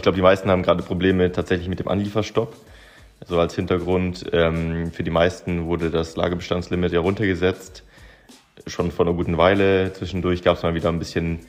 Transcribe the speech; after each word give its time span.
ich 0.00 0.02
glaube, 0.02 0.16
die 0.16 0.22
meisten 0.22 0.50
haben 0.50 0.62
gerade 0.62 0.82
Probleme 0.82 1.30
tatsächlich 1.30 1.68
mit 1.68 1.78
dem 1.78 1.86
Anlieferstopp. 1.86 2.54
So 2.54 2.60
also 3.20 3.40
als 3.40 3.54
Hintergrund, 3.54 4.24
ähm, 4.32 4.90
für 4.92 5.02
die 5.02 5.10
meisten 5.10 5.66
wurde 5.66 5.90
das 5.90 6.16
Lagerbestandslimit 6.16 6.90
ja 6.90 7.00
runtergesetzt. 7.00 7.84
Schon 8.66 8.92
vor 8.92 9.04
einer 9.04 9.14
guten 9.14 9.36
Weile. 9.36 9.92
Zwischendurch 9.92 10.42
gab 10.42 10.56
es 10.56 10.62
mal 10.62 10.72
wieder 10.74 10.88
ein 10.88 10.98
bisschen 10.98 11.40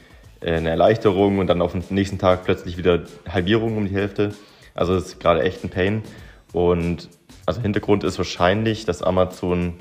äh, 0.41 0.51
eine 0.51 0.69
Erleichterung 0.69 1.39
und 1.39 1.47
dann 1.47 1.61
auf 1.61 1.71
den 1.71 1.81
nächsten 1.91 2.19
Tag 2.19 2.43
plötzlich 2.43 2.75
wieder 2.75 3.03
Halbierung 3.25 3.77
um 3.77 3.87
die 3.87 3.95
Hälfte. 3.95 4.33
Also 4.75 4.95
es 4.95 5.05
ist 5.05 5.21
gerade 5.21 5.43
echt 5.43 5.63
ein 5.63 5.69
Pain. 5.69 6.03
Und 6.51 7.07
also 7.45 7.61
Hintergrund 7.61 8.03
ist 8.03 8.17
wahrscheinlich, 8.17 8.83
dass 8.83 9.01
Amazon, 9.01 9.75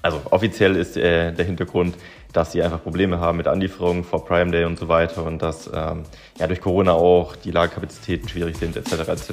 also 0.00 0.20
offiziell 0.30 0.76
ist 0.76 0.96
äh, 0.96 1.32
der 1.32 1.44
Hintergrund, 1.44 1.96
dass 2.36 2.52
sie 2.52 2.62
einfach 2.62 2.82
Probleme 2.82 3.18
haben 3.18 3.38
mit 3.38 3.46
Anlieferungen 3.46 4.04
vor 4.04 4.24
Prime 4.24 4.50
Day 4.50 4.64
und 4.64 4.78
so 4.78 4.88
weiter 4.88 5.24
und 5.24 5.40
dass 5.40 5.70
ähm, 5.72 6.02
ja 6.38 6.46
durch 6.46 6.60
Corona 6.60 6.92
auch 6.92 7.34
die 7.34 7.50
Lagerkapazitäten 7.50 8.28
schwierig 8.28 8.58
sind 8.58 8.76
etc. 8.76 8.92
etc. 9.08 9.30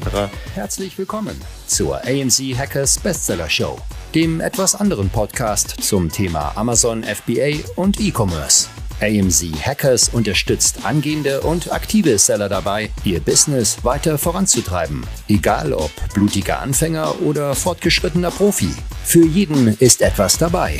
Herzlich 0.55 0.97
willkommen 0.97 1.39
zur 1.67 1.97
AMZ 2.05 2.39
Hackers 2.57 2.99
Bestseller 2.99 3.49
Show, 3.49 3.77
dem 4.15 4.39
etwas 4.39 4.75
anderen 4.75 5.09
Podcast 5.09 5.83
zum 5.83 6.09
Thema 6.09 6.53
Amazon 6.55 7.03
FBA 7.03 7.57
und 7.75 7.99
E-Commerce. 7.99 8.69
AMZ 9.01 9.43
Hackers 9.65 10.09
unterstützt 10.09 10.85
angehende 10.85 11.41
und 11.41 11.73
aktive 11.73 12.17
Seller 12.17 12.47
dabei, 12.47 12.89
ihr 13.03 13.19
Business 13.19 13.83
weiter 13.83 14.17
voranzutreiben. 14.17 15.05
Egal 15.27 15.73
ob 15.73 15.91
blutiger 16.13 16.61
Anfänger 16.61 17.21
oder 17.21 17.53
fortgeschrittener 17.53 18.31
Profi. 18.31 18.73
Für 19.03 19.25
jeden 19.25 19.67
ist 19.79 20.01
etwas 20.01 20.37
dabei. 20.37 20.79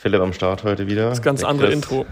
Philipp 0.00 0.22
am 0.22 0.32
Start 0.32 0.64
heute 0.64 0.86
wieder. 0.86 1.10
Das 1.10 1.20
ganz 1.20 1.44
andere 1.44 1.70
Intro. 1.70 2.06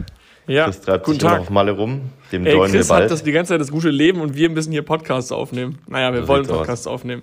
Ja, 0.47 0.65
Chris 0.65 0.83
treibt 0.83 1.07
guten 1.07 1.21
sich 1.21 1.29
Tag. 1.29 1.41
auf 1.41 1.51
Malle 1.51 1.73
rum. 1.73 2.11
Dem 2.33 2.45
Ey, 2.45 2.59
Chris 2.71 2.91
hat 2.91 3.11
das 3.11 3.23
die 3.23 3.33
ganze 3.33 3.55
Zeit 3.55 3.63
das 3.63 3.71
gute 3.71 3.89
Leben 3.89 4.21
und 4.21 4.35
wir 4.35 4.51
müssen 4.51 4.73
hier 4.73 4.83
Podcasts 4.83 5.33
aufnehmen. 5.33 5.79
Naja, 5.87 6.13
wir 6.13 6.23
so 6.23 6.29
wollen 6.29 6.47
Podcasts 6.47 6.87
aus. 6.87 6.93
aufnehmen. 6.93 7.23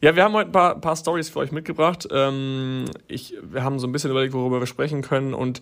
Ja, 0.00 0.16
wir 0.16 0.24
haben 0.24 0.34
heute 0.34 0.48
ein 0.48 0.52
paar, 0.52 0.80
paar 0.80 0.96
Stories 0.96 1.28
für 1.28 1.38
euch 1.38 1.52
mitgebracht. 1.52 2.08
Ähm, 2.10 2.86
ich, 3.06 3.34
wir 3.40 3.62
haben 3.62 3.78
so 3.78 3.86
ein 3.86 3.92
bisschen 3.92 4.10
überlegt, 4.10 4.32
worüber 4.32 4.58
wir 4.58 4.66
sprechen 4.66 5.02
können 5.02 5.32
und 5.32 5.60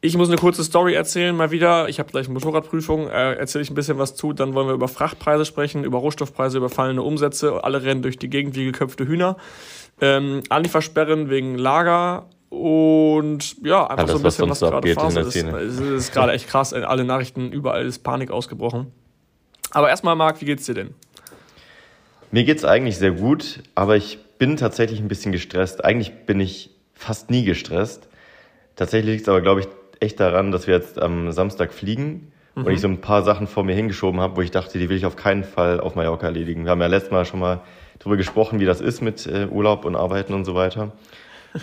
ich 0.00 0.16
muss 0.16 0.28
eine 0.28 0.38
kurze 0.38 0.62
Story 0.62 0.94
erzählen, 0.94 1.34
mal 1.36 1.50
wieder. 1.50 1.88
Ich 1.88 1.98
habe 1.98 2.10
gleich 2.10 2.26
eine 2.26 2.34
Motorradprüfung, 2.34 3.08
äh, 3.08 3.34
erzähle 3.34 3.62
ich 3.62 3.70
ein 3.70 3.74
bisschen 3.74 3.98
was 3.98 4.14
zu. 4.14 4.32
Dann 4.32 4.54
wollen 4.54 4.68
wir 4.68 4.74
über 4.74 4.88
Frachtpreise 4.88 5.44
sprechen, 5.44 5.82
über 5.82 5.98
Rohstoffpreise, 5.98 6.58
über 6.58 6.68
fallende 6.68 7.02
Umsätze. 7.02 7.64
Alle 7.64 7.82
rennen 7.82 8.02
durch 8.02 8.16
die 8.16 8.30
Gegend 8.30 8.54
wie 8.54 8.64
geköpfte 8.64 9.06
Hühner. 9.08 9.36
Ähm, 10.00 10.42
Anliefersperren 10.48 11.30
wegen 11.30 11.56
Lager 11.58 12.26
und 12.52 13.64
ja, 13.64 13.86
einfach 13.86 14.00
Alles, 14.00 14.12
so 14.12 14.18
ein 14.18 14.22
bisschen, 14.22 14.50
was, 14.50 14.60
was 14.60 14.70
gerade 14.70 14.94
Phase 14.94 15.20
ist. 15.20 15.36
Es 15.36 15.80
ist 15.80 16.12
gerade 16.12 16.32
echt 16.32 16.48
krass. 16.48 16.74
Alle 16.74 17.02
Nachrichten, 17.02 17.50
überall 17.50 17.86
ist 17.86 18.00
Panik 18.00 18.30
ausgebrochen. 18.30 18.92
Aber 19.70 19.88
erstmal, 19.88 20.16
Marc, 20.16 20.42
wie 20.42 20.44
geht's 20.44 20.66
dir 20.66 20.74
denn? 20.74 20.90
Mir 22.30 22.44
geht's 22.44 22.66
eigentlich 22.66 22.98
sehr 22.98 23.12
gut, 23.12 23.62
aber 23.74 23.96
ich 23.96 24.18
bin 24.36 24.58
tatsächlich 24.58 25.00
ein 25.00 25.08
bisschen 25.08 25.32
gestresst. 25.32 25.82
Eigentlich 25.82 26.26
bin 26.26 26.40
ich 26.40 26.68
fast 26.92 27.30
nie 27.30 27.42
gestresst. 27.44 28.08
Tatsächlich 28.76 29.12
liegt 29.12 29.22
es 29.22 29.28
aber, 29.30 29.40
glaube 29.40 29.60
ich, 29.60 29.68
echt 30.00 30.20
daran, 30.20 30.52
dass 30.52 30.66
wir 30.66 30.74
jetzt 30.74 31.00
am 31.00 31.32
Samstag 31.32 31.72
fliegen 31.72 32.32
mhm. 32.54 32.66
und 32.66 32.72
ich 32.72 32.82
so 32.82 32.88
ein 32.88 33.00
paar 33.00 33.22
Sachen 33.22 33.46
vor 33.46 33.64
mir 33.64 33.74
hingeschoben 33.74 34.20
habe, 34.20 34.36
wo 34.36 34.42
ich 34.42 34.50
dachte, 34.50 34.78
die 34.78 34.90
will 34.90 34.98
ich 34.98 35.06
auf 35.06 35.16
keinen 35.16 35.44
Fall 35.44 35.80
auf 35.80 35.94
Mallorca 35.94 36.26
erledigen. 36.26 36.64
Wir 36.64 36.72
haben 36.72 36.82
ja 36.82 36.86
letztes 36.86 37.12
Mal 37.12 37.24
schon 37.24 37.40
mal 37.40 37.62
darüber 37.98 38.18
gesprochen, 38.18 38.60
wie 38.60 38.66
das 38.66 38.82
ist 38.82 39.00
mit 39.00 39.26
äh, 39.26 39.46
Urlaub 39.46 39.86
und 39.86 39.96
Arbeiten 39.96 40.34
und 40.34 40.44
so 40.44 40.54
weiter. 40.54 40.92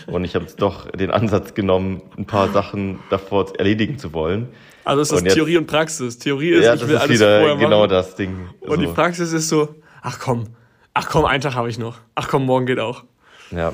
Und 0.07 0.23
ich 0.23 0.35
habe 0.35 0.45
jetzt 0.45 0.61
doch 0.61 0.89
den 0.91 1.11
Ansatz 1.11 1.53
genommen, 1.53 2.01
ein 2.17 2.25
paar 2.25 2.49
Sachen 2.49 2.99
davor 3.09 3.51
erledigen 3.57 3.97
zu 3.97 4.13
wollen. 4.13 4.49
Also 4.83 5.01
ist 5.01 5.11
das 5.11 5.21
und 5.21 5.29
Theorie 5.29 5.57
und 5.57 5.67
Praxis. 5.67 6.17
Theorie 6.17 6.49
ist, 6.49 6.65
ja, 6.65 6.75
ich 6.75 6.81
will 6.81 6.95
ist 6.95 7.01
alles 7.01 7.11
wieder 7.11 7.39
vorher 7.39 7.55
genau 7.57 7.79
machen. 7.79 7.89
das 7.89 8.15
Ding. 8.15 8.49
Und 8.61 8.69
so. 8.69 8.75
die 8.77 8.87
Praxis 8.87 9.33
ist 9.33 9.49
so, 9.49 9.75
ach 10.01 10.19
komm, 10.19 10.45
ach 10.93 11.09
komm, 11.09 11.25
einen 11.25 11.41
Tag 11.41 11.55
habe 11.55 11.69
ich 11.69 11.77
noch. 11.77 11.97
Ach 12.15 12.27
komm, 12.27 12.45
morgen 12.45 12.65
geht 12.65 12.79
auch. 12.79 13.03
Ja. 13.51 13.73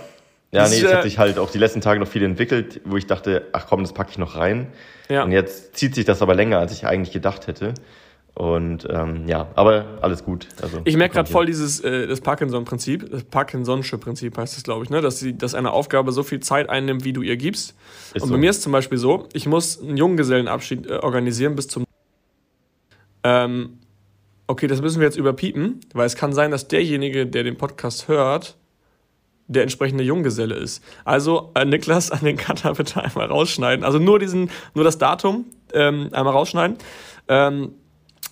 Ja, 0.52 0.62
das 0.62 0.72
nee, 0.72 0.86
es 0.86 0.94
hat 0.94 1.04
sich 1.04 1.18
halt 1.18 1.38
auch 1.38 1.52
die 1.52 1.58
letzten 1.58 1.82
Tage 1.82 2.00
noch 2.00 2.08
viel 2.08 2.24
entwickelt, 2.24 2.80
wo 2.86 2.96
ich 2.96 3.08
dachte, 3.08 3.46
ach 3.52 3.66
komm, 3.68 3.82
das 3.82 3.92
packe 3.92 4.12
ich 4.12 4.18
noch 4.18 4.38
rein. 4.38 4.68
Ja. 5.10 5.24
Und 5.24 5.34
jetzt 5.34 5.76
zieht 5.76 5.96
sich 5.96 6.06
das 6.06 6.22
aber 6.22 6.34
länger, 6.34 6.60
als 6.60 6.72
ich 6.72 6.86
eigentlich 6.86 7.12
gedacht 7.12 7.48
hätte. 7.48 7.74
Und 8.36 8.86
ähm, 8.90 9.28
ja, 9.28 9.48
aber 9.56 9.86
alles 10.02 10.26
gut. 10.26 10.50
Also, 10.62 10.82
ich 10.84 10.98
merke 10.98 11.16
gerade 11.16 11.32
voll 11.32 11.46
dieses 11.46 11.80
äh, 11.80 12.06
das 12.06 12.20
Parkinson-Prinzip, 12.20 13.10
das 13.10 13.24
Parkinson'sche 13.24 13.98
Prinzip 13.98 14.38
heißt 14.38 14.58
es, 14.58 14.64
glaube 14.64 14.84
ich, 14.84 14.90
ne? 14.90 15.00
dass, 15.00 15.20
sie, 15.20 15.38
dass 15.38 15.56
eine 15.56 15.72
Aufgabe 15.72 16.12
so 16.12 16.22
viel 16.22 16.42
Zeit 16.42 16.70
einnimmt, 16.70 17.06
wie 17.06 17.14
du 17.14 17.22
ihr 17.22 17.38
gibst. 17.38 17.76
Ist 18.14 18.24
und 18.24 18.28
so. 18.28 18.34
bei 18.34 18.40
mir 18.40 18.50
ist 18.50 18.62
zum 18.62 18.74
Beispiel 18.74 18.98
so, 18.98 19.30
ich 19.32 19.48
muss 19.48 19.82
einen 19.82 19.96
Junggesellenabschied 19.96 20.86
äh, 20.86 20.96
organisieren 20.96 21.56
bis 21.56 21.70
zum. 21.70 21.86
Ähm, 23.24 23.80
okay, 24.48 24.68
das 24.68 24.82
müssen 24.82 25.00
wir 25.00 25.08
jetzt 25.08 25.18
überpiepen, 25.18 25.80
weil 25.94 26.06
es 26.06 26.18
kann 26.18 26.34
sein, 26.34 26.52
dass 26.52 26.68
derjenige, 26.68 27.26
der 27.26 27.44
den 27.44 27.58
Podcast 27.58 28.10
hört, 28.10 28.58
der 29.48 29.64
entsprechende 29.64 30.04
Junggeselle 30.04 30.56
ist. 30.56 30.84
Also 31.06 31.52
äh, 31.56 31.64
Niklas 31.64 32.12
an 32.12 32.26
den 32.26 32.36
Cutter 32.36 32.74
bitte 32.74 33.02
einmal 33.02 33.28
rausschneiden. 33.28 33.86
Also 33.86 33.98
nur 33.98 34.20
diesen, 34.20 34.50
nur 34.74 34.84
das 34.84 34.98
Datum 34.98 35.46
ähm, 35.74 36.10
einmal 36.12 36.34
rausschneiden. 36.34 36.78
Ähm, 37.30 37.72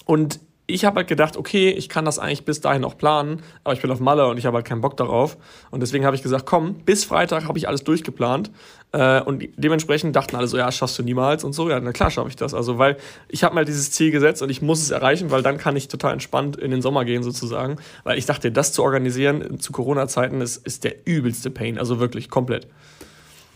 und 0.06 0.40
ich 0.66 0.86
habe 0.86 0.97
halt 0.97 1.08
gedacht, 1.08 1.36
okay, 1.36 1.72
ich 1.72 1.90
kann 1.90 2.06
das 2.06 2.19
eigentlich 2.19 2.46
bis 2.46 2.62
dahin 2.62 2.86
auch 2.86 2.97
planen, 2.97 3.41
aber 3.66 3.74
ich 3.74 3.81
bin 3.81 3.91
auf 3.91 4.00
Malle 4.00 4.28
und 4.28 4.38
ich 4.38 4.46
habe 4.46 4.56
halt 4.56 4.66
keinen 4.66 4.80
Bock 4.80 4.96
darauf. 4.96 5.38
Und 5.72 5.81
deswegen 5.81 6.06
habe 6.06 6.16
ich 6.16 6.24
gesagt, 6.24 6.46
komm, 6.46 6.75
bis 6.75 7.03
Freitag 7.03 7.47
habe 7.47 7.58
ich 7.58 7.68
alles 7.68 7.84
durchgeplant. 7.84 8.50
Äh, 8.94 9.22
und 9.22 9.44
dementsprechend 9.58 10.16
dachten 10.16 10.38
alle 10.38 10.47
so, 10.47 10.58
ja, 10.58 10.72
schaffst 10.72 10.97
du 10.97 11.03
niemals 11.03 11.44
und 11.44 11.52
so. 11.52 11.69
Ja, 11.69 11.81
na 11.81 11.92
klar 11.92 12.12
schaffe 12.12 12.30
ich 12.30 12.38
das. 12.38 12.53
Also, 12.53 12.78
weil 12.78 12.96
ich 13.28 13.44
habe 13.44 13.56
mal 13.56 13.66
dieses 13.66 13.92
Ziel 13.92 14.12
gesetzt 14.12 14.42
und 14.42 14.50
ich 14.50 14.62
muss 14.62 14.81
es 14.81 14.92
erreichen, 14.92 15.31
weil 15.31 15.42
dann 15.42 15.58
kann 15.58 15.75
ich 15.75 15.90
total 15.90 16.13
entspannt 16.13 16.56
in 16.56 16.72
den 16.72 16.81
Sommer 16.81 17.03
gehen 17.03 17.24
sozusagen. 17.24 17.75
Weil 18.06 18.18
ich 18.18 18.25
dachte, 18.25 18.50
das 18.50 18.72
zu 18.72 18.84
organisieren 18.84 19.59
zu 19.59 19.74
Corona-Zeiten 19.74 20.40
ist, 20.40 20.66
ist 20.66 20.86
der 20.86 21.06
übelste 21.06 21.52
Pain. 21.52 21.78
Also 21.78 22.00
wirklich 22.00 22.30
komplett. 22.30 22.68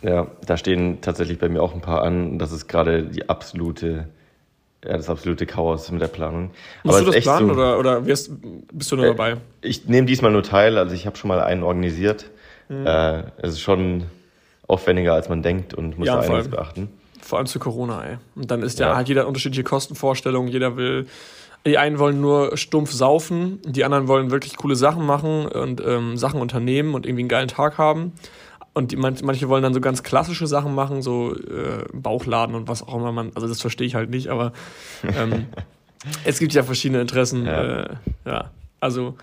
Ja, 0.01 0.27
da 0.45 0.57
stehen 0.57 0.99
tatsächlich 1.01 1.39
bei 1.39 1.47
mir 1.47 1.63
auch 1.63 1.73
ein 1.73 1.81
paar 1.81 2.03
an. 2.03 2.37
Das 2.37 2.51
ist 2.51 2.67
gerade 2.67 3.03
die 3.03 3.29
absolute 3.29 4.09
ja, 4.87 4.95
das 4.95 5.09
absolute 5.09 5.45
Chaos 5.45 5.91
mit 5.91 6.01
der 6.01 6.07
Planung. 6.07 6.51
Musst 6.83 6.97
Aber 6.97 7.05
du 7.05 7.11
das 7.11 7.23
planen 7.23 7.47
so, 7.47 7.53
oder, 7.53 7.79
oder 7.79 8.05
wirst, 8.05 8.31
bist 8.71 8.91
du 8.91 8.95
nur 8.95 9.05
äh, 9.05 9.09
dabei? 9.09 9.37
Ich 9.61 9.85
nehme 9.87 10.07
diesmal 10.07 10.31
nur 10.31 10.43
teil, 10.43 10.77
also 10.77 10.95
ich 10.95 11.05
habe 11.05 11.17
schon 11.17 11.27
mal 11.27 11.41
einen 11.41 11.63
organisiert. 11.63 12.29
Mhm. 12.69 12.87
Äh, 12.87 13.23
es 13.37 13.53
ist 13.53 13.61
schon 13.61 14.05
aufwendiger, 14.67 15.13
als 15.13 15.29
man 15.29 15.41
denkt 15.41 15.73
und 15.73 15.97
muss 15.97 16.07
ja, 16.07 16.15
da 16.15 16.21
einiges 16.21 16.49
beachten. 16.49 16.89
Vor 17.21 17.37
allem 17.37 17.47
zu 17.47 17.59
Corona, 17.59 18.03
ey. 18.03 18.17
Und 18.35 18.49
dann 18.49 18.63
ist 18.63 18.79
ja, 18.79 18.89
ja 18.89 18.95
halt 18.95 19.09
jeder 19.09 19.27
unterschiedliche 19.27 19.63
Kostenvorstellungen, 19.63 20.49
jeder 20.49 20.77
will. 20.77 21.07
Die 21.65 21.77
einen 21.77 21.99
wollen 21.99 22.21
nur 22.21 22.55
stumpf 22.55 22.91
saufen, 22.93 23.59
die 23.65 23.83
anderen 23.83 24.07
wollen 24.07 24.31
wirklich 24.31 24.55
coole 24.55 24.77
Sachen 24.77 25.05
machen 25.05 25.47
und 25.47 25.81
ähm, 25.85 26.15
Sachen 26.15 26.39
unternehmen 26.39 26.93
und 26.93 27.05
irgendwie 27.05 27.23
einen 27.23 27.29
geilen 27.29 27.49
Tag 27.49 27.77
haben. 27.77 28.13
Und 28.77 28.91
die, 28.91 28.95
manche 28.95 29.49
wollen 29.49 29.63
dann 29.63 29.73
so 29.73 29.81
ganz 29.81 30.03
klassische 30.03 30.45
Sachen 30.45 30.75
machen, 30.75 31.01
so 31.01 31.33
äh, 31.33 31.83
Bauchladen 31.93 32.53
und 32.53 32.67
was 32.67 32.83
auch 32.83 32.93
immer 32.93 33.11
man, 33.11 33.31
also 33.33 33.47
das 33.47 33.59
verstehe 33.59 33.87
ich 33.87 33.95
halt 33.95 34.11
nicht, 34.11 34.27
aber 34.27 34.53
ähm, 35.17 35.47
es 36.25 36.37
gibt 36.37 36.53
ja 36.53 36.61
verschiedene 36.61 37.01
Interessen. 37.01 37.47
Ja. 37.47 37.63
Äh, 37.63 37.95
ja. 38.27 38.51
Also, 38.79 39.17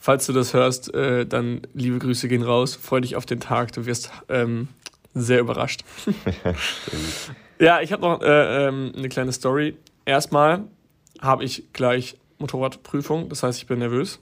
falls 0.00 0.24
du 0.24 0.32
das 0.32 0.54
hörst, 0.54 0.94
äh, 0.94 1.26
dann 1.26 1.60
liebe 1.74 1.98
Grüße 1.98 2.28
gehen 2.28 2.42
raus, 2.42 2.78
freu 2.80 3.02
dich 3.02 3.14
auf 3.14 3.26
den 3.26 3.40
Tag, 3.40 3.72
du 3.72 3.84
wirst 3.84 4.10
ähm, 4.30 4.68
sehr 5.12 5.40
überrascht. 5.40 5.84
ja, 7.58 7.82
ich 7.82 7.92
habe 7.92 8.00
noch 8.00 8.22
äh, 8.22 8.68
ähm, 8.68 8.92
eine 8.96 9.10
kleine 9.10 9.32
Story. 9.32 9.76
Erstmal 10.06 10.62
habe 11.20 11.44
ich 11.44 11.74
gleich 11.74 12.16
Motorradprüfung, 12.38 13.28
das 13.28 13.42
heißt, 13.42 13.58
ich 13.58 13.66
bin 13.66 13.80
nervös. 13.80 14.18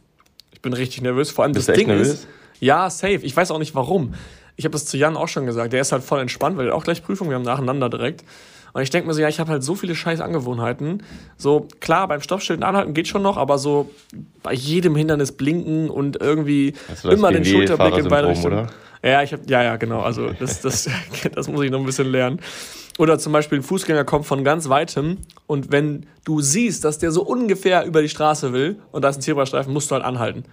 Ich 0.50 0.60
bin 0.60 0.72
richtig 0.72 1.02
nervös. 1.02 1.30
Vor 1.30 1.44
allem 1.44 1.52
Bist 1.52 1.68
das 1.68 1.76
Ding 1.76 1.86
nervös? 1.86 2.08
ist. 2.08 2.26
Ja, 2.58 2.90
safe. 2.90 3.20
Ich 3.22 3.36
weiß 3.36 3.52
auch 3.52 3.60
nicht 3.60 3.76
warum 3.76 4.14
ich 4.62 4.64
habe 4.64 4.74
das 4.74 4.84
zu 4.84 4.96
Jan 4.96 5.16
auch 5.16 5.26
schon 5.26 5.44
gesagt, 5.44 5.72
der 5.72 5.80
ist 5.80 5.90
halt 5.90 6.04
voll 6.04 6.20
entspannt, 6.20 6.56
weil 6.56 6.68
er 6.68 6.76
auch 6.76 6.84
gleich 6.84 7.02
Prüfung, 7.02 7.28
wir 7.28 7.34
haben 7.34 7.42
nacheinander 7.42 7.90
direkt. 7.90 8.24
Und 8.72 8.82
ich 8.82 8.90
denke 8.90 9.08
mir 9.08 9.14
so, 9.14 9.20
ja, 9.20 9.28
ich 9.28 9.40
habe 9.40 9.50
halt 9.50 9.64
so 9.64 9.74
viele 9.74 9.96
scheiß 9.96 10.20
Angewohnheiten. 10.20 11.02
So, 11.36 11.66
klar, 11.80 12.06
beim 12.06 12.20
Stoppschild 12.20 12.62
anhalten 12.62 12.94
geht 12.94 13.08
schon 13.08 13.22
noch, 13.22 13.36
aber 13.36 13.58
so 13.58 13.90
bei 14.44 14.52
jedem 14.52 14.94
Hindernis 14.94 15.32
blinken 15.32 15.90
und 15.90 16.20
irgendwie 16.20 16.74
immer 17.02 17.32
den 17.32 17.44
Schulterblick 17.44 17.98
in 17.98 18.08
beide 18.08 18.28
Richtungen. 18.28 18.68
Ja, 19.02 19.20
ich 19.24 19.32
hab, 19.32 19.50
ja, 19.50 19.64
ja, 19.64 19.76
genau. 19.76 20.00
Also 20.00 20.30
das, 20.30 20.60
das, 20.60 20.88
das 21.34 21.48
muss 21.48 21.64
ich 21.64 21.72
noch 21.72 21.80
ein 21.80 21.86
bisschen 21.86 22.10
lernen. 22.12 22.38
Oder 22.98 23.18
zum 23.18 23.32
Beispiel 23.32 23.58
ein 23.58 23.62
Fußgänger 23.62 24.04
kommt 24.04 24.26
von 24.26 24.44
ganz 24.44 24.68
weitem 24.68 25.18
und 25.48 25.72
wenn 25.72 26.06
du 26.24 26.40
siehst, 26.40 26.84
dass 26.84 26.98
der 26.98 27.10
so 27.10 27.24
ungefähr 27.24 27.84
über 27.84 28.00
die 28.00 28.08
Straße 28.08 28.52
will 28.52 28.76
und 28.92 29.02
da 29.02 29.08
ist 29.08 29.16
ein 29.16 29.22
Zebrastreifen, 29.22 29.72
musst 29.72 29.90
du 29.90 29.96
halt 29.96 30.04
anhalten. 30.04 30.44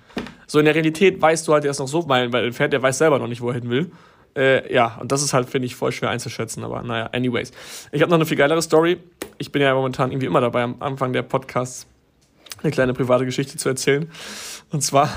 So 0.49 0.57
in 0.57 0.65
der 0.65 0.73
Realität 0.73 1.21
weißt 1.21 1.47
du 1.47 1.53
halt, 1.53 1.63
der 1.63 1.69
ist 1.69 1.77
noch 1.77 1.87
so 1.87 2.01
Meilen 2.01 2.33
weit 2.33 2.43
entfernt, 2.43 2.73
der 2.73 2.81
weiß 2.81 2.97
selber 2.97 3.19
noch 3.19 3.27
nicht, 3.27 3.39
wo 3.39 3.49
er 3.49 3.53
hin 3.53 3.69
will. 3.69 3.91
Äh, 4.35 4.73
ja, 4.73 4.97
und 4.99 5.11
das 5.11 5.21
ist 5.21 5.31
halt, 5.31 5.47
finde 5.47 5.67
ich, 5.67 5.75
voll 5.75 5.91
schwer 5.91 6.09
einzuschätzen, 6.09 6.63
aber 6.63 6.81
naja, 6.81 7.07
anyways. 7.13 7.51
Ich 7.91 8.01
habe 8.01 8.09
noch 8.09 8.17
eine 8.17 8.25
viel 8.25 8.37
geilere 8.37 8.61
Story. 8.63 8.97
Ich 9.37 9.51
bin 9.51 9.61
ja 9.61 9.75
momentan 9.75 10.11
irgendwie 10.11 10.25
immer 10.25 10.41
dabei, 10.41 10.63
am 10.63 10.77
Anfang 10.79 11.13
der 11.13 11.21
Podcasts 11.21 11.85
eine 12.63 12.71
kleine 12.71 12.93
private 12.93 13.25
Geschichte 13.25 13.57
zu 13.57 13.69
erzählen. 13.69 14.09
Und 14.71 14.81
zwar 14.81 15.09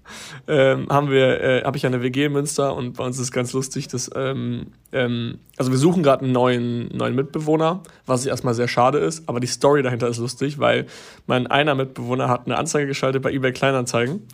ähm, 0.48 0.86
haben 0.88 1.12
äh, 1.12 1.62
habe 1.64 1.76
ich 1.76 1.84
eine 1.84 2.02
WG 2.02 2.24
in 2.24 2.32
Münster 2.32 2.74
und 2.74 2.96
bei 2.96 3.04
uns 3.04 3.16
ist 3.16 3.24
es 3.24 3.32
ganz 3.32 3.52
lustig, 3.52 3.88
dass, 3.88 4.10
ähm, 4.16 4.68
ähm, 4.92 5.38
also 5.58 5.70
wir 5.70 5.78
suchen 5.78 6.02
gerade 6.02 6.24
einen 6.24 6.32
neuen, 6.32 6.88
neuen 6.96 7.14
Mitbewohner, 7.14 7.82
was 8.06 8.24
erstmal 8.24 8.54
sehr 8.54 8.68
schade 8.68 8.98
ist, 8.98 9.28
aber 9.28 9.38
die 9.38 9.48
Story 9.48 9.82
dahinter 9.82 10.08
ist 10.08 10.16
lustig, 10.16 10.58
weil 10.58 10.86
mein 11.26 11.46
einer 11.46 11.74
Mitbewohner 11.74 12.30
hat 12.30 12.46
eine 12.46 12.56
Anzeige 12.56 12.86
geschaltet 12.86 13.22
bei 13.22 13.32
eBay 13.32 13.52
Kleinanzeigen. 13.52 14.26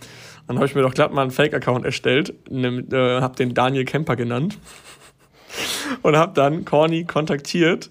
Dann 0.46 0.56
habe 0.56 0.67
ich 0.67 0.75
mir 0.75 0.82
doch 0.82 0.94
glatt 0.94 1.12
mal 1.12 1.23
einen 1.23 1.31
Fake-Account 1.31 1.85
erstellt, 1.85 2.35
ne, 2.50 2.85
äh, 2.93 3.20
habe 3.20 3.37
den 3.37 3.55
Daniel 3.55 3.85
Kemper 3.85 4.17
genannt 4.17 4.58
und 6.02 6.17
habe 6.17 6.32
dann 6.35 6.64
Corny 6.64 7.05
kontaktiert 7.05 7.91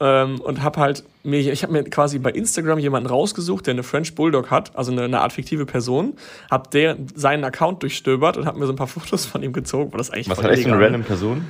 ähm, 0.00 0.40
und 0.40 0.62
habe 0.62 0.80
halt 0.80 1.04
mir, 1.22 1.38
ich 1.52 1.62
habe 1.62 1.72
mir 1.72 1.84
quasi 1.84 2.18
bei 2.18 2.30
Instagram 2.30 2.78
jemanden 2.78 3.08
rausgesucht, 3.08 3.66
der 3.66 3.74
eine 3.74 3.84
French 3.84 4.14
Bulldog 4.14 4.50
hat, 4.50 4.76
also 4.76 4.90
eine, 4.90 5.02
eine 5.02 5.20
Art 5.20 5.32
fiktive 5.32 5.66
Person, 5.66 6.14
habe 6.50 6.68
der 6.70 6.96
seinen 7.14 7.44
Account 7.44 7.82
durchstöbert 7.82 8.36
und 8.36 8.46
habe 8.46 8.58
mir 8.58 8.66
so 8.66 8.72
ein 8.72 8.76
paar 8.76 8.86
Fotos 8.88 9.26
von 9.26 9.42
ihm 9.42 9.52
gezogen. 9.52 9.96
das 9.96 10.10
eigentlich 10.10 10.30
Was 10.30 10.42
hat 10.42 10.50
echt 10.50 10.66
eine 10.66 10.80
random 10.80 11.04
Person? 11.04 11.46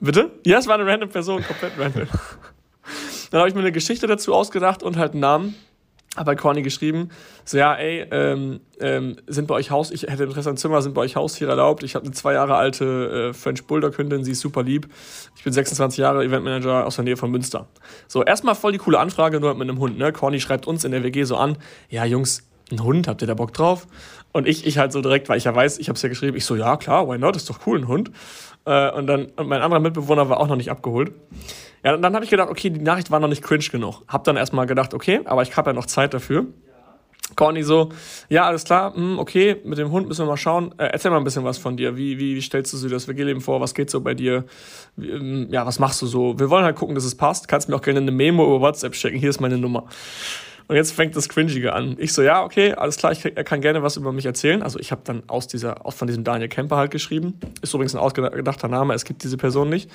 Bitte? 0.00 0.32
Ja, 0.44 0.58
es 0.58 0.66
war 0.66 0.74
eine 0.74 0.86
random 0.86 1.08
Person, 1.08 1.44
komplett 1.44 1.78
random. 1.78 2.08
dann 3.30 3.38
habe 3.38 3.48
ich 3.48 3.54
mir 3.54 3.60
eine 3.60 3.72
Geschichte 3.72 4.06
dazu 4.08 4.34
ausgedacht 4.34 4.82
und 4.82 4.96
halt 4.96 5.12
einen 5.12 5.20
Namen 5.20 5.54
habe 6.16 6.26
bei 6.26 6.36
Corny 6.36 6.62
geschrieben, 6.62 7.10
so 7.44 7.58
ja, 7.58 7.74
ey, 7.74 8.06
ähm, 8.10 8.60
ähm, 8.80 9.16
sind 9.26 9.48
bei 9.48 9.54
euch 9.54 9.70
Haus, 9.70 9.90
ich 9.90 10.02
hätte 10.02 10.24
Interesse 10.24 10.50
an 10.50 10.56
Zimmer, 10.56 10.80
sind 10.82 10.94
bei 10.94 11.02
euch 11.02 11.16
Haustiere 11.16 11.50
erlaubt? 11.50 11.82
Ich 11.82 11.94
habe 11.94 12.04
eine 12.04 12.14
zwei 12.14 12.34
Jahre 12.34 12.54
alte 12.56 13.30
äh, 13.30 13.32
French 13.32 13.64
Bulldog 13.66 13.98
Hündin, 13.98 14.24
sie 14.24 14.32
ist 14.32 14.40
super 14.40 14.62
lieb. 14.62 14.88
Ich 15.36 15.44
bin 15.44 15.52
26 15.52 15.98
Jahre 15.98 16.24
Eventmanager 16.24 16.86
aus 16.86 16.96
der 16.96 17.04
Nähe 17.04 17.16
von 17.16 17.30
Münster. 17.30 17.68
So, 18.06 18.22
erstmal 18.22 18.54
voll 18.54 18.72
die 18.72 18.78
coole 18.78 18.98
Anfrage, 18.98 19.40
nur 19.40 19.54
mit 19.54 19.68
einem 19.68 19.78
Hund, 19.78 19.98
ne? 19.98 20.12
Corny 20.12 20.40
schreibt 20.40 20.66
uns 20.66 20.84
in 20.84 20.92
der 20.92 21.02
WG 21.02 21.24
so 21.24 21.36
an, 21.36 21.56
ja, 21.88 22.04
Jungs, 22.04 22.44
ein 22.70 22.82
Hund, 22.82 23.08
habt 23.08 23.22
ihr 23.22 23.28
da 23.28 23.34
Bock 23.34 23.52
drauf? 23.52 23.86
Und 24.32 24.48
ich, 24.48 24.66
ich 24.66 24.78
halt 24.78 24.92
so 24.92 25.00
direkt, 25.00 25.28
weil 25.28 25.38
ich 25.38 25.44
ja 25.44 25.54
weiß, 25.54 25.78
ich 25.78 25.88
habe 25.88 25.96
es 25.96 26.02
ja 26.02 26.08
geschrieben, 26.08 26.36
ich 26.36 26.44
so, 26.44 26.56
ja, 26.56 26.76
klar, 26.76 27.08
why 27.08 27.18
not, 27.18 27.36
ist 27.36 27.48
doch 27.48 27.66
cool, 27.66 27.78
ein 27.78 27.88
Hund. 27.88 28.10
Äh, 28.66 28.90
und 28.92 29.06
dann, 29.06 29.26
und 29.36 29.48
mein 29.48 29.60
anderer 29.60 29.80
Mitbewohner 29.80 30.28
war 30.28 30.40
auch 30.40 30.48
noch 30.48 30.56
nicht 30.56 30.70
abgeholt. 30.70 31.12
Ja, 31.84 31.94
und 31.94 32.02
dann 32.02 32.14
habe 32.14 32.24
ich 32.24 32.30
gedacht, 32.30 32.48
okay, 32.48 32.70
die 32.70 32.80
Nachricht 32.80 33.10
war 33.10 33.20
noch 33.20 33.28
nicht 33.28 33.42
cringe 33.42 33.64
genug. 33.70 34.02
Hab 34.08 34.24
dann 34.24 34.36
erstmal 34.36 34.66
gedacht, 34.66 34.94
okay, 34.94 35.20
aber 35.24 35.42
ich 35.42 35.56
habe 35.56 35.70
ja 35.70 35.74
noch 35.74 35.86
Zeit 35.86 36.14
dafür. 36.14 36.46
Corny 37.36 37.62
so, 37.62 37.90
ja, 38.28 38.44
alles 38.44 38.64
klar, 38.64 38.90
mh, 38.90 38.96
hm, 38.96 39.18
okay, 39.18 39.56
mit 39.64 39.78
dem 39.78 39.90
Hund 39.90 40.08
müssen 40.08 40.24
wir 40.24 40.30
mal 40.30 40.36
schauen. 40.36 40.74
Äh, 40.78 40.86
erzähl 40.92 41.10
mal 41.10 41.16
ein 41.18 41.24
bisschen 41.24 41.44
was 41.44 41.58
von 41.58 41.76
dir. 41.76 41.96
Wie, 41.96 42.18
wie, 42.18 42.36
wie 42.36 42.40
stellst 42.40 42.72
du 42.72 42.78
dir 42.78 42.90
das 42.90 43.08
WG-Leben 43.08 43.40
vor? 43.40 43.60
Was 43.60 43.74
geht 43.74 43.90
so 43.90 44.00
bei 44.00 44.14
dir? 44.14 44.44
Wie, 44.96 45.10
ähm, 45.10 45.48
ja, 45.50 45.66
was 45.66 45.78
machst 45.78 46.00
du 46.02 46.06
so? 46.06 46.38
Wir 46.38 46.50
wollen 46.50 46.64
halt 46.64 46.76
gucken, 46.76 46.94
dass 46.94 47.04
es 47.04 47.16
passt. 47.16 47.48
Kannst 47.48 47.68
mir 47.68 47.76
auch 47.76 47.82
gerne 47.82 48.00
eine 48.00 48.12
Memo 48.12 48.44
über 48.44 48.60
WhatsApp 48.60 48.94
schicken. 48.94 49.18
Hier 49.18 49.30
ist 49.30 49.40
meine 49.40 49.58
Nummer. 49.58 49.86
Und 50.66 50.76
jetzt 50.76 50.92
fängt 50.92 51.14
das 51.14 51.28
Cringige 51.28 51.74
an. 51.74 51.96
Ich 51.98 52.12
so, 52.12 52.22
ja, 52.22 52.42
okay, 52.42 52.72
alles 52.72 52.96
klar, 52.96 53.12
ich, 53.12 53.24
er 53.24 53.44
kann 53.44 53.60
gerne 53.60 53.82
was 53.82 53.96
über 53.96 54.12
mich 54.12 54.24
erzählen. 54.24 54.62
Also 54.62 54.78
ich 54.78 54.92
habe 54.92 55.02
dann 55.04 55.22
aus 55.26 55.46
dieser, 55.46 55.84
aus 55.84 55.94
von 55.94 56.06
diesem 56.08 56.24
Daniel 56.24 56.48
Kemper 56.48 56.76
halt 56.76 56.90
geschrieben. 56.90 57.38
Ist 57.60 57.74
übrigens 57.74 57.94
ein 57.94 58.00
ausgedachter 58.00 58.68
Name, 58.68 58.94
es 58.94 59.04
gibt 59.04 59.24
diese 59.24 59.36
Person 59.36 59.68
nicht. 59.68 59.90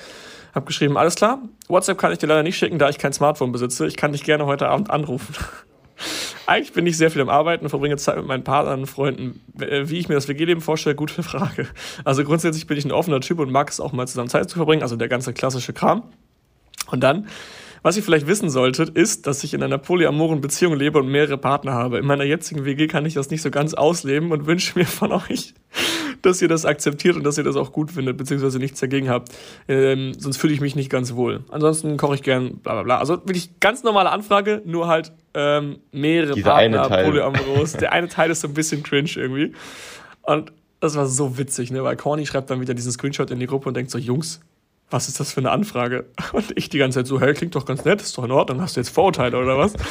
Hab 0.54 0.66
geschrieben, 0.66 0.96
alles 0.96 1.16
klar, 1.16 1.40
WhatsApp 1.68 1.98
kann 1.98 2.12
ich 2.12 2.18
dir 2.18 2.26
leider 2.26 2.42
nicht 2.42 2.56
schicken, 2.56 2.78
da 2.78 2.88
ich 2.88 2.98
kein 2.98 3.12
Smartphone 3.12 3.50
besitze. 3.50 3.86
Ich 3.86 3.96
kann 3.96 4.12
dich 4.12 4.22
gerne 4.22 4.46
heute 4.46 4.68
Abend 4.68 4.90
anrufen. 4.90 5.34
Eigentlich 6.46 6.72
bin 6.72 6.86
ich 6.86 6.96
sehr 6.96 7.10
viel 7.10 7.22
am 7.22 7.28
Arbeiten 7.28 7.64
und 7.64 7.70
verbringe 7.70 7.96
Zeit 7.96 8.16
mit 8.16 8.26
meinen 8.26 8.42
Partnern 8.42 8.80
und 8.80 8.86
Freunden. 8.86 9.40
Wie 9.54 9.98
ich 9.98 10.08
mir 10.08 10.14
das 10.14 10.28
WG-Leben 10.28 10.60
vorstelle, 10.60 10.96
gute 10.96 11.22
Frage. 11.22 11.68
Also 12.04 12.24
grundsätzlich 12.24 12.66
bin 12.66 12.76
ich 12.76 12.84
ein 12.84 12.92
offener 12.92 13.20
Typ 13.20 13.38
und 13.40 13.50
mag 13.50 13.70
es 13.70 13.80
auch 13.80 13.92
mal 13.92 14.06
zusammen 14.06 14.28
Zeit 14.28 14.48
zu 14.48 14.56
verbringen, 14.56 14.82
also 14.82 14.96
der 14.96 15.08
ganze 15.08 15.32
klassische 15.32 15.72
Kram. 15.72 16.04
Und 16.90 17.00
dann 17.00 17.28
was 17.82 17.96
ihr 17.96 18.02
vielleicht 18.02 18.26
wissen 18.26 18.50
solltet, 18.50 18.90
ist, 18.90 19.26
dass 19.26 19.42
ich 19.44 19.54
in 19.54 19.62
einer 19.62 19.78
polyamoren 19.78 20.40
Beziehung 20.40 20.74
lebe 20.74 20.98
und 20.98 21.08
mehrere 21.08 21.38
Partner 21.38 21.72
habe. 21.72 21.98
In 21.98 22.06
meiner 22.06 22.24
jetzigen 22.24 22.64
WG 22.64 22.86
kann 22.86 23.06
ich 23.06 23.14
das 23.14 23.30
nicht 23.30 23.42
so 23.42 23.50
ganz 23.50 23.74
ausleben 23.74 24.32
und 24.32 24.46
wünsche 24.46 24.78
mir 24.78 24.84
von 24.84 25.12
euch, 25.30 25.54
dass 26.22 26.42
ihr 26.42 26.48
das 26.48 26.64
akzeptiert 26.64 27.16
und 27.16 27.24
dass 27.24 27.38
ihr 27.38 27.44
das 27.44 27.56
auch 27.56 27.72
gut 27.72 27.90
findet, 27.90 28.16
beziehungsweise 28.16 28.58
nichts 28.58 28.80
dagegen 28.80 29.08
habt. 29.08 29.32
Ähm, 29.68 30.12
sonst 30.18 30.36
fühle 30.36 30.52
ich 30.52 30.60
mich 30.60 30.76
nicht 30.76 30.90
ganz 30.90 31.14
wohl. 31.14 31.44
Ansonsten 31.50 31.96
koche 31.96 32.16
ich 32.16 32.22
gern, 32.22 32.58
bla 32.58 32.74
bla 32.74 32.82
bla. 32.82 32.98
Also 32.98 33.14
wirklich 33.26 33.60
ganz 33.60 33.82
normale 33.82 34.10
Anfrage, 34.10 34.62
nur 34.64 34.86
halt 34.86 35.12
ähm, 35.34 35.78
mehrere 35.92 36.34
Dieser 36.34 36.50
Partner, 36.50 36.88
polyamoros. 36.88 37.72
Der 37.80 37.92
eine 37.92 38.08
Teil 38.08 38.30
ist 38.30 38.40
so 38.40 38.48
ein 38.48 38.54
bisschen 38.54 38.82
cringe 38.82 39.10
irgendwie. 39.16 39.52
Und 40.22 40.52
das 40.80 40.96
war 40.96 41.06
so 41.06 41.38
witzig, 41.38 41.70
ne? 41.70 41.84
Weil 41.84 41.96
Corny 41.96 42.26
schreibt 42.26 42.50
dann 42.50 42.60
wieder 42.60 42.74
diesen 42.74 42.90
Screenshot 42.90 43.30
in 43.30 43.38
die 43.38 43.46
Gruppe 43.46 43.68
und 43.68 43.76
denkt 43.76 43.90
so, 43.90 43.98
Jungs, 43.98 44.40
was 44.90 45.08
ist 45.08 45.20
das 45.20 45.32
für 45.32 45.40
eine 45.40 45.50
Anfrage? 45.50 46.06
Und 46.32 46.52
ich 46.56 46.68
die 46.68 46.78
ganze 46.78 46.98
Zeit 46.98 47.06
so, 47.06 47.20
hey, 47.20 47.32
klingt 47.34 47.54
doch 47.54 47.64
ganz 47.64 47.84
nett, 47.84 48.02
ist 48.02 48.16
doch 48.18 48.24
in 48.24 48.30
Ordnung, 48.30 48.60
hast 48.60 48.76
du 48.76 48.80
jetzt 48.80 48.90
Vorurteile 48.90 49.38
oder 49.38 49.58
was? 49.58 49.74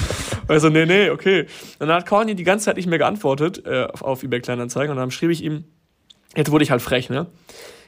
Also, 0.48 0.70
nee, 0.70 0.88
nee, 0.88 1.12
okay. 1.12 1.42
Und 1.78 1.90
dann 1.90 1.98
hat 1.98 2.08
Corny 2.08 2.34
die 2.34 2.44
ganze 2.44 2.66
Zeit 2.66 2.78
nicht 2.78 2.88
mehr 2.88 2.98
geantwortet 2.98 3.64
äh, 3.68 3.88
auf, 4.00 4.24
eBay 4.24 4.42
Kleinanzeigen 4.42 4.90
und 4.90 4.98
dann 4.98 5.12
schrieb 5.12 5.30
ich 5.30 5.44
ihm, 5.44 5.64
jetzt 6.36 6.50
wurde 6.50 6.64
ich 6.64 6.72
halt 6.72 6.82
frech, 6.82 7.12
ne? 7.12 7.28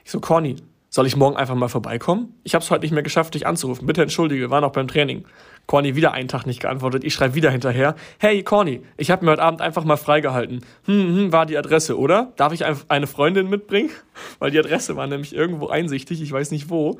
Ich 0.05 0.11
so, 0.11 0.19
Corny, 0.19 0.57
soll 0.93 1.07
ich 1.07 1.15
morgen 1.15 1.37
einfach 1.37 1.55
mal 1.55 1.69
vorbeikommen? 1.69 2.35
Ich 2.43 2.53
habe 2.53 2.63
es 2.63 2.69
heute 2.69 2.81
nicht 2.81 2.91
mehr 2.91 3.01
geschafft, 3.01 3.33
dich 3.33 3.47
anzurufen. 3.47 3.87
Bitte 3.87 4.03
entschuldige, 4.03 4.51
war 4.51 4.61
noch 4.61 4.73
beim 4.73 4.87
Training. 4.87 5.25
Corny 5.67 5.95
wieder 5.95 6.11
einen 6.11 6.27
Tag 6.27 6.45
nicht 6.45 6.59
geantwortet. 6.59 7.03
Ich 7.03 7.13
schreibe 7.13 7.35
wieder 7.35 7.49
hinterher. 7.49 7.95
Hey, 8.19 8.43
Corny, 8.43 8.81
ich 8.97 9.09
habe 9.09 9.23
mir 9.25 9.31
heute 9.31 9.41
Abend 9.41 9.61
einfach 9.61 9.83
mal 9.83 9.97
freigehalten. 9.97 10.65
Hm, 10.85 11.15
hm, 11.15 11.31
war 11.31 11.45
die 11.45 11.57
Adresse, 11.57 11.97
oder? 11.97 12.33
Darf 12.35 12.53
ich 12.53 12.65
eine 12.65 13.07
Freundin 13.07 13.49
mitbringen? 13.49 13.89
Weil 14.39 14.51
die 14.51 14.59
Adresse 14.59 14.95
war 14.95 15.07
nämlich 15.07 15.33
irgendwo 15.33 15.67
einsichtig, 15.67 16.21
ich 16.21 16.31
weiß 16.31 16.51
nicht 16.51 16.69
wo. 16.69 16.99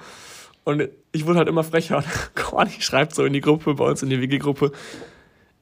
Und 0.64 0.90
ich 1.12 1.26
wurde 1.26 1.40
halt 1.40 1.50
immer 1.50 1.64
frecher. 1.64 2.04
Corny 2.36 2.72
schreibt 2.80 3.16
so 3.16 3.26
in 3.26 3.34
die 3.34 3.42
Gruppe, 3.42 3.74
bei 3.74 3.86
uns 3.86 4.04
in 4.04 4.10
die 4.10 4.22
WG-Gruppe. 4.22 4.72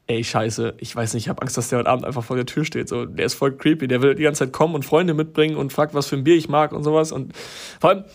Ey, 0.07 0.23
scheiße, 0.23 0.73
ich 0.79 0.95
weiß 0.95 1.13
nicht, 1.13 1.25
ich 1.25 1.29
habe 1.29 1.41
Angst, 1.43 1.55
dass 1.55 1.69
der 1.69 1.79
heute 1.79 1.89
Abend 1.89 2.03
einfach 2.03 2.23
vor 2.23 2.35
der 2.35 2.47
Tür 2.47 2.65
steht. 2.65 2.89
So, 2.89 3.05
der 3.05 3.27
ist 3.27 3.35
voll 3.35 3.55
creepy, 3.55 3.87
der 3.87 4.01
will 4.01 4.15
die 4.15 4.23
ganze 4.23 4.45
Zeit 4.45 4.53
kommen 4.53 4.73
und 4.73 4.83
Freunde 4.83 5.13
mitbringen 5.13 5.55
und 5.55 5.71
fragt, 5.71 5.93
was 5.93 6.07
für 6.07 6.15
ein 6.15 6.23
Bier 6.23 6.35
ich 6.35 6.49
mag 6.49 6.73
und 6.73 6.83
sowas. 6.83 7.11
Und 7.11 7.33
vor 7.79 7.91
allem, 7.91 8.05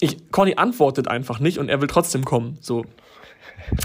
ich, 0.00 0.30
Corny 0.32 0.54
antwortet 0.56 1.06
einfach 1.06 1.38
nicht 1.38 1.58
und 1.58 1.68
er 1.68 1.80
will 1.80 1.86
trotzdem 1.86 2.24
kommen. 2.24 2.58
So, 2.60 2.84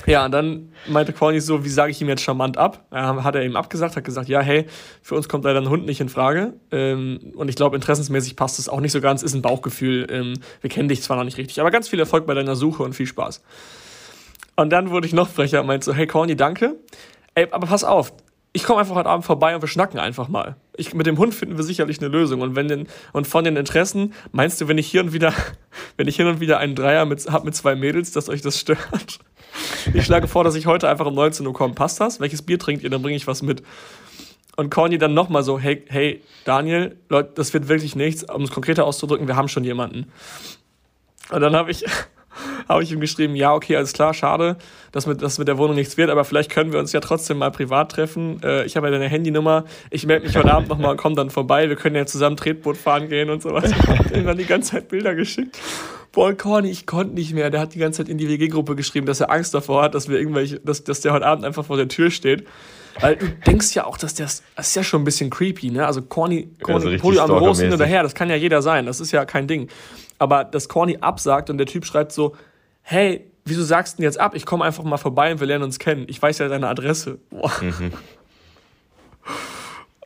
ja, 0.06 0.26
und 0.26 0.32
dann 0.32 0.72
meinte 0.88 1.14
Corny 1.14 1.40
so, 1.40 1.64
wie 1.64 1.70
sage 1.70 1.92
ich 1.92 2.02
ihm 2.02 2.10
jetzt 2.10 2.22
charmant 2.22 2.58
ab? 2.58 2.86
Hat 2.92 3.36
er 3.36 3.44
ihm 3.44 3.56
abgesagt, 3.56 3.96
hat 3.96 4.04
gesagt, 4.04 4.30
ja, 4.30 4.42
hey, 4.42 4.66
für 5.02 5.16
uns 5.16 5.30
kommt 5.30 5.44
leider 5.44 5.62
ein 5.62 5.70
Hund 5.70 5.86
nicht 5.86 6.02
in 6.02 6.10
Frage. 6.10 6.54
Ähm, 6.72 7.34
und 7.36 7.50
ich 7.50 7.56
glaube, 7.56 7.76
interessensmäßig 7.76 8.36
passt 8.36 8.60
es 8.60 8.70
auch 8.70 8.80
nicht 8.80 8.92
so 8.92 9.02
ganz, 9.02 9.24
ist 9.24 9.34
ein 9.34 9.42
Bauchgefühl. 9.42 10.08
Ähm, 10.10 10.34
wir 10.62 10.70
kennen 10.70 10.90
dich 10.90 11.02
zwar 11.02 11.18
noch 11.18 11.24
nicht 11.24 11.38
richtig, 11.38 11.60
aber 11.60 11.72
ganz 11.72 11.88
viel 11.88 12.00
Erfolg 12.00 12.26
bei 12.26 12.34
deiner 12.34 12.56
Suche 12.56 12.84
und 12.84 12.94
viel 12.94 13.08
Spaß. 13.08 13.42
Und 14.56 14.70
dann 14.70 14.90
wurde 14.90 15.08
ich 15.08 15.14
noch 15.14 15.28
frecher 15.28 15.62
und 15.62 15.68
meinte 15.68 15.86
so, 15.86 15.94
hey 15.94 16.08
Corny, 16.08 16.36
danke. 16.36 16.76
Ey, 17.34 17.48
aber 17.52 17.68
pass 17.68 17.84
auf, 17.84 18.14
ich 18.56 18.64
komme 18.64 18.80
einfach 18.80 18.96
heute 18.96 19.10
Abend 19.10 19.26
vorbei 19.26 19.54
und 19.54 19.62
wir 19.62 19.68
schnacken 19.68 20.00
einfach 20.00 20.30
mal. 20.30 20.56
Ich, 20.78 20.94
mit 20.94 21.06
dem 21.06 21.18
Hund 21.18 21.36
finden 21.36 21.58
wir 21.58 21.66
sicherlich 21.66 22.00
eine 22.00 22.08
Lösung. 22.08 22.40
Und 22.40 22.56
wenn 22.56 22.70
den, 22.70 22.88
und 23.12 23.28
von 23.28 23.44
den 23.44 23.58
Interessen, 23.58 24.14
meinst 24.32 24.62
du, 24.62 24.70
wenn 24.70 24.78
ich 24.78 24.88
hier 24.88 25.02
und 25.02 25.12
wieder, 25.12 25.34
wenn 25.98 26.08
ich 26.08 26.16
hin 26.16 26.28
und 26.28 26.40
wieder 26.40 26.58
einen 26.58 26.74
Dreier 26.74 27.06
mit, 27.06 27.30
hab 27.30 27.44
mit 27.44 27.54
zwei 27.54 27.76
Mädels, 27.76 28.14
dass 28.14 28.30
euch 28.30 28.42
das 28.42 28.58
stört? 28.58 29.20
Ich 29.94 30.06
schlage 30.06 30.28
vor, 30.28 30.44
dass 30.44 30.56
ich 30.56 30.66
heute 30.66 30.90
einfach 30.90 31.06
um 31.06 31.16
19 31.16 31.46
Uhr 31.46 31.54
komme. 31.54 31.74
Passt 31.74 32.00
das? 32.00 32.20
Welches 32.20 32.42
Bier 32.42 32.60
trinkt 32.60 32.84
ihr? 32.84 32.90
Dann 32.90 33.02
bringe 33.02 33.16
ich 33.16 33.28
was 33.28 33.42
mit. 33.42 33.64
Und 34.56 34.70
Corny 34.70 34.98
dann 34.98 35.14
nochmal 35.14 35.44
so, 35.44 35.60
hey, 35.60 35.84
hey, 35.88 36.22
Daniel, 36.46 36.96
Leute, 37.10 37.32
das 37.36 37.54
wird 37.54 37.68
wirklich 37.68 37.96
nichts. 37.96 38.24
Um 38.24 38.44
es 38.44 38.52
konkreter 38.52 38.86
auszudrücken, 38.86 39.28
wir 39.28 39.36
haben 39.36 39.50
schon 39.50 39.64
jemanden. 39.64 40.12
Und 41.30 41.42
dann 41.42 41.56
habe 41.56 41.72
ich, 41.72 41.84
habe 42.70 42.84
ich 42.84 42.92
ihm 42.92 43.02
geschrieben, 43.02 43.36
ja, 43.36 43.54
okay, 43.54 43.76
alles 43.76 43.92
klar, 43.92 44.14
schade, 44.14 44.58
dass 44.92 45.08
mit, 45.08 45.22
dass 45.22 45.40
mit 45.40 45.48
der 45.48 45.58
Wohnung 45.58 45.76
nichts 45.76 45.98
wird, 45.98 46.10
aber 46.10 46.24
vielleicht 46.24 46.52
können 46.52 46.72
wir 46.72 46.80
uns 46.80 46.94
ja 46.94 47.02
trotzdem 47.02 47.40
mal 47.40 47.52
privat 47.52 47.92
treffen. 47.92 48.42
Äh, 48.44 48.66
ich 48.66 48.78
habe 48.78 48.88
ja 48.88 48.92
deine 48.92 49.10
Handynummer, 49.10 49.66
ich 49.90 50.06
melde 50.06 50.26
mich 50.26 50.38
heute 50.38 50.54
Abend 50.54 50.70
nochmal 50.70 50.92
und 50.92 50.98
komm 50.98 51.16
dann 51.16 51.30
vorbei, 51.30 51.68
wir 51.68 51.76
können 51.76 51.96
ja 51.96 52.06
zusammen 52.06 52.38
Tretboot 52.38 52.78
fahren 52.78 53.10
gehen 53.10 53.30
und 53.30 53.42
sowas. 53.42 53.72
Ich 53.72 53.88
habe 53.88 54.20
ihm 54.20 54.26
dann 54.26 54.38
die 54.38 54.46
ganze 54.46 54.72
Zeit 54.72 54.88
Bilder 54.88 55.16
geschickt. 55.16 55.58
Boah, 56.16 56.34
Corny, 56.34 56.70
ich 56.70 56.86
konnte 56.86 57.14
nicht 57.14 57.34
mehr. 57.34 57.50
Der 57.50 57.60
hat 57.60 57.76
die 57.76 57.80
ganze 57.80 57.98
Zeit 57.98 58.10
in 58.10 58.18
die 58.18 58.30
WG-Gruppe 58.30 58.78
geschrieben, 58.78 59.06
dass 59.06 59.20
er 59.20 59.30
Angst 59.30 59.54
davor 59.54 59.84
hat, 59.84 59.96
dass 59.96 60.08
wir 60.08 60.18
irgendwelche, 60.18 60.62
dass, 60.62 60.86
dass 60.86 61.02
der 61.02 61.12
heute 61.12 61.26
Abend 61.26 61.44
einfach 61.44 61.66
vor 61.66 61.76
der 61.76 61.90
Tür 61.90 62.10
steht. 62.10 62.48
Weil 63.02 63.18
du 63.18 63.28
denkst 63.28 63.76
ja 63.76 63.86
auch, 63.86 63.98
dass 63.98 64.14
der, 64.14 64.28
das 64.28 64.42
ist 64.58 64.76
ja 64.76 64.84
schon 64.86 65.02
ein 65.02 65.04
bisschen 65.04 65.30
creepy, 65.30 65.72
ne? 65.72 65.86
Also 65.86 66.02
Corny, 66.02 66.48
Corny 66.64 66.94
ja, 66.94 67.00
Polyamoros 67.00 67.60
hin 67.60 67.74
oder 67.74 67.86
her, 67.86 68.02
das 68.02 68.16
kann 68.16 68.30
ja 68.30 68.38
jeder 68.38 68.62
sein, 68.62 68.86
das 68.86 69.02
ist 69.02 69.12
ja 69.12 69.26
kein 69.26 69.46
Ding. 69.46 69.68
Aber 70.18 70.46
dass 70.46 70.70
Corny 70.70 71.00
absagt 71.02 71.50
und 71.50 71.58
der 71.58 71.68
Typ 71.68 71.86
schreibt 71.86 72.14
so, 72.14 72.34
hey, 72.82 73.26
wieso 73.44 73.66
sagst 73.66 73.96
du 73.96 73.98
denn 73.98 74.06
jetzt 74.06 74.18
ab? 74.18 74.36
Ich 74.36 74.46
komme 74.46 74.64
einfach 74.64 74.86
mal 74.86 74.96
vorbei 74.96 75.34
und 75.34 75.42
wir 75.42 75.48
lernen 75.48 75.66
uns 75.66 75.80
kennen. 75.80 76.06
Ich 76.08 76.22
weiß 76.22 76.38
ja 76.38 76.48
deine 76.48 76.70
Adresse. 76.70 77.20
Boah. 77.30 77.52
Mhm. 77.60 77.92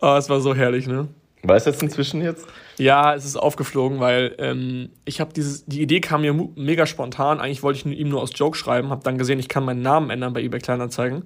Oh, 0.02 0.16
es 0.18 0.28
war 0.28 0.42
so 0.42 0.56
herrlich, 0.56 0.88
ne? 0.88 1.08
Weißt 1.44 1.68
du 1.68 1.72
das 1.72 1.82
inzwischen 1.84 2.24
jetzt? 2.24 2.48
Ja, 2.80 3.14
es 3.14 3.26
ist 3.26 3.36
aufgeflogen, 3.36 4.00
weil 4.00 4.36
ähm, 4.38 4.90
ich 5.04 5.20
habe 5.20 5.34
dieses, 5.34 5.66
die 5.66 5.82
Idee 5.82 6.00
kam 6.00 6.22
mir 6.22 6.34
mega 6.56 6.86
spontan. 6.86 7.42
Eigentlich 7.42 7.62
wollte 7.62 7.80
ich 7.80 8.00
ihm 8.00 8.08
nur 8.08 8.22
aus 8.22 8.32
Joke 8.34 8.58
schreiben, 8.58 8.90
habe 8.90 9.04
dann 9.04 9.18
gesehen, 9.18 9.38
ich 9.38 9.50
kann 9.50 9.66
meinen 9.66 9.82
Namen 9.82 10.10
ändern 10.10 10.32
bei 10.32 10.42
eBay 10.42 10.62
Kleinanzeigen. 10.62 11.26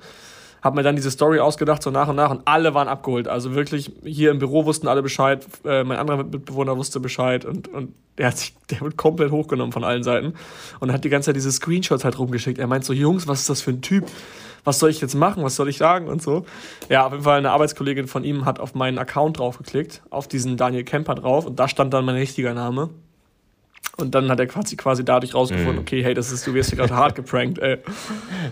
Habe 0.64 0.78
mir 0.78 0.84
dann 0.84 0.96
diese 0.96 1.12
Story 1.12 1.40
ausgedacht, 1.40 1.84
so 1.84 1.92
nach 1.92 2.08
und 2.08 2.16
nach, 2.16 2.32
und 2.32 2.42
alle 2.46 2.74
waren 2.74 2.88
abgeholt. 2.88 3.28
Also 3.28 3.54
wirklich, 3.54 3.92
hier 4.04 4.32
im 4.32 4.40
Büro 4.40 4.66
wussten 4.66 4.88
alle 4.88 5.04
Bescheid, 5.04 5.46
äh, 5.64 5.84
mein 5.84 6.00
anderer 6.00 6.24
Mitbewohner 6.24 6.76
wusste 6.76 7.00
Bescheid 7.00 7.46
und, 7.46 7.68
und 7.68 7.94
der 8.18 8.28
hat 8.28 8.38
sich, 8.40 8.56
der 8.72 8.82
wird 8.82 8.98
komplett 8.98 9.30
hochgenommen 9.30 9.74
von 9.74 9.84
allen 9.84 10.02
Seiten 10.02 10.34
und 10.80 10.92
hat 10.92 11.04
die 11.04 11.10
ganze 11.10 11.28
Zeit 11.28 11.36
diese 11.36 11.52
Screenshots 11.52 12.04
halt 12.04 12.18
rumgeschickt. 12.18 12.58
Er 12.58 12.68
meint 12.68 12.84
so, 12.84 12.94
Jungs, 12.94 13.28
was 13.28 13.42
ist 13.42 13.50
das 13.50 13.62
für 13.62 13.72
ein 13.72 13.82
Typ? 13.82 14.06
Was 14.64 14.80
soll 14.80 14.90
ich 14.90 15.02
jetzt 15.02 15.16
machen? 15.16 15.44
Was 15.44 15.56
soll 15.56 15.70
ich 15.70 15.78
sagen? 15.78 16.08
Und 16.08 16.22
so. 16.22 16.46
Ja, 16.90 17.06
auf 17.06 17.12
jeden 17.12 17.24
Fall 17.24 17.38
eine 17.38 17.52
Arbeitskollegin 17.52 18.08
von 18.08 18.24
ihm 18.24 18.46
hat 18.46 18.60
auf 18.60 18.76
meinen 18.76 18.98
Account 18.98 19.40
draufgeklickt, 19.40 20.02
auf 20.10 20.28
diesen 20.28 20.58
Daniel 20.58 20.84
Kemper 20.84 21.16
drauf 21.16 21.46
und 21.46 21.60
da 21.60 21.68
stand 21.68 21.94
dann 21.94 22.06
mein 22.06 22.16
richtiger 22.16 22.54
Name. 22.54 22.90
Und 23.98 24.16
dann 24.16 24.30
hat 24.30 24.40
er 24.40 24.48
quasi, 24.48 24.76
quasi 24.76 25.06
dadurch 25.06 25.36
rausgefunden, 25.36 25.76
mm. 25.76 25.80
okay, 25.80 26.04
hey, 26.04 26.16
das 26.16 26.32
ist, 26.32 26.48
du 26.48 26.54
wirst 26.56 26.72
hier 26.72 26.80
gerade 26.80 26.96
hart 26.96 27.14
geprankt, 27.14 27.60
ey. 27.60 27.78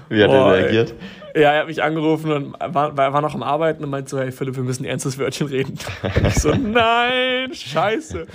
Wie 0.08 0.24
hat 0.24 0.30
oh, 0.30 0.34
er 0.34 0.54
reagiert? 0.54 0.94
Ey. 1.34 1.42
Ja, 1.42 1.54
er 1.54 1.62
hat 1.62 1.68
mich 1.68 1.82
angerufen 1.82 2.32
und 2.32 2.56
war, 2.60 2.96
war 2.96 3.22
noch 3.22 3.34
am 3.34 3.42
Arbeiten 3.42 3.84
und 3.84 3.90
meinte 3.90 4.12
so, 4.12 4.20
hey 4.20 4.32
Philipp, 4.32 4.56
wir 4.56 4.64
müssen 4.64 4.84
ein 4.84 4.90
ernstes 4.90 5.18
Wörtchen 5.18 5.48
reden. 5.48 5.80
Und 6.04 6.28
ich 6.28 6.36
so, 6.36 6.54
nein, 6.54 7.52
scheiße. 7.52 8.28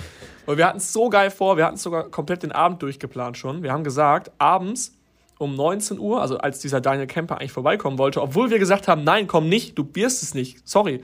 Und 0.47 0.57
wir 0.57 0.65
hatten 0.65 0.79
es 0.79 0.91
so 0.91 1.09
geil 1.09 1.31
vor, 1.31 1.55
wir 1.55 1.65
hatten 1.65 1.75
es 1.75 1.83
sogar 1.83 2.09
komplett 2.09 2.43
den 2.43 2.51
Abend 2.51 2.81
durchgeplant 2.81 3.37
schon. 3.37 3.63
Wir 3.63 3.71
haben 3.71 3.85
gesagt, 3.85 4.31
abends 4.37 4.96
um 5.39 5.55
19 5.55 5.99
Uhr, 5.99 6.21
also 6.21 6.37
als 6.37 6.59
dieser 6.59 6.81
Daniel 6.81 7.07
Kemper 7.07 7.39
eigentlich 7.39 7.51
vorbeikommen 7.51 7.97
wollte, 7.97 8.21
obwohl 8.21 8.49
wir 8.49 8.59
gesagt 8.59 8.87
haben, 8.87 9.03
nein, 9.03 9.27
komm 9.27 9.49
nicht, 9.49 9.77
du 9.77 9.87
wirst 9.93 10.23
es 10.23 10.33
nicht, 10.33 10.67
sorry 10.67 11.01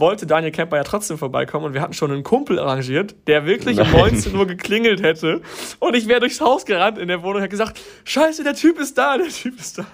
wollte 0.00 0.26
Daniel 0.26 0.50
Kemper 0.50 0.78
ja 0.78 0.82
trotzdem 0.82 1.18
vorbeikommen 1.18 1.66
und 1.66 1.74
wir 1.74 1.80
hatten 1.80 1.92
schon 1.92 2.10
einen 2.10 2.24
Kumpel 2.24 2.58
arrangiert, 2.58 3.14
der 3.28 3.46
wirklich 3.46 3.76
Nein. 3.76 3.92
um 3.92 4.00
19 4.00 4.34
Uhr 4.34 4.46
geklingelt 4.46 5.02
hätte 5.02 5.42
und 5.78 5.94
ich 5.94 6.08
wäre 6.08 6.20
durchs 6.20 6.40
Haus 6.40 6.64
gerannt 6.64 6.98
in 6.98 7.06
der 7.06 7.22
Wohnung 7.22 7.36
und 7.36 7.42
hätte 7.42 7.50
gesagt, 7.50 7.80
scheiße, 8.04 8.42
der 8.42 8.54
Typ 8.54 8.80
ist 8.80 8.98
da, 8.98 9.16
der 9.16 9.28
Typ 9.28 9.60
ist 9.60 9.78
da. 9.78 9.86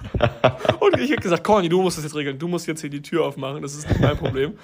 und 0.80 0.98
ich 0.98 1.10
hätte 1.10 1.22
gesagt, 1.22 1.44
Conny, 1.44 1.68
du 1.68 1.82
musst 1.82 1.98
das 1.98 2.04
jetzt 2.04 2.14
regeln, 2.14 2.38
du 2.38 2.48
musst 2.48 2.66
jetzt 2.66 2.80
hier 2.80 2.90
die 2.90 3.02
Tür 3.02 3.26
aufmachen, 3.26 3.60
das 3.60 3.74
ist 3.74 3.88
nicht 3.88 4.00
mein 4.00 4.16
Problem. 4.16 4.54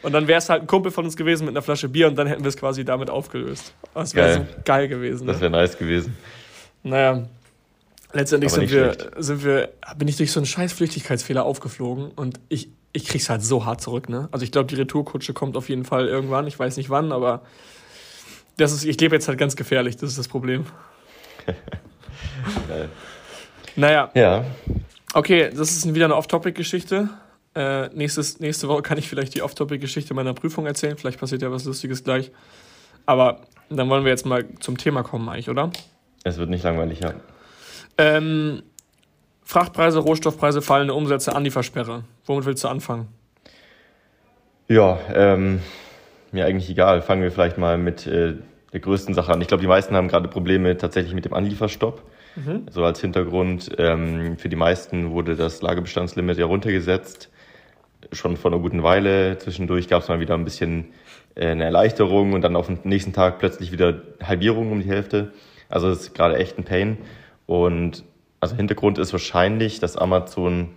Und 0.00 0.12
dann 0.12 0.28
wäre 0.28 0.38
es 0.38 0.48
halt 0.48 0.62
ein 0.62 0.66
Kumpel 0.68 0.92
von 0.92 1.04
uns 1.04 1.16
gewesen 1.16 1.44
mit 1.44 1.54
einer 1.54 1.62
Flasche 1.62 1.88
Bier 1.88 2.06
und 2.06 2.16
dann 2.16 2.28
hätten 2.28 2.44
wir 2.44 2.48
es 2.48 2.56
quasi 2.56 2.84
damit 2.84 3.10
aufgelöst. 3.10 3.74
Das 3.94 4.14
wäre 4.14 4.34
so 4.34 4.46
geil 4.64 4.86
gewesen. 4.86 5.26
Ne? 5.26 5.32
Das 5.32 5.40
wäre 5.40 5.50
nice 5.50 5.76
gewesen. 5.76 6.16
Naja, 6.84 7.26
letztendlich 8.12 8.52
sind 8.52 8.70
wir, 8.70 8.96
sind 9.16 9.44
wir, 9.44 9.70
bin 9.96 10.08
ich 10.08 10.16
durch 10.16 10.32
so 10.32 10.40
einen 10.40 10.46
scheiß 10.46 10.72
Flüchtigkeitsfehler 10.72 11.44
aufgeflogen 11.44 12.10
und 12.10 12.40
ich, 12.48 12.68
ich 12.92 13.06
krieg's 13.06 13.28
halt 13.28 13.42
so 13.42 13.64
hart 13.64 13.80
zurück, 13.80 14.08
ne? 14.08 14.28
Also 14.32 14.44
ich 14.44 14.52
glaube, 14.52 14.66
die 14.66 14.76
Retourkutsche 14.76 15.34
kommt 15.34 15.56
auf 15.56 15.68
jeden 15.68 15.84
Fall 15.84 16.08
irgendwann. 16.08 16.46
Ich 16.46 16.58
weiß 16.58 16.76
nicht 16.76 16.90
wann, 16.90 17.12
aber 17.12 17.42
das 18.56 18.72
ist, 18.72 18.84
ich 18.84 19.00
lebe 19.00 19.14
jetzt 19.14 19.28
halt 19.28 19.38
ganz 19.38 19.56
gefährlich, 19.56 19.96
das 19.96 20.10
ist 20.10 20.18
das 20.18 20.28
Problem. 20.28 20.66
naja. 23.76 24.10
Ja. 24.14 24.44
Okay, 25.14 25.50
das 25.54 25.70
ist 25.70 25.94
wieder 25.94 26.06
eine 26.06 26.16
Off-Topic-Geschichte. 26.16 27.08
Äh, 27.54 27.88
nächstes, 27.88 28.40
nächste 28.40 28.68
Woche 28.68 28.82
kann 28.82 28.98
ich 28.98 29.08
vielleicht 29.08 29.34
die 29.34 29.42
Off-Topic-Geschichte 29.42 30.12
meiner 30.14 30.34
Prüfung 30.34 30.66
erzählen. 30.66 30.96
Vielleicht 30.96 31.18
passiert 31.18 31.42
ja 31.42 31.50
was 31.50 31.64
Lustiges 31.64 32.04
gleich. 32.04 32.30
Aber 33.06 33.40
dann 33.70 33.88
wollen 33.88 34.04
wir 34.04 34.10
jetzt 34.10 34.26
mal 34.26 34.44
zum 34.60 34.76
Thema 34.76 35.02
kommen, 35.02 35.28
eigentlich, 35.28 35.48
oder? 35.48 35.70
Es 36.24 36.36
wird 36.36 36.50
nicht 36.50 36.62
langweilig, 36.62 37.00
ja. 37.00 37.14
Ähm, 37.98 38.62
Frachtpreise, 39.44 39.98
Rohstoffpreise, 39.98 40.62
fallende 40.62 40.94
Umsätze, 40.94 41.34
Anliefersperre. 41.34 42.04
Womit 42.26 42.46
willst 42.46 42.64
du 42.64 42.68
anfangen? 42.68 43.08
Ja, 44.68 44.98
ähm, 45.14 45.60
mir 46.32 46.46
eigentlich 46.46 46.70
egal. 46.70 47.02
Fangen 47.02 47.22
wir 47.22 47.32
vielleicht 47.32 47.58
mal 47.58 47.78
mit 47.78 48.06
äh, 48.06 48.34
der 48.72 48.80
größten 48.80 49.14
Sache 49.14 49.32
an. 49.32 49.40
Ich 49.40 49.48
glaube, 49.48 49.62
die 49.62 49.66
meisten 49.66 49.96
haben 49.96 50.08
gerade 50.08 50.28
Probleme 50.28 50.76
tatsächlich 50.76 51.14
mit 51.14 51.24
dem 51.24 51.32
Anlieferstopp. 51.32 52.02
Mhm. 52.36 52.66
So 52.70 52.84
als 52.84 53.00
Hintergrund, 53.00 53.70
ähm, 53.78 54.36
für 54.36 54.48
die 54.48 54.56
meisten 54.56 55.10
wurde 55.10 55.34
das 55.34 55.62
Lagerbestandslimit 55.62 56.38
ja 56.38 56.46
runtergesetzt. 56.46 57.30
Schon 58.12 58.36
vor 58.36 58.52
einer 58.52 58.60
guten 58.60 58.82
Weile. 58.82 59.38
Zwischendurch 59.38 59.88
gab 59.88 60.02
es 60.02 60.08
mal 60.08 60.20
wieder 60.20 60.34
ein 60.34 60.44
bisschen 60.44 60.92
äh, 61.34 61.48
eine 61.48 61.64
Erleichterung 61.64 62.34
und 62.34 62.42
dann 62.42 62.54
auf 62.54 62.66
den 62.66 62.80
nächsten 62.84 63.12
Tag 63.12 63.38
plötzlich 63.38 63.72
wieder 63.72 64.02
Halbierung 64.22 64.70
um 64.70 64.80
die 64.80 64.88
Hälfte. 64.88 65.32
Also 65.68 65.88
es 65.88 66.00
ist 66.00 66.14
gerade 66.14 66.36
echt 66.36 66.58
ein 66.58 66.64
Pain. 66.64 66.98
Und 67.48 68.04
also 68.40 68.56
Hintergrund 68.56 68.98
ist 68.98 69.12
wahrscheinlich, 69.12 69.80
dass 69.80 69.96
Amazon, 69.96 70.68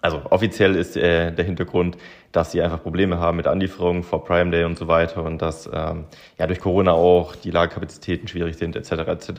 also 0.00 0.22
offiziell 0.30 0.74
ist 0.74 0.96
äh, 0.96 1.30
der 1.32 1.44
Hintergrund, 1.44 1.98
dass 2.32 2.50
sie 2.50 2.62
einfach 2.62 2.82
Probleme 2.82 3.18
haben 3.18 3.36
mit 3.36 3.46
Anlieferungen 3.46 4.02
vor 4.02 4.24
Prime 4.24 4.50
Day 4.50 4.64
und 4.64 4.78
so 4.78 4.88
weiter 4.88 5.22
und 5.22 5.42
dass 5.42 5.68
ähm, 5.70 6.06
ja 6.38 6.46
durch 6.46 6.60
Corona 6.60 6.92
auch 6.92 7.36
die 7.36 7.50
Lagerkapazitäten 7.50 8.26
schwierig 8.26 8.56
sind 8.56 8.74
etc. 8.74 8.92
etc. 8.92 9.30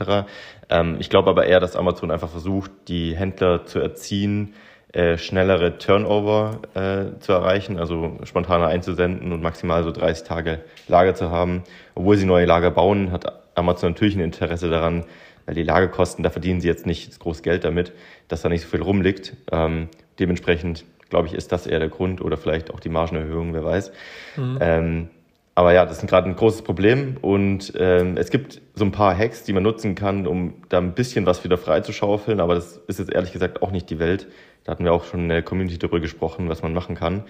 Ähm, 0.68 0.96
ich 1.00 1.10
glaube 1.10 1.28
aber 1.28 1.46
eher, 1.46 1.58
dass 1.58 1.74
Amazon 1.74 2.12
einfach 2.12 2.28
versucht, 2.28 2.70
die 2.86 3.16
Händler 3.16 3.66
zu 3.66 3.80
erziehen, 3.80 4.54
äh, 4.92 5.18
schnellere 5.18 5.76
Turnover 5.78 6.60
äh, 6.74 7.18
zu 7.18 7.32
erreichen, 7.32 7.80
also 7.80 8.16
spontaner 8.22 8.68
einzusenden 8.68 9.32
und 9.32 9.42
maximal 9.42 9.82
so 9.82 9.90
30 9.90 10.24
Tage 10.24 10.60
Lager 10.86 11.16
zu 11.16 11.32
haben. 11.32 11.64
Obwohl 11.96 12.16
sie 12.16 12.26
neue 12.26 12.46
Lager 12.46 12.70
bauen, 12.70 13.10
hat 13.10 13.40
Amazon 13.56 13.90
natürlich 13.90 14.14
ein 14.14 14.20
Interesse 14.20 14.70
daran, 14.70 15.04
weil 15.46 15.54
die 15.54 15.62
Lagerkosten, 15.62 16.22
da 16.22 16.30
verdienen 16.30 16.60
sie 16.60 16.68
jetzt 16.68 16.86
nicht 16.86 17.08
das 17.08 17.18
große 17.18 17.42
Geld 17.42 17.64
damit, 17.64 17.92
dass 18.28 18.42
da 18.42 18.48
nicht 18.48 18.62
so 18.62 18.68
viel 18.68 18.82
rumliegt. 18.82 19.36
Ähm, 19.52 19.88
dementsprechend, 20.18 20.84
glaube 21.08 21.28
ich, 21.28 21.34
ist 21.34 21.52
das 21.52 21.66
eher 21.66 21.78
der 21.78 21.88
Grund 21.88 22.20
oder 22.20 22.36
vielleicht 22.36 22.70
auch 22.72 22.80
die 22.80 22.88
Margenerhöhung, 22.88 23.54
wer 23.54 23.64
weiß. 23.64 23.92
Mhm. 24.36 24.58
Ähm, 24.60 25.08
aber 25.54 25.72
ja, 25.74 25.84
das 25.84 26.02
ist 26.02 26.08
gerade 26.08 26.28
ein 26.28 26.36
großes 26.36 26.62
Problem 26.62 27.16
und 27.20 27.72
ähm, 27.76 28.16
es 28.16 28.30
gibt 28.30 28.62
so 28.74 28.84
ein 28.84 28.92
paar 28.92 29.16
Hacks, 29.16 29.42
die 29.42 29.52
man 29.52 29.62
nutzen 29.62 29.94
kann, 29.94 30.26
um 30.26 30.54
da 30.68 30.78
ein 30.78 30.94
bisschen 30.94 31.26
was 31.26 31.44
wieder 31.44 31.58
freizuschaufeln, 31.58 32.40
aber 32.40 32.54
das 32.54 32.78
ist 32.86 32.98
jetzt 32.98 33.12
ehrlich 33.12 33.32
gesagt 33.32 33.60
auch 33.60 33.70
nicht 33.70 33.90
die 33.90 33.98
Welt. 33.98 34.28
Da 34.64 34.72
hatten 34.72 34.84
wir 34.84 34.92
auch 34.92 35.04
schon 35.04 35.20
in 35.20 35.28
der 35.28 35.42
Community 35.42 35.78
darüber 35.78 36.00
gesprochen, 36.00 36.48
was 36.48 36.62
man 36.62 36.72
machen 36.72 36.94
kann. 36.94 37.24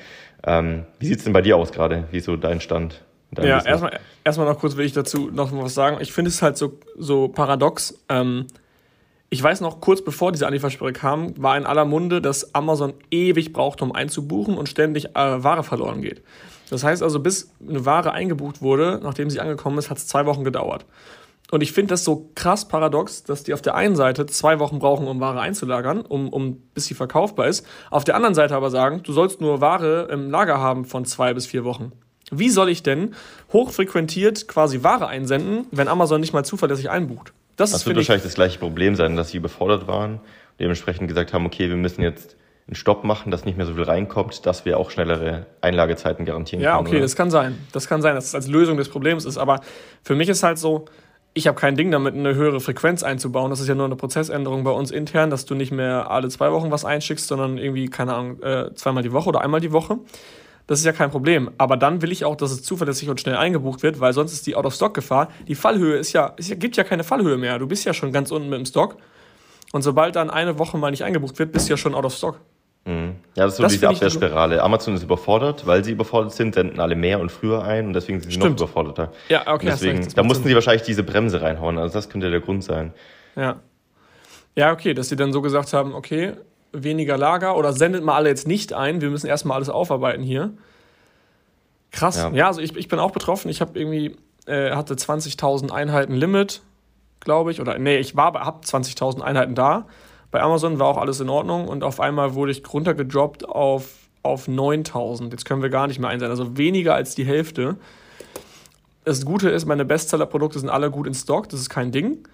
Ähm, 0.44 0.84
wie 0.98 1.06
sieht's 1.06 1.24
denn 1.24 1.32
bei 1.32 1.42
dir 1.42 1.56
aus 1.56 1.72
gerade? 1.72 2.04
Wie 2.10 2.18
ist 2.18 2.26
so 2.26 2.36
dein 2.36 2.60
Stand? 2.60 3.02
Ja, 3.36 3.64
erstmal, 3.64 4.00
erstmal 4.24 4.48
noch 4.48 4.58
kurz 4.58 4.76
will 4.76 4.84
ich 4.84 4.92
dazu 4.92 5.30
noch 5.32 5.52
was 5.52 5.74
sagen. 5.74 5.98
Ich 6.00 6.12
finde 6.12 6.30
es 6.30 6.42
halt 6.42 6.56
so, 6.56 6.78
so 6.98 7.28
paradox. 7.28 7.98
Ähm, 8.08 8.46
ich 9.28 9.40
weiß 9.40 9.60
noch, 9.60 9.80
kurz 9.80 10.02
bevor 10.02 10.32
diese 10.32 10.46
Anliefersperre 10.48 10.92
kam, 10.92 11.40
war 11.40 11.56
in 11.56 11.64
aller 11.64 11.84
Munde, 11.84 12.20
dass 12.20 12.54
Amazon 12.54 12.94
ewig 13.12 13.52
braucht, 13.52 13.80
um 13.80 13.92
einzubuchen 13.92 14.58
und 14.58 14.68
ständig 14.68 15.10
äh, 15.10 15.44
Ware 15.44 15.62
verloren 15.62 16.02
geht. 16.02 16.22
Das 16.68 16.82
heißt 16.82 17.02
also, 17.02 17.20
bis 17.20 17.52
eine 17.66 17.84
Ware 17.86 18.12
eingebucht 18.12 18.62
wurde, 18.62 19.00
nachdem 19.02 19.30
sie 19.30 19.40
angekommen 19.40 19.78
ist, 19.78 19.90
hat 19.90 19.98
es 19.98 20.08
zwei 20.08 20.26
Wochen 20.26 20.42
gedauert. 20.42 20.84
Und 21.52 21.62
ich 21.62 21.72
finde 21.72 21.90
das 21.90 22.04
so 22.04 22.30
krass 22.36 22.68
paradox, 22.68 23.24
dass 23.24 23.42
die 23.42 23.54
auf 23.54 23.62
der 23.62 23.74
einen 23.74 23.96
Seite 23.96 24.26
zwei 24.26 24.60
Wochen 24.60 24.78
brauchen, 24.78 25.08
um 25.08 25.20
Ware 25.20 25.40
einzulagern, 25.40 26.02
um, 26.02 26.28
um, 26.28 26.62
bis 26.74 26.86
sie 26.86 26.94
verkaufbar 26.94 27.48
ist. 27.48 27.66
Auf 27.90 28.04
der 28.04 28.14
anderen 28.14 28.34
Seite 28.34 28.54
aber 28.54 28.70
sagen, 28.70 29.02
du 29.02 29.12
sollst 29.12 29.40
nur 29.40 29.60
Ware 29.60 30.08
im 30.12 30.30
Lager 30.30 30.58
haben 30.58 30.84
von 30.84 31.04
zwei 31.04 31.34
bis 31.34 31.46
vier 31.46 31.64
Wochen. 31.64 31.92
Wie 32.30 32.48
soll 32.48 32.68
ich 32.68 32.82
denn 32.82 33.14
hochfrequentiert 33.52 34.48
quasi 34.48 34.82
Ware 34.82 35.08
einsenden, 35.08 35.66
wenn 35.70 35.88
Amazon 35.88 36.20
nicht 36.20 36.32
mal 36.32 36.44
zuverlässig 36.44 36.90
einbucht? 36.90 37.32
Das, 37.56 37.72
das 37.72 37.84
wird 37.86 37.96
wahrscheinlich 37.96 38.22
das 38.22 38.34
gleiche 38.34 38.58
Problem 38.58 38.94
sein, 38.94 39.16
dass 39.16 39.30
sie 39.30 39.36
überfordert 39.36 39.86
waren 39.86 40.14
und 40.14 40.20
dementsprechend 40.60 41.08
gesagt 41.08 41.32
haben, 41.32 41.44
okay, 41.44 41.68
wir 41.68 41.76
müssen 41.76 42.02
jetzt 42.02 42.36
einen 42.66 42.76
Stopp 42.76 43.04
machen, 43.04 43.30
dass 43.30 43.44
nicht 43.44 43.58
mehr 43.58 43.66
so 43.66 43.74
viel 43.74 43.82
reinkommt, 43.82 44.46
dass 44.46 44.64
wir 44.64 44.78
auch 44.78 44.90
schnellere 44.90 45.46
Einlagezeiten 45.60 46.24
garantieren 46.24 46.62
ja, 46.62 46.76
können. 46.76 46.86
Ja, 46.86 46.88
okay, 46.88 46.96
oder? 46.96 47.02
das 47.02 47.16
kann 47.16 47.30
sein. 47.30 47.58
Das 47.72 47.88
kann 47.88 48.00
sein, 48.00 48.14
dass 48.14 48.26
es 48.26 48.34
als 48.34 48.46
Lösung 48.46 48.76
des 48.76 48.88
Problems 48.88 49.24
ist. 49.24 49.38
Aber 49.38 49.60
für 50.04 50.14
mich 50.14 50.28
ist 50.28 50.42
halt 50.42 50.56
so, 50.56 50.84
ich 51.34 51.46
habe 51.46 51.58
kein 51.58 51.76
Ding 51.76 51.90
damit, 51.90 52.14
eine 52.14 52.34
höhere 52.34 52.60
Frequenz 52.60 53.02
einzubauen. 53.02 53.50
Das 53.50 53.60
ist 53.60 53.68
ja 53.68 53.74
nur 53.74 53.86
eine 53.86 53.96
Prozessänderung 53.96 54.64
bei 54.64 54.70
uns 54.70 54.90
intern, 54.90 55.30
dass 55.30 55.46
du 55.46 55.54
nicht 55.54 55.72
mehr 55.72 56.10
alle 56.10 56.28
zwei 56.28 56.52
Wochen 56.52 56.70
was 56.70 56.84
einschickst, 56.84 57.26
sondern 57.26 57.58
irgendwie, 57.58 57.88
keine 57.88 58.14
Ahnung, 58.14 58.42
äh, 58.42 58.74
zweimal 58.74 59.02
die 59.02 59.12
Woche 59.12 59.28
oder 59.28 59.40
einmal 59.40 59.60
die 59.60 59.72
Woche. 59.72 59.98
Das 60.70 60.78
ist 60.78 60.84
ja 60.84 60.92
kein 60.92 61.10
Problem. 61.10 61.50
Aber 61.58 61.76
dann 61.76 62.00
will 62.00 62.12
ich 62.12 62.24
auch, 62.24 62.36
dass 62.36 62.52
es 62.52 62.62
zuverlässig 62.62 63.08
und 63.10 63.20
schnell 63.20 63.34
eingebucht 63.34 63.82
wird, 63.82 63.98
weil 63.98 64.12
sonst 64.12 64.32
ist 64.32 64.46
die 64.46 64.54
Out-of-Stock-Gefahr. 64.54 65.26
Die 65.48 65.56
Fallhöhe 65.56 65.96
ist 65.96 66.12
ja, 66.12 66.32
es 66.36 66.48
gibt 66.60 66.76
ja 66.76 66.84
keine 66.84 67.02
Fallhöhe 67.02 67.36
mehr. 67.36 67.58
Du 67.58 67.66
bist 67.66 67.84
ja 67.84 67.92
schon 67.92 68.12
ganz 68.12 68.30
unten 68.30 68.48
mit 68.48 68.56
dem 68.56 68.66
Stock. 68.66 68.96
Und 69.72 69.82
sobald 69.82 70.14
dann 70.14 70.30
eine 70.30 70.60
Woche 70.60 70.78
mal 70.78 70.92
nicht 70.92 71.02
eingebucht 71.02 71.40
wird, 71.40 71.50
bist 71.50 71.68
du 71.68 71.72
ja 71.72 71.76
schon 71.76 71.92
out 71.92 72.04
of 72.04 72.14
stock. 72.14 72.38
Mhm. 72.84 73.16
Ja, 73.34 73.46
das 73.46 73.54
ist 73.54 73.56
so 73.56 73.62
das 73.64 73.72
diese 73.72 73.88
Abwehrspirale. 73.88 74.62
Amazon 74.62 74.94
ist 74.94 75.02
überfordert, 75.02 75.66
weil 75.66 75.82
sie 75.82 75.90
überfordert 75.90 76.34
sind, 76.34 76.54
senden 76.54 76.78
alle 76.78 76.94
mehr 76.94 77.18
und 77.18 77.32
früher 77.32 77.64
ein 77.64 77.88
und 77.88 77.92
deswegen 77.92 78.20
sind 78.20 78.30
sie 78.30 78.36
Stimmt. 78.36 78.60
noch 78.60 78.68
überforderter. 78.68 79.10
Ja, 79.28 79.40
okay. 79.40 79.52
Und 79.52 79.64
deswegen, 79.72 80.08
da 80.14 80.22
mussten 80.22 80.46
sie 80.46 80.54
wahrscheinlich 80.54 80.82
diese 80.82 81.02
Bremse 81.02 81.42
reinhauen. 81.42 81.78
Also 81.78 81.94
das 81.94 82.08
könnte 82.08 82.30
der 82.30 82.40
Grund 82.42 82.62
sein. 82.62 82.94
Ja. 83.34 83.58
Ja, 84.54 84.70
okay, 84.70 84.94
dass 84.94 85.08
sie 85.08 85.16
dann 85.16 85.32
so 85.32 85.42
gesagt 85.42 85.72
haben, 85.72 85.94
okay, 85.94 86.34
weniger 86.72 87.16
Lager 87.16 87.56
oder 87.56 87.72
sendet 87.72 88.04
mal 88.04 88.14
alle 88.14 88.28
jetzt 88.28 88.46
nicht 88.46 88.72
ein, 88.72 89.00
wir 89.00 89.10
müssen 89.10 89.26
erstmal 89.26 89.56
alles 89.56 89.68
aufarbeiten 89.68 90.22
hier. 90.22 90.52
Krass. 91.90 92.16
Ja, 92.16 92.30
ja 92.30 92.46
also 92.46 92.60
ich, 92.60 92.76
ich 92.76 92.88
bin 92.88 92.98
auch 92.98 93.10
betroffen. 93.10 93.48
Ich 93.48 93.60
habe 93.60 93.78
irgendwie, 93.78 94.16
äh, 94.46 94.72
hatte 94.72 94.94
20.000 94.94 95.70
Einheiten 95.70 96.14
Limit, 96.14 96.62
glaube 97.20 97.50
ich. 97.50 97.60
Oder 97.60 97.78
nee, 97.78 97.98
ich 97.98 98.16
war, 98.16 98.34
habe 98.34 98.64
20.000 98.64 99.20
Einheiten 99.20 99.54
da. 99.54 99.86
Bei 100.30 100.40
Amazon 100.42 100.78
war 100.78 100.86
auch 100.86 100.98
alles 100.98 101.20
in 101.20 101.28
Ordnung 101.28 101.66
und 101.66 101.82
auf 101.82 101.98
einmal 101.98 102.34
wurde 102.34 102.52
ich 102.52 102.62
runtergedroppt 102.72 103.48
auf, 103.48 103.88
auf 104.22 104.46
9.000. 104.46 105.30
Jetzt 105.32 105.44
können 105.44 105.62
wir 105.62 105.70
gar 105.70 105.88
nicht 105.88 105.98
mehr 105.98 106.10
einsehen. 106.10 106.30
Also 106.30 106.56
weniger 106.56 106.94
als 106.94 107.14
die 107.16 107.24
Hälfte. 107.24 107.76
das 109.04 109.24
Gute 109.24 109.50
ist, 109.50 109.66
meine 109.66 109.84
Bestseller-Produkte 109.84 110.60
sind 110.60 110.68
alle 110.68 110.90
gut 110.90 111.08
in 111.08 111.14
Stock, 111.14 111.48
das 111.48 111.60
ist 111.60 111.70
kein 111.70 111.90
Ding. 111.90 112.28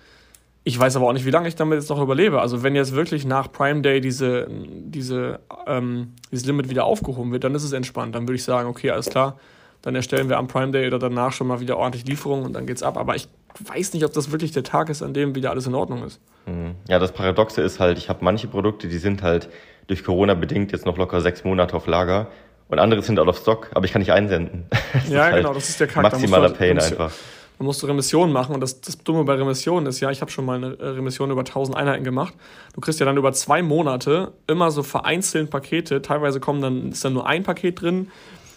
Ich 0.68 0.76
weiß 0.76 0.96
aber 0.96 1.06
auch 1.06 1.12
nicht, 1.12 1.24
wie 1.24 1.30
lange 1.30 1.46
ich 1.46 1.54
damit 1.54 1.78
jetzt 1.78 1.90
noch 1.90 2.02
überlebe. 2.02 2.40
Also 2.40 2.64
wenn 2.64 2.74
jetzt 2.74 2.92
wirklich 2.92 3.24
nach 3.24 3.52
Prime 3.52 3.82
Day 3.82 4.00
diese, 4.00 4.48
diese, 4.50 5.38
ähm, 5.64 6.14
dieses 6.32 6.44
Limit 6.44 6.68
wieder 6.68 6.86
aufgehoben 6.86 7.30
wird, 7.30 7.44
dann 7.44 7.54
ist 7.54 7.62
es 7.62 7.72
entspannt. 7.72 8.16
Dann 8.16 8.22
würde 8.22 8.34
ich 8.34 8.42
sagen, 8.42 8.68
okay, 8.68 8.90
alles 8.90 9.08
klar, 9.08 9.38
dann 9.82 9.94
erstellen 9.94 10.28
wir 10.28 10.38
am 10.38 10.48
Prime 10.48 10.72
Day 10.72 10.88
oder 10.88 10.98
danach 10.98 11.32
schon 11.32 11.46
mal 11.46 11.60
wieder 11.60 11.76
ordentlich 11.76 12.04
Lieferungen 12.08 12.44
und 12.44 12.52
dann 12.52 12.66
geht's 12.66 12.82
ab. 12.82 12.98
Aber 12.98 13.14
ich 13.14 13.28
weiß 13.60 13.94
nicht, 13.94 14.04
ob 14.04 14.12
das 14.12 14.32
wirklich 14.32 14.50
der 14.50 14.64
Tag 14.64 14.88
ist, 14.88 15.04
an 15.04 15.14
dem 15.14 15.36
wieder 15.36 15.50
alles 15.50 15.68
in 15.68 15.74
Ordnung 15.76 16.02
ist. 16.02 16.20
Mhm. 16.46 16.74
Ja, 16.88 16.98
das 16.98 17.12
Paradoxe 17.12 17.62
ist 17.62 17.78
halt, 17.78 17.96
ich 17.96 18.08
habe 18.08 18.24
manche 18.24 18.48
Produkte, 18.48 18.88
die 18.88 18.98
sind 18.98 19.22
halt 19.22 19.48
durch 19.86 20.02
Corona 20.02 20.34
bedingt 20.34 20.72
jetzt 20.72 20.84
noch 20.84 20.98
locker 20.98 21.20
sechs 21.20 21.44
Monate 21.44 21.76
auf 21.76 21.86
Lager 21.86 22.26
und 22.66 22.80
andere 22.80 23.02
sind 23.02 23.20
out 23.20 23.28
of 23.28 23.38
stock, 23.38 23.70
aber 23.72 23.84
ich 23.84 23.92
kann 23.92 24.00
nicht 24.00 24.12
einsenden. 24.12 24.66
Das 24.92 25.08
ja, 25.08 25.30
genau, 25.30 25.48
halt 25.50 25.58
das 25.58 25.68
ist 25.68 25.78
der 25.78 25.86
Kack. 25.86 26.02
Maximaler 26.02 26.50
Pain 26.50 26.80
einfach. 26.80 27.12
Man 27.58 27.66
musst 27.66 27.82
du 27.82 27.86
Remission 27.86 28.32
machen 28.32 28.54
und 28.54 28.60
das, 28.60 28.80
das 28.80 28.98
Dumme 28.98 29.24
bei 29.24 29.34
Remission 29.34 29.86
ist 29.86 30.00
ja, 30.00 30.10
ich 30.10 30.20
habe 30.20 30.30
schon 30.30 30.44
mal 30.44 30.56
eine 30.56 30.78
Remission 30.78 31.30
über 31.30 31.40
1000 31.40 31.76
Einheiten 31.76 32.04
gemacht. 32.04 32.34
Du 32.74 32.80
kriegst 32.80 33.00
ja 33.00 33.06
dann 33.06 33.16
über 33.16 33.32
zwei 33.32 33.62
Monate 33.62 34.32
immer 34.46 34.70
so 34.70 34.82
vereinzelt 34.82 35.50
Pakete. 35.50 36.02
Teilweise 36.02 36.38
kommen 36.38 36.60
dann, 36.60 36.92
ist 36.92 37.04
dann 37.04 37.14
nur 37.14 37.26
ein 37.26 37.44
Paket 37.44 37.80
drin, 37.80 38.10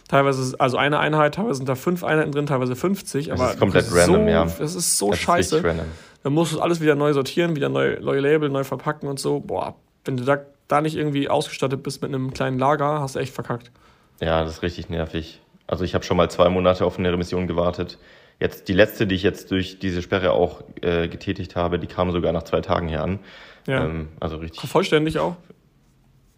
teilweise 0.10 0.42
ist 0.42 0.56
also 0.56 0.78
eine 0.78 1.00
Einheit, 1.00 1.36
teilweise 1.36 1.58
sind 1.58 1.70
da 1.70 1.76
fünf 1.76 2.04
Einheiten 2.04 2.32
drin, 2.32 2.46
teilweise 2.46 2.76
50. 2.76 3.28
Das 3.28 3.40
aber 3.40 3.52
ist 3.52 3.60
komplett 3.60 3.86
random, 3.94 4.24
so, 4.24 4.30
ja. 4.30 4.46
Das 4.46 4.76
ist 4.76 4.98
so 4.98 5.12
das 5.12 5.20
scheiße. 5.20 5.58
Ist 5.60 5.80
dann 6.24 6.34
musst 6.34 6.54
du 6.54 6.60
alles 6.60 6.82
wieder 6.82 6.96
neu 6.96 7.14
sortieren, 7.14 7.56
wieder 7.56 7.70
neu, 7.70 7.98
neue 8.02 8.20
Label, 8.20 8.50
neu 8.50 8.66
verpacken 8.66 9.08
und 9.08 9.20
so. 9.20 9.40
Boah, 9.40 9.76
wenn 10.04 10.18
du 10.18 10.26
da, 10.26 10.40
da 10.68 10.82
nicht 10.82 10.96
irgendwie 10.96 11.30
ausgestattet 11.30 11.84
bist 11.84 12.02
mit 12.02 12.14
einem 12.14 12.34
kleinen 12.34 12.60
Lager, 12.60 13.00
hast 13.00 13.16
du 13.16 13.20
echt 13.20 13.34
verkackt. 13.34 13.72
Ja, 14.20 14.44
das 14.44 14.56
ist 14.56 14.62
richtig 14.62 14.90
nervig. 14.90 15.42
Also 15.68 15.86
ich 15.86 15.94
habe 15.94 16.04
schon 16.04 16.18
mal 16.18 16.30
zwei 16.30 16.50
Monate 16.50 16.84
auf 16.84 17.00
eine 17.00 17.12
Remission 17.12 17.48
gewartet. 17.48 17.98
Jetzt 18.40 18.70
die 18.70 18.74
letzte, 18.74 19.06
die 19.06 19.16
ich 19.16 19.24
jetzt 19.24 19.52
durch 19.52 19.80
diese 19.80 20.02
Sperre 20.02 20.32
auch 20.32 20.64
äh, 20.82 21.08
getätigt 21.10 21.56
habe, 21.56 21.78
die 21.78 21.88
kam 21.88 22.12
sogar 22.12 22.32
nach 22.32 22.44
zwei 22.44 22.62
Tagen 22.62 22.88
hier 22.88 23.04
an. 23.04 23.20
Ja. 23.68 23.84
Ähm, 23.84 24.10
also 24.20 24.38
richtig. 24.38 24.70
Vollständig 24.70 25.20
auch? 25.20 25.36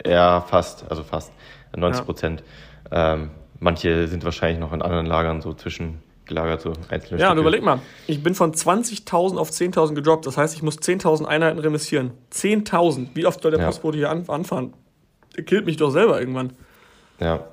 Ja, 0.05 0.41
fast, 0.41 0.89
also 0.89 1.03
fast. 1.03 1.31
90 1.75 2.05
Prozent. 2.05 2.43
Ja. 2.91 3.13
Ähm, 3.13 3.29
manche 3.59 4.07
sind 4.07 4.25
wahrscheinlich 4.25 4.59
noch 4.59 4.73
in 4.73 4.81
anderen 4.81 5.05
Lagern 5.05 5.41
so 5.41 5.53
zwischengelagert, 5.53 6.61
so 6.61 6.73
einzelne 6.89 7.19
Ja, 7.19 7.27
Stücke. 7.27 7.31
und 7.31 7.37
überleg 7.37 7.63
mal, 7.63 7.79
ich 8.07 8.21
bin 8.23 8.33
von 8.35 8.51
20.000 8.51 9.37
auf 9.37 9.51
10.000 9.51 9.93
gedroppt. 9.93 10.25
Das 10.25 10.37
heißt, 10.37 10.55
ich 10.55 10.63
muss 10.63 10.79
10.000 10.79 11.25
Einheiten 11.25 11.59
remissieren. 11.59 12.11
10.000. 12.33 13.09
Wie 13.13 13.25
oft 13.27 13.41
soll 13.41 13.51
der 13.51 13.59
ja. 13.61 13.67
Postbote 13.67 13.97
hier 13.97 14.09
anfahren? 14.09 14.73
Der 15.37 15.45
killt 15.45 15.65
mich 15.65 15.77
doch 15.77 15.91
selber 15.91 16.19
irgendwann. 16.19 16.53
Ja, 17.19 17.45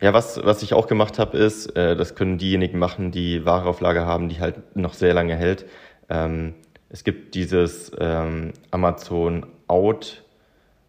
ja, 0.00 0.12
was, 0.12 0.44
was 0.44 0.62
ich 0.62 0.74
auch 0.74 0.86
gemacht 0.86 1.18
habe, 1.18 1.36
ist, 1.38 1.76
äh, 1.76 1.96
das 1.96 2.14
können 2.14 2.38
diejenigen 2.38 2.78
machen, 2.78 3.10
die 3.10 3.44
Ware 3.44 3.68
auf 3.68 3.80
Lager 3.80 4.06
haben, 4.06 4.28
die 4.28 4.40
halt 4.40 4.76
noch 4.76 4.94
sehr 4.94 5.14
lange 5.14 5.36
hält. 5.36 5.66
Ähm, 6.08 6.54
es 6.88 7.04
gibt 7.04 7.34
dieses 7.34 7.92
ähm, 7.98 8.52
Amazon 8.70 9.46
Out, 9.66 10.22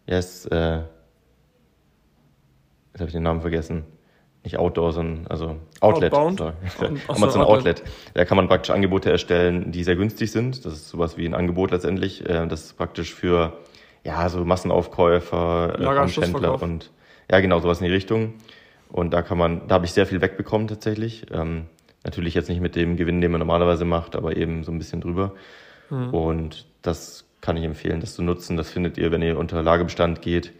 yes, 0.06 0.46
äh, 0.46 0.76
jetzt 2.92 3.00
habe 3.00 3.06
ich 3.06 3.12
den 3.12 3.22
Namen 3.22 3.40
vergessen. 3.40 3.84
Nicht 4.44 4.58
Outdoor, 4.58 4.92
sondern 4.92 5.26
also 5.26 5.56
Outlet. 5.80 6.12
Outbound? 6.12 6.40
Amazon 7.08 7.42
Outlet. 7.42 7.80
Outlet. 7.80 7.82
Da 8.14 8.24
kann 8.24 8.36
man 8.36 8.46
praktisch 8.46 8.70
Angebote 8.70 9.10
erstellen, 9.10 9.72
die 9.72 9.82
sehr 9.82 9.96
günstig 9.96 10.30
sind. 10.30 10.64
Das 10.64 10.74
ist 10.74 10.88
sowas 10.88 11.16
wie 11.16 11.26
ein 11.26 11.34
Angebot 11.34 11.72
letztendlich. 11.72 12.24
Äh, 12.24 12.46
das 12.46 12.66
ist 12.66 12.76
praktisch 12.76 13.12
für 13.12 13.54
ja 14.04 14.28
so 14.28 14.44
Massenaufkäufer, 14.44 15.80
äh, 15.80 16.08
Händler 16.20 16.62
und 16.62 16.92
ja 17.28 17.40
genau 17.40 17.58
sowas 17.58 17.80
in 17.80 17.86
die 17.86 17.92
Richtung. 17.92 18.34
Und 18.88 19.12
da 19.12 19.22
kann 19.22 19.38
man, 19.38 19.66
da 19.68 19.76
habe 19.76 19.84
ich 19.84 19.92
sehr 19.92 20.06
viel 20.06 20.20
wegbekommen 20.20 20.68
tatsächlich. 20.68 21.26
Ähm, 21.32 21.66
natürlich 22.04 22.34
jetzt 22.34 22.48
nicht 22.48 22.60
mit 22.60 22.76
dem 22.76 22.96
Gewinn, 22.96 23.20
den 23.20 23.32
man 23.32 23.40
normalerweise 23.40 23.84
macht, 23.84 24.16
aber 24.16 24.36
eben 24.36 24.64
so 24.64 24.72
ein 24.72 24.78
bisschen 24.78 25.00
drüber. 25.00 25.34
Mhm. 25.90 26.14
Und 26.14 26.66
das 26.82 27.24
kann 27.40 27.56
ich 27.56 27.64
empfehlen, 27.64 28.00
das 28.00 28.14
zu 28.14 28.22
nutzen. 28.22 28.56
Das 28.56 28.70
findet 28.70 28.96
ihr, 28.98 29.10
wenn 29.12 29.22
ihr 29.22 29.38
unter 29.38 29.62
Lagerbestand 29.62 30.22
geht, 30.22 30.52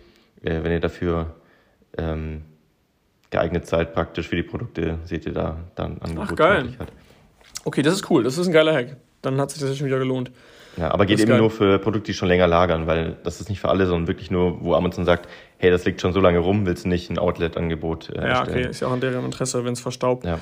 äh, 0.42 0.62
wenn 0.62 0.72
ihr 0.72 0.80
dafür 0.80 1.34
ähm, 1.96 2.42
geeignet 3.30 3.66
seid 3.66 3.94
praktisch 3.94 4.28
für 4.28 4.36
die 4.36 4.42
Produkte, 4.42 4.98
seht 5.04 5.26
ihr 5.26 5.32
da 5.32 5.58
dann 5.74 5.98
Angebote. 6.00 6.28
Ach 6.32 6.36
geil. 6.36 6.76
Okay, 7.64 7.82
das 7.82 7.94
ist 7.94 8.10
cool. 8.10 8.22
Das 8.22 8.38
ist 8.38 8.46
ein 8.46 8.52
geiler 8.52 8.74
Hack. 8.74 8.96
Dann 9.22 9.40
hat 9.40 9.50
sich 9.50 9.60
das 9.60 9.70
ja 9.70 9.76
schon 9.76 9.86
wieder 9.86 9.98
gelohnt. 9.98 10.30
Ja, 10.76 10.92
aber 10.92 11.06
geht 11.06 11.20
eben 11.20 11.30
geil. 11.30 11.38
nur 11.38 11.50
für 11.50 11.78
Produkte, 11.78 12.12
die 12.12 12.14
schon 12.14 12.28
länger 12.28 12.46
lagern, 12.46 12.86
weil 12.86 13.16
das 13.24 13.40
ist 13.40 13.48
nicht 13.48 13.60
für 13.60 13.68
alle, 13.68 13.86
sondern 13.86 14.08
wirklich 14.08 14.30
nur, 14.30 14.62
wo 14.62 14.74
Amazon 14.74 15.04
sagt, 15.04 15.28
hey, 15.58 15.70
das 15.70 15.84
liegt 15.84 16.00
schon 16.00 16.12
so 16.12 16.20
lange 16.20 16.38
rum, 16.38 16.66
willst 16.66 16.84
du 16.84 16.88
nicht 16.88 17.10
ein 17.10 17.18
Outlet-Angebot 17.18 18.10
äh, 18.10 18.28
Ja, 18.28 18.42
okay, 18.42 18.68
ist 18.68 18.80
ja 18.80 18.88
auch 18.88 18.94
in 18.94 19.00
deren 19.00 19.24
Interesse, 19.24 19.64
wenn 19.64 19.72
es 19.72 19.80
verstaubt. 19.80 20.26
Ja. 20.26 20.38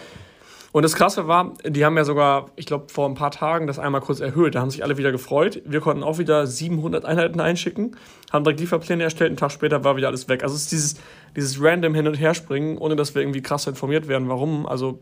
Und 0.75 0.83
das 0.83 0.97
Krasse 0.97 1.29
war, 1.29 1.55
die 1.65 1.85
haben 1.85 1.97
ja 1.97 2.03
sogar, 2.03 2.47
ich 2.57 2.67
glaube, 2.67 2.87
vor 2.89 3.09
ein 3.09 3.15
paar 3.15 3.31
Tagen 3.31 3.69
das 3.69 3.79
einmal 3.79 4.01
kurz 4.01 4.19
erhöht. 4.19 4.57
Da 4.57 4.61
haben 4.61 4.71
sich 4.71 4.83
alle 4.83 4.99
wieder 4.99 5.13
gefreut. 5.13 5.63
Wir 5.65 5.79
konnten 5.79 6.03
auch 6.03 6.19
wieder 6.19 6.49
700 6.49 7.05
Einheiten 7.05 7.39
einschicken, 7.39 7.97
haben 8.33 8.43
direkt 8.43 8.59
Lieferpläne 8.59 9.05
erstellt. 9.05 9.29
Einen 9.29 9.37
Tag 9.37 9.53
später 9.53 9.85
war 9.85 9.97
wieder 9.97 10.09
alles 10.09 10.29
weg. 10.29 10.43
Also 10.43 10.57
es 10.57 10.63
ist 10.63 10.73
dieses, 10.73 10.97
dieses 11.37 11.63
random 11.63 11.95
Hin- 11.95 12.09
und 12.09 12.15
Herspringen, 12.15 12.77
ohne 12.77 12.97
dass 12.97 13.15
wir 13.15 13.23
irgendwie 13.23 13.41
krass 13.41 13.69
informiert 13.69 14.09
werden, 14.09 14.29
warum. 14.29 14.67
Also 14.67 14.99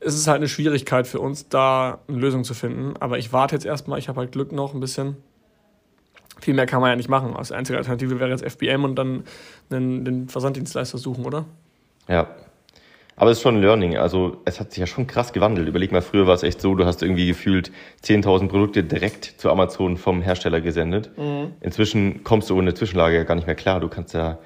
es 0.00 0.14
ist 0.14 0.26
halt 0.26 0.38
eine 0.38 0.48
Schwierigkeit 0.48 1.06
für 1.06 1.20
uns, 1.20 1.48
da 1.48 1.98
eine 2.08 2.18
Lösung 2.18 2.44
zu 2.44 2.54
finden. 2.54 2.94
Aber 3.00 3.18
ich 3.18 3.32
warte 3.32 3.54
jetzt 3.54 3.66
erstmal. 3.66 3.98
Ich 3.98 4.08
habe 4.08 4.20
halt 4.20 4.32
Glück 4.32 4.50
noch 4.50 4.74
ein 4.74 4.80
bisschen. 4.80 5.16
Viel 6.40 6.54
mehr 6.54 6.66
kann 6.66 6.80
man 6.80 6.90
ja 6.90 6.96
nicht 6.96 7.10
machen. 7.10 7.36
Also 7.36 7.52
die 7.52 7.58
einzige 7.58 7.76
Alternative 7.76 8.18
wäre 8.18 8.30
jetzt 8.30 8.42
FBM 8.42 8.84
und 8.84 8.96
dann 8.96 9.24
einen, 9.70 10.04
den 10.06 10.28
Versanddienstleister 10.28 10.96
suchen, 10.96 11.26
oder? 11.26 11.44
Ja. 12.08 12.28
Aber 13.16 13.30
es 13.30 13.36
ist 13.36 13.42
schon 13.42 13.56
ein 13.56 13.60
Learning. 13.60 13.98
Also 13.98 14.38
es 14.46 14.58
hat 14.58 14.72
sich 14.72 14.80
ja 14.80 14.86
schon 14.86 15.06
krass 15.06 15.34
gewandelt. 15.34 15.68
Überleg 15.68 15.92
mal, 15.92 16.00
früher 16.00 16.26
war 16.26 16.32
es 16.32 16.42
echt 16.42 16.62
so, 16.62 16.74
du 16.74 16.86
hast 16.86 17.02
irgendwie 17.02 17.26
gefühlt 17.26 17.70
10.000 18.02 18.48
Produkte 18.48 18.82
direkt 18.82 19.26
zu 19.36 19.50
Amazon 19.50 19.98
vom 19.98 20.22
Hersteller 20.22 20.62
gesendet. 20.62 21.10
Mhm. 21.18 21.52
Inzwischen 21.60 22.24
kommst 22.24 22.48
du 22.48 22.56
ohne 22.56 22.72
Zwischenlage 22.72 23.16
ja 23.16 23.24
gar 23.24 23.34
nicht 23.34 23.46
mehr 23.46 23.56
klar. 23.56 23.80
Du 23.80 23.88
kannst 23.88 24.14
ja 24.14 24.38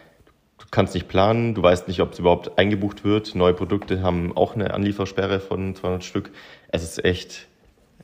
du 0.64 0.68
kannst 0.70 0.94
nicht 0.94 1.08
planen, 1.08 1.54
du 1.54 1.62
weißt 1.62 1.88
nicht, 1.88 2.00
ob 2.00 2.12
es 2.12 2.18
überhaupt 2.18 2.58
eingebucht 2.58 3.04
wird. 3.04 3.34
Neue 3.34 3.54
Produkte 3.54 4.02
haben 4.02 4.36
auch 4.36 4.54
eine 4.54 4.74
Anliefersperre 4.74 5.40
von 5.40 5.74
200 5.74 6.02
Stück. 6.02 6.30
Es 6.68 6.82
ist 6.82 7.04
echt, 7.04 7.46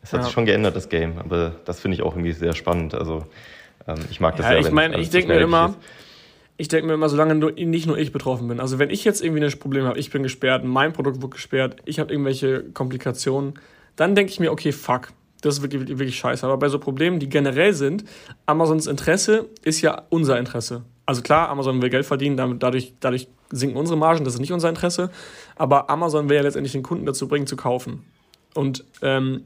es 0.03 0.13
hat 0.13 0.21
ja. 0.21 0.25
sich 0.25 0.33
schon 0.33 0.47
geändert, 0.47 0.77
das 0.77 0.89
Game. 0.89 1.19
Aber 1.19 1.53
das 1.65 1.81
finde 1.81 1.97
ich 1.97 2.03
auch 2.03 2.15
irgendwie 2.15 2.33
sehr 2.33 2.55
spannend. 2.55 2.95
Also 2.95 3.27
ähm, 3.87 3.99
ich 4.11 4.21
mag 4.21 4.37
das 4.37 4.47
ja, 4.47 4.53
sehr. 4.53 4.61
Ich 4.61 4.71
meine, 4.71 4.99
ich 5.01 5.11
denke 5.11 5.29
mir 5.29 5.41
immer, 5.41 5.75
ich 6.57 6.69
denke 6.69 6.87
mir 6.87 6.95
immer, 6.95 7.09
solange 7.09 7.35
nur, 7.35 7.53
nicht 7.53 7.87
nur 7.87 7.97
ich 7.97 8.13
betroffen 8.13 8.49
bin. 8.49 8.61
Also 8.61 8.79
wenn 8.79 8.91
ich 8.91 9.05
jetzt 9.05 9.23
irgendwie 9.23 9.43
ein 9.43 9.59
Problem 9.59 9.85
habe, 9.85 9.99
ich 9.99 10.11
bin 10.11 10.23
gesperrt, 10.23 10.65
mein 10.65 10.93
Produkt 10.93 11.23
wird 11.23 11.33
gesperrt, 11.33 11.77
ich 11.87 11.99
habe 11.99 12.13
irgendwelche 12.13 12.65
Komplikationen, 12.75 13.55
dann 13.97 14.15
denke 14.15 14.31
ich 14.31 14.41
mir, 14.41 14.53
okay, 14.53 14.73
fuck, 14.73 15.09
das 15.41 15.57
ist 15.57 15.63
wirklich, 15.63 15.89
wirklich 15.89 16.19
scheiße. 16.19 16.45
Aber 16.45 16.59
bei 16.59 16.69
so 16.69 16.79
Problemen, 16.79 17.19
die 17.19 17.29
generell 17.29 17.73
sind, 17.73 18.05
Amazons 18.47 18.87
Interesse 18.87 19.47
ist 19.63 19.81
ja 19.81 20.03
unser 20.11 20.39
Interesse. 20.39 20.83
Also 21.11 21.23
klar, 21.23 21.49
Amazon 21.49 21.83
will 21.83 21.91
Geld 21.91 22.07
verdienen, 22.07 22.37
dadurch, 22.61 22.95
dadurch 23.01 23.27
sinken 23.51 23.77
unsere 23.77 23.99
Margen, 23.99 24.25
das 24.25 24.35
ist 24.35 24.41
nicht 24.41 24.53
unser 24.53 24.69
Interesse. 24.69 25.11
Aber 25.57 25.91
Amazon 25.91 26.29
will 26.29 26.37
ja 26.37 26.43
letztendlich 26.43 26.71
den 26.71 26.85
Kunden 26.85 27.05
dazu 27.05 27.27
bringen, 27.27 27.49
zu 27.49 27.57
kaufen. 27.57 28.05
Und 28.55 28.85
ähm, 29.03 29.43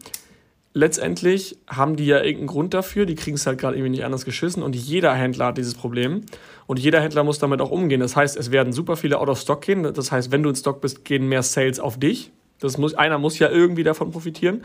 letztendlich 0.75 1.57
haben 1.67 1.97
die 1.97 2.05
ja 2.05 2.19
irgendeinen 2.19 2.49
Grund 2.49 2.75
dafür, 2.75 3.07
die 3.07 3.15
kriegen 3.15 3.37
es 3.37 3.47
halt 3.47 3.59
gerade 3.59 3.77
irgendwie 3.77 3.93
nicht 3.93 4.05
anders 4.05 4.27
geschissen 4.27 4.63
und 4.63 4.77
jeder 4.77 5.15
Händler 5.15 5.47
hat 5.47 5.57
dieses 5.57 5.75
Problem 5.75 6.21
und 6.67 6.79
jeder 6.79 7.01
Händler 7.01 7.25
muss 7.25 7.39
damit 7.39 7.63
auch 7.63 7.71
umgehen. 7.71 8.01
Das 8.01 8.15
heißt, 8.15 8.37
es 8.37 8.51
werden 8.51 8.75
super 8.75 8.99
viele 8.99 9.19
out 9.19 9.31
of 9.31 9.41
stock 9.41 9.63
gehen. 9.63 9.85
Das 9.85 10.13
heißt, 10.13 10.31
wenn 10.33 10.43
du 10.43 10.51
in 10.51 10.57
Stock 10.57 10.83
bist, 10.83 11.03
gehen 11.07 11.31
mehr 11.31 11.43
Sales 11.43 11.81
auf 11.81 11.99
dich. 11.99 12.31
Das 12.61 12.77
muss, 12.77 12.93
einer 12.93 13.17
muss 13.17 13.39
ja 13.39 13.49
irgendwie 13.49 13.85
davon 13.85 14.11
profitieren. 14.11 14.65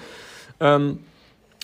Ähm, 0.59 0.99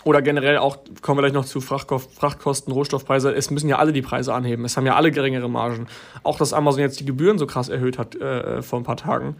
oder 0.05 0.21
generell 0.21 0.59
auch, 0.59 0.77
kommen 1.01 1.17
wir 1.17 1.23
gleich 1.23 1.33
noch 1.33 1.45
zu 1.45 1.59
Frachtkosten, 1.59 2.71
Rohstoffpreise. 2.71 3.33
Es 3.33 3.49
müssen 3.49 3.67
ja 3.67 3.79
alle 3.79 3.91
die 3.91 4.03
Preise 4.03 4.33
anheben. 4.33 4.63
Es 4.63 4.77
haben 4.77 4.85
ja 4.85 4.95
alle 4.95 5.11
geringere 5.11 5.49
Margen. 5.49 5.87
Auch, 6.21 6.37
dass 6.37 6.53
Amazon 6.53 6.81
jetzt 6.81 6.99
die 6.99 7.05
Gebühren 7.05 7.39
so 7.39 7.47
krass 7.47 7.69
erhöht 7.69 7.97
hat 7.97 8.15
äh, 8.15 8.61
vor 8.61 8.79
ein 8.79 8.83
paar 8.83 8.97
Tagen, 8.97 9.35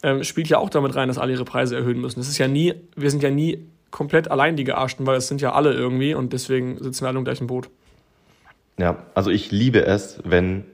äh, 0.00 0.24
spielt 0.24 0.48
ja 0.48 0.56
auch 0.56 0.70
damit 0.70 0.96
rein, 0.96 1.08
dass 1.08 1.18
alle 1.18 1.32
ihre 1.32 1.44
Preise 1.44 1.76
erhöhen 1.76 2.00
müssen. 2.00 2.20
Es 2.20 2.28
ist 2.28 2.38
ja 2.38 2.48
nie, 2.48 2.74
wir 2.96 3.10
sind 3.10 3.22
ja 3.22 3.30
nie 3.30 3.66
komplett 3.90 4.30
allein 4.30 4.56
die 4.56 4.64
Gearschten, 4.64 5.04
weil 5.04 5.18
es 5.18 5.28
sind 5.28 5.42
ja 5.42 5.52
alle 5.52 5.74
irgendwie 5.74 6.14
und 6.14 6.32
deswegen 6.32 6.82
sitzen 6.82 7.04
wir 7.04 7.08
alle 7.08 7.18
im 7.18 7.24
gleichen 7.24 7.46
Boot. 7.46 7.68
Ja, 8.78 8.96
also 9.14 9.30
ich 9.30 9.50
liebe 9.50 9.84
es, 9.84 10.20
wenn 10.24 10.64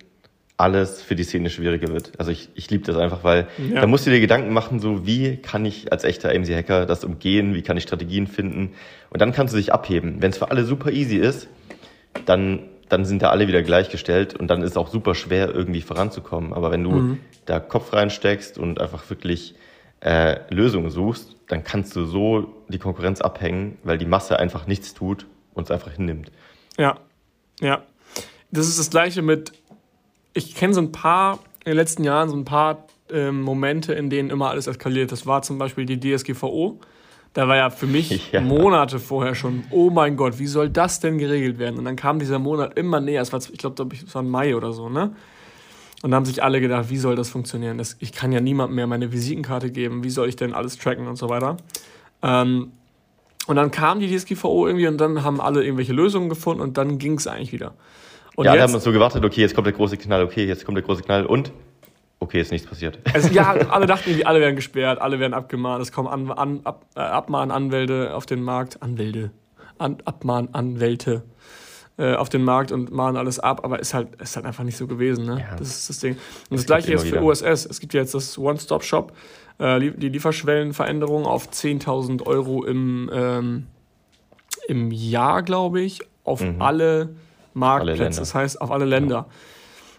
alles 0.58 1.00
für 1.00 1.14
die 1.14 1.22
Szene 1.22 1.50
schwieriger 1.50 1.88
wird. 1.88 2.12
Also 2.18 2.32
ich, 2.32 2.50
ich 2.54 2.68
liebe 2.68 2.84
das 2.84 2.96
einfach, 2.96 3.22
weil 3.22 3.46
ja. 3.72 3.80
da 3.80 3.86
musst 3.86 4.06
du 4.06 4.10
dir 4.10 4.20
Gedanken 4.20 4.52
machen, 4.52 4.80
so 4.80 5.06
wie 5.06 5.36
kann 5.36 5.64
ich 5.64 5.92
als 5.92 6.02
echter 6.02 6.30
AMC-Hacker 6.30 6.84
das 6.84 7.04
umgehen, 7.04 7.54
wie 7.54 7.62
kann 7.62 7.76
ich 7.76 7.84
Strategien 7.84 8.26
finden 8.26 8.74
und 9.10 9.22
dann 9.22 9.32
kannst 9.32 9.54
du 9.54 9.56
dich 9.56 9.72
abheben. 9.72 10.20
Wenn 10.20 10.32
es 10.32 10.38
für 10.38 10.50
alle 10.50 10.64
super 10.64 10.90
easy 10.90 11.16
ist, 11.16 11.48
dann, 12.26 12.64
dann 12.88 13.04
sind 13.04 13.22
da 13.22 13.30
alle 13.30 13.46
wieder 13.46 13.62
gleichgestellt 13.62 14.34
und 14.34 14.48
dann 14.48 14.62
ist 14.62 14.72
es 14.72 14.76
auch 14.76 14.88
super 14.88 15.14
schwer, 15.14 15.54
irgendwie 15.54 15.80
voranzukommen. 15.80 16.52
Aber 16.52 16.72
wenn 16.72 16.82
du 16.82 16.90
mhm. 16.90 17.20
da 17.46 17.60
Kopf 17.60 17.92
reinsteckst 17.92 18.58
und 18.58 18.80
einfach 18.80 19.08
wirklich 19.08 19.54
äh, 20.00 20.40
Lösungen 20.52 20.90
suchst, 20.90 21.36
dann 21.46 21.62
kannst 21.62 21.94
du 21.94 22.04
so 22.04 22.64
die 22.68 22.78
Konkurrenz 22.78 23.20
abhängen, 23.20 23.78
weil 23.84 23.96
die 23.96 24.06
Masse 24.06 24.40
einfach 24.40 24.66
nichts 24.66 24.92
tut 24.92 25.26
und 25.54 25.64
es 25.64 25.70
einfach 25.70 25.92
hinnimmt. 25.92 26.32
Ja, 26.76 26.98
ja. 27.60 27.82
Das 28.50 28.66
ist 28.66 28.78
das 28.78 28.90
Gleiche 28.90 29.22
mit, 29.22 29.52
ich 30.34 30.54
kenne 30.54 30.74
so 30.74 30.80
ein 30.80 30.92
paar 30.92 31.40
in 31.64 31.72
den 31.72 31.76
letzten 31.76 32.04
Jahren, 32.04 32.28
so 32.28 32.36
ein 32.36 32.44
paar 32.44 32.86
ähm, 33.10 33.42
Momente, 33.42 33.92
in 33.92 34.10
denen 34.10 34.30
immer 34.30 34.50
alles 34.50 34.66
eskaliert. 34.66 35.12
Das 35.12 35.26
war 35.26 35.42
zum 35.42 35.58
Beispiel 35.58 35.86
die 35.86 35.98
DSGVO. 35.98 36.78
Da 37.34 37.46
war 37.46 37.56
ja 37.56 37.70
für 37.70 37.86
mich 37.86 38.10
ja. 38.32 38.40
Monate 38.40 38.98
vorher 38.98 39.34
schon, 39.34 39.64
oh 39.70 39.90
mein 39.90 40.16
Gott, 40.16 40.38
wie 40.38 40.46
soll 40.46 40.70
das 40.70 41.00
denn 41.00 41.18
geregelt 41.18 41.58
werden? 41.58 41.78
Und 41.78 41.84
dann 41.84 41.96
kam 41.96 42.18
dieser 42.18 42.38
Monat 42.38 42.78
immer 42.78 43.00
näher. 43.00 43.22
Es 43.22 43.32
war, 43.32 43.40
ich 43.40 43.58
glaube, 43.58 43.86
es 43.92 44.14
war 44.14 44.22
Mai 44.22 44.56
oder 44.56 44.72
so, 44.72 44.88
ne? 44.88 45.14
Und 46.02 46.12
da 46.12 46.16
haben 46.16 46.24
sich 46.24 46.44
alle 46.44 46.60
gedacht, 46.60 46.90
wie 46.90 46.96
soll 46.96 47.16
das 47.16 47.28
funktionieren? 47.28 47.76
Das, 47.76 47.96
ich 47.98 48.12
kann 48.12 48.30
ja 48.30 48.40
niemandem 48.40 48.76
mehr 48.76 48.86
meine 48.86 49.10
Visitenkarte 49.12 49.72
geben. 49.72 50.04
Wie 50.04 50.10
soll 50.10 50.28
ich 50.28 50.36
denn 50.36 50.54
alles 50.54 50.78
tracken 50.78 51.08
und 51.08 51.16
so 51.16 51.28
weiter? 51.28 51.56
Ähm, 52.22 52.70
und 53.48 53.56
dann 53.56 53.70
kam 53.70 53.98
die 53.98 54.16
DSGVO 54.16 54.68
irgendwie 54.68 54.86
und 54.86 54.98
dann 54.98 55.24
haben 55.24 55.40
alle 55.40 55.64
irgendwelche 55.64 55.92
Lösungen 55.92 56.28
gefunden 56.28 56.62
und 56.62 56.76
dann 56.76 56.98
ging 56.98 57.14
es 57.14 57.26
eigentlich 57.26 57.52
wieder. 57.52 57.74
Und 58.38 58.44
ja, 58.44 58.54
jetzt, 58.54 58.62
haben 58.62 58.72
wir 58.74 58.78
so 58.78 58.92
gewartet, 58.92 59.24
okay, 59.24 59.40
jetzt 59.40 59.56
kommt 59.56 59.66
der 59.66 59.74
große 59.74 59.96
Knall, 59.96 60.22
okay, 60.22 60.44
jetzt 60.44 60.64
kommt 60.64 60.76
der 60.76 60.84
große 60.84 61.02
Knall 61.02 61.26
und 61.26 61.50
okay, 62.20 62.40
ist 62.40 62.52
nichts 62.52 62.68
passiert. 62.68 62.96
Also, 63.12 63.30
ja, 63.30 63.50
alle 63.68 63.86
dachten 63.86 64.10
irgendwie, 64.10 64.26
alle 64.26 64.38
werden 64.38 64.54
gesperrt, 64.54 65.00
alle 65.00 65.18
werden 65.18 65.34
abgemahnt, 65.34 65.82
es 65.82 65.90
kommen 65.90 66.06
an, 66.06 66.30
an, 66.30 66.60
ab, 66.62 66.86
äh, 66.94 67.00
Abmahnanwälte 67.00 68.14
auf 68.14 68.26
den 68.26 68.44
Markt, 68.44 68.80
Anwälte, 68.80 69.32
an, 69.78 69.96
Abmahnanwälte 70.04 71.24
äh, 71.96 72.14
auf 72.14 72.28
den 72.28 72.44
Markt 72.44 72.70
und 72.70 72.92
mahnen 72.92 73.16
alles 73.16 73.40
ab, 73.40 73.64
aber 73.64 73.80
ist 73.80 73.92
halt, 73.92 74.14
ist 74.22 74.36
halt 74.36 74.46
einfach 74.46 74.62
nicht 74.62 74.76
so 74.76 74.86
gewesen. 74.86 75.26
Ne? 75.26 75.40
Ja. 75.40 75.56
Das 75.56 75.70
ist 75.70 75.88
das 75.88 75.98
Ding. 75.98 76.12
Und 76.12 76.20
das, 76.50 76.60
das 76.60 76.66
gleiche 76.66 76.92
jetzt 76.92 77.08
für 77.08 77.20
OSS. 77.20 77.66
Es 77.66 77.80
gibt 77.80 77.92
ja 77.92 78.02
jetzt 78.02 78.14
das 78.14 78.38
One-Stop-Shop, 78.38 79.14
äh, 79.58 79.80
die 79.80 80.10
Lieferschwellenveränderung 80.10 81.26
auf 81.26 81.48
10.000 81.50 82.24
Euro 82.24 82.64
im, 82.64 83.10
ähm, 83.12 83.66
im 84.68 84.92
Jahr, 84.92 85.42
glaube 85.42 85.80
ich, 85.80 86.02
auf 86.22 86.40
mhm. 86.40 86.62
alle 86.62 87.16
Marktplätze, 87.58 88.20
das 88.20 88.34
heißt 88.34 88.60
auf 88.60 88.70
alle 88.70 88.84
Länder. 88.84 89.14
Ja. 89.14 89.26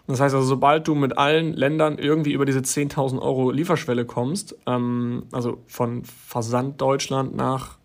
Das 0.06 0.20
heißt 0.20 0.34
also, 0.34 0.46
sobald 0.46 0.88
du 0.88 0.94
mit 0.94 1.18
allen 1.18 1.52
Ländern 1.52 1.98
irgendwie 1.98 2.32
über 2.32 2.44
diese 2.44 2.60
10.000 2.60 3.20
Euro 3.20 3.50
Lieferschwelle 3.50 4.04
kommst, 4.04 4.56
ähm, 4.66 5.24
also 5.30 5.62
von 5.66 6.02
Versand 6.04 6.80
Deutschland 6.80 7.36
nach 7.36 7.78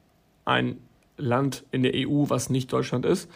ein 0.44 0.78
Land 1.18 1.66
in 1.72 1.84
der 1.84 1.94
EU, 1.96 2.26
was 2.28 2.50
nicht 2.50 2.74
Deutschland 2.74 3.06
ist, 3.06 3.30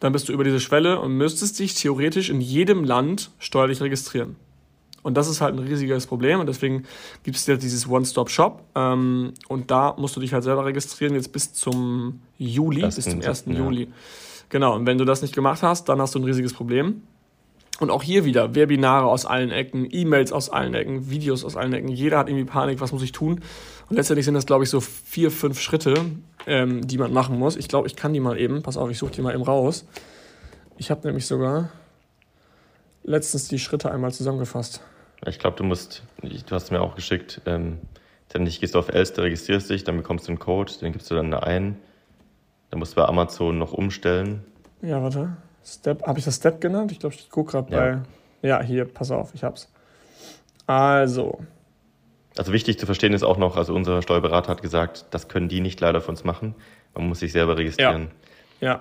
dann 0.00 0.12
bist 0.12 0.28
du 0.28 0.32
über 0.32 0.44
diese 0.44 0.60
Schwelle 0.60 0.98
und 0.98 1.12
müsstest 1.12 1.58
dich 1.58 1.74
theoretisch 1.74 2.30
in 2.30 2.40
jedem 2.40 2.84
Land 2.84 3.30
steuerlich 3.38 3.80
registrieren. 3.80 4.36
Und 5.02 5.16
das 5.16 5.28
ist 5.28 5.40
halt 5.40 5.54
ein 5.54 5.58
riesiges 5.58 6.06
Problem 6.06 6.40
und 6.40 6.46
deswegen 6.46 6.84
gibt 7.24 7.36
es 7.36 7.46
ja 7.46 7.56
dieses 7.56 7.88
One-Stop-Shop 7.88 8.62
ähm, 8.74 9.34
und 9.48 9.70
da 9.70 9.94
musst 9.98 10.16
du 10.16 10.20
dich 10.20 10.32
halt 10.32 10.44
selber 10.44 10.64
registrieren 10.64 11.14
jetzt 11.14 11.32
bis 11.32 11.52
zum 11.52 12.22
Juli, 12.38 12.82
bis 12.82 13.04
zum 13.04 13.20
1. 13.20 13.44
Ja. 13.46 13.52
Juli. 13.52 13.88
Genau, 14.52 14.74
und 14.74 14.84
wenn 14.84 14.98
du 14.98 15.06
das 15.06 15.22
nicht 15.22 15.34
gemacht 15.34 15.62
hast, 15.62 15.88
dann 15.88 15.98
hast 15.98 16.14
du 16.14 16.18
ein 16.18 16.24
riesiges 16.24 16.52
Problem. 16.52 17.04
Und 17.80 17.90
auch 17.90 18.02
hier 18.02 18.26
wieder 18.26 18.54
Webinare 18.54 19.06
aus 19.06 19.24
allen 19.24 19.50
Ecken, 19.50 19.88
E-Mails 19.90 20.30
aus 20.30 20.50
allen 20.50 20.74
Ecken, 20.74 21.08
Videos 21.08 21.42
aus 21.42 21.56
allen 21.56 21.72
Ecken. 21.72 21.88
Jeder 21.88 22.18
hat 22.18 22.28
irgendwie 22.28 22.44
Panik, 22.44 22.78
was 22.78 22.92
muss 22.92 23.02
ich 23.02 23.12
tun? 23.12 23.40
Und 23.88 23.96
letztendlich 23.96 24.26
sind 24.26 24.34
das, 24.34 24.44
glaube 24.44 24.64
ich, 24.64 24.68
so 24.68 24.80
vier, 24.80 25.30
fünf 25.30 25.58
Schritte, 25.58 25.94
ähm, 26.46 26.86
die 26.86 26.98
man 26.98 27.14
machen 27.14 27.38
muss. 27.38 27.56
Ich 27.56 27.68
glaube, 27.68 27.86
ich 27.86 27.96
kann 27.96 28.12
die 28.12 28.20
mal 28.20 28.38
eben. 28.38 28.62
Pass 28.62 28.76
auf, 28.76 28.90
ich 28.90 28.98
suche 28.98 29.12
die 29.12 29.22
mal 29.22 29.32
eben 29.32 29.42
raus. 29.42 29.86
Ich 30.76 30.90
habe 30.90 31.06
nämlich 31.06 31.24
sogar 31.24 31.70
letztens 33.04 33.48
die 33.48 33.58
Schritte 33.58 33.90
einmal 33.90 34.12
zusammengefasst. 34.12 34.82
Ich 35.26 35.38
glaube, 35.38 35.56
du 35.56 35.64
musst, 35.64 36.02
du 36.20 36.54
hast 36.54 36.70
mir 36.70 36.82
auch 36.82 36.94
geschickt, 36.94 37.40
ähm, 37.46 37.78
dann 38.28 38.44
gehst 38.44 38.74
du 38.74 38.78
auf 38.78 38.90
Elster, 38.90 39.22
registrierst 39.22 39.70
dich, 39.70 39.84
dann 39.84 39.96
bekommst 39.96 40.26
du 40.26 40.32
einen 40.32 40.38
Code, 40.38 40.72
den 40.82 40.92
gibst 40.92 41.10
du 41.10 41.14
dann 41.14 41.32
ein. 41.32 41.78
Dann 42.72 42.78
musst 42.78 42.92
du 42.92 43.02
bei 43.02 43.04
Amazon 43.04 43.58
noch 43.58 43.74
umstellen. 43.74 44.42
Ja, 44.80 45.02
warte. 45.02 45.36
Step, 45.62 46.06
habe 46.06 46.18
ich 46.18 46.24
das 46.24 46.36
Step 46.36 46.58
genannt? 46.58 46.90
Ich 46.90 47.00
glaube, 47.00 47.14
ich 47.14 47.28
gucke 47.28 47.52
gerade 47.52 47.70
ja. 47.70 47.78
bei. 47.78 48.48
Ja, 48.48 48.62
hier, 48.62 48.86
pass 48.86 49.10
auf, 49.10 49.34
ich 49.34 49.44
hab's. 49.44 49.70
Also. 50.66 51.40
Also 52.38 52.50
wichtig 52.54 52.78
zu 52.78 52.86
verstehen 52.86 53.12
ist 53.12 53.24
auch 53.24 53.36
noch, 53.36 53.58
also 53.58 53.74
unser 53.74 54.00
Steuerberater 54.00 54.48
hat 54.48 54.62
gesagt, 54.62 55.04
das 55.10 55.28
können 55.28 55.50
die 55.50 55.60
nicht 55.60 55.80
leider 55.80 56.00
für 56.00 56.08
uns 56.08 56.24
machen. 56.24 56.54
Man 56.94 57.08
muss 57.08 57.20
sich 57.20 57.32
selber 57.32 57.58
registrieren. 57.58 58.10
Ja. 58.62 58.68
ja. 58.68 58.80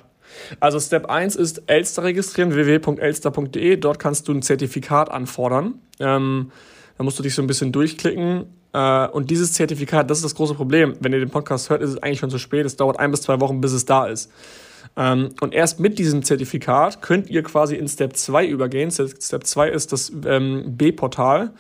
Also 0.62 0.80
Step 0.80 1.08
1 1.08 1.36
ist 1.36 1.64
Elster 1.68 2.06
registrieren, 2.06 2.56
www.elster.de. 2.56 3.76
Dort 3.76 4.00
kannst 4.00 4.26
du 4.30 4.34
ein 4.34 4.42
Zertifikat 4.42 5.12
anfordern. 5.12 5.82
Ähm, 6.00 6.54
da 6.98 7.04
musst 7.04 7.20
du 7.20 7.24
dich 7.24 7.36
so 7.36 7.42
ein 7.42 7.48
bisschen 7.48 7.74
durchklicken. 7.74 8.46
Äh, 8.74 9.08
und 9.08 9.30
dieses 9.30 9.54
Zertifikat, 9.54 10.10
das 10.10 10.20
ist 10.20 10.26
das 10.26 10.36
große 10.36 10.56
Problem. 10.56 10.96
Wenn 11.00 11.14
ihr 11.14 11.20
den 11.20 11.30
Podcast 11.30 11.70
hört, 11.70 11.82
ist 11.82 11.92
es 11.92 11.98
eigentlich 11.98 12.20
schon 12.20 12.30
zu 12.30 12.40
spät. 12.40 12.66
Es 12.66 12.76
dauert 12.76 13.00
ein 13.00 13.12
bis 13.12 13.22
zwei 13.22 13.40
Wochen, 13.40 13.62
bis 13.62 13.72
es 13.72 13.86
da 13.86 14.06
ist. 14.08 14.32
Ähm, 14.98 15.30
und 15.42 15.54
erst 15.54 15.80
mit 15.80 16.00
diesem 16.00 16.24
Zertifikat 16.24 17.02
könnt 17.02 17.30
ihr 17.30 17.44
quasi 17.44 17.76
in 17.76 17.88
Step 17.88 18.16
2 18.16 18.48
übergehen. 18.48 18.92
Step 18.92 19.46
2 19.46 19.70
ist 19.70 19.92
das 19.92 20.12
ähm, 20.26 20.78
B-Portal 20.78 21.52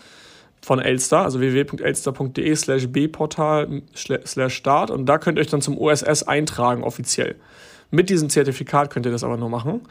von 0.61 0.79
Elster, 0.79 1.23
also 1.23 1.39
www.elster.de 1.39 2.55
slash 2.55 2.87
b-portal 2.87 3.81
slash 3.95 4.53
start 4.53 4.91
und 4.91 5.07
da 5.07 5.17
könnt 5.17 5.37
ihr 5.37 5.41
euch 5.41 5.47
dann 5.47 5.61
zum 5.61 5.77
OSS 5.77 6.23
eintragen 6.23 6.83
offiziell. 6.83 7.35
Mit 7.89 8.09
diesem 8.09 8.29
Zertifikat 8.29 8.91
könnt 8.91 9.05
ihr 9.05 9.11
das 9.11 9.23
aber 9.23 9.37
nur 9.37 9.49
machen. 9.49 9.81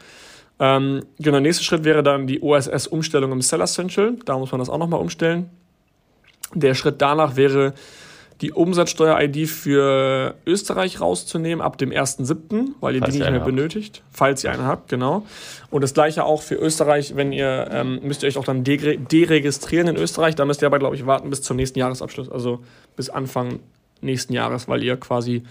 Ähm, 0.59 1.01
genau, 1.17 1.33
der 1.33 1.41
nächste 1.41 1.63
Schritt 1.63 1.83
wäre 1.83 2.03
dann 2.03 2.25
die 2.25 2.41
OSS-Umstellung 2.41 3.31
im 3.31 3.41
Seller 3.41 3.65
Central. 3.65 4.15
Da 4.25 4.37
muss 4.37 4.51
man 4.51 4.59
das 4.59 4.69
auch 4.69 4.77
nochmal 4.77 5.01
umstellen. 5.01 5.49
Der 6.53 6.75
Schritt 6.75 7.01
danach 7.01 7.35
wäre 7.35 7.73
die 8.41 8.51
Umsatzsteuer-ID 8.51 9.47
für 9.47 10.33
Österreich 10.47 10.99
rauszunehmen 10.99 11.63
ab 11.63 11.77
dem 11.77 11.91
1.7., 11.91 12.69
weil 12.79 12.95
ihr 12.95 13.01
falls 13.01 13.13
die 13.13 13.19
nicht 13.19 13.29
mehr 13.29 13.39
habt. 13.39 13.45
benötigt, 13.45 14.01
falls 14.11 14.43
ihr 14.43 14.51
eine 14.51 14.65
habt, 14.65 14.89
genau. 14.89 15.25
Und 15.69 15.81
das 15.81 15.93
gleiche 15.93 16.23
auch 16.23 16.41
für 16.41 16.55
Österreich, 16.55 17.15
wenn 17.15 17.31
ihr, 17.31 17.69
ähm, 17.71 17.99
müsst 18.01 18.23
ihr 18.23 18.29
euch 18.29 18.37
auch 18.37 18.43
dann 18.43 18.63
deregistrieren 18.63 19.89
in 19.89 19.95
Österreich, 19.95 20.33
da 20.33 20.45
müsst 20.45 20.63
ihr 20.63 20.65
aber, 20.65 20.79
glaube 20.79 20.95
ich, 20.95 21.05
warten 21.05 21.29
bis 21.29 21.43
zum 21.43 21.55
nächsten 21.55 21.77
Jahresabschluss, 21.77 22.31
also 22.31 22.63
bis 22.95 23.11
Anfang 23.11 23.59
nächsten 24.01 24.33
Jahres, 24.33 24.67
weil 24.67 24.83
ihr 24.83 24.97
quasi 24.97 25.43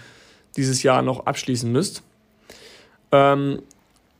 dieses 0.57 0.83
Jahr 0.83 1.01
noch 1.01 1.25
abschließen 1.25 1.71
müsst. 1.71 2.03
Ähm, 3.13 3.61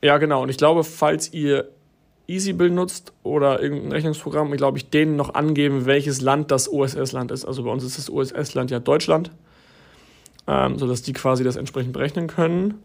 ja, 0.00 0.16
genau. 0.16 0.42
Und 0.42 0.48
ich 0.48 0.56
glaube, 0.56 0.82
falls 0.82 1.32
ihr 1.34 1.68
EasyBill 2.28 2.70
nutzt 2.70 3.12
oder 3.22 3.60
irgendein 3.60 3.92
Rechnungsprogramm, 3.92 4.50
glaube 4.52 4.78
ich, 4.78 4.90
denen 4.90 5.16
noch 5.16 5.34
angeben, 5.34 5.86
welches 5.86 6.20
Land 6.20 6.50
das 6.50 6.70
OSS-Land 6.70 7.30
ist. 7.30 7.44
Also 7.44 7.64
bei 7.64 7.70
uns 7.70 7.84
ist 7.84 7.98
das 7.98 8.10
OSS-Land 8.10 8.70
ja 8.70 8.78
Deutschland, 8.78 9.30
ähm, 10.46 10.78
sodass 10.78 11.02
die 11.02 11.12
quasi 11.12 11.44
das 11.44 11.56
entsprechend 11.56 11.92
berechnen 11.92 12.28
können. 12.28 12.82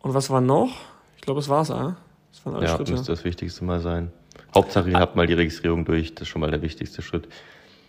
Und 0.00 0.14
was 0.14 0.30
war 0.30 0.40
noch? 0.40 0.74
Ich 1.16 1.22
glaube, 1.22 1.40
das 1.40 1.48
war's, 1.48 1.70
ah? 1.70 1.96
Das 2.32 2.44
waren 2.44 2.56
alle 2.56 2.66
ja, 2.66 2.76
Schritte. 2.76 2.92
müsste 2.92 3.12
das 3.12 3.24
Wichtigste 3.24 3.64
mal 3.64 3.80
sein. 3.80 4.12
Hauptsache, 4.54 4.90
ihr 4.90 4.96
ah. 4.96 5.00
habt 5.00 5.16
mal 5.16 5.26
die 5.26 5.34
Registrierung 5.34 5.84
durch, 5.84 6.14
das 6.14 6.22
ist 6.22 6.28
schon 6.28 6.40
mal 6.40 6.50
der 6.50 6.62
wichtigste 6.62 7.02
Schritt. 7.02 7.28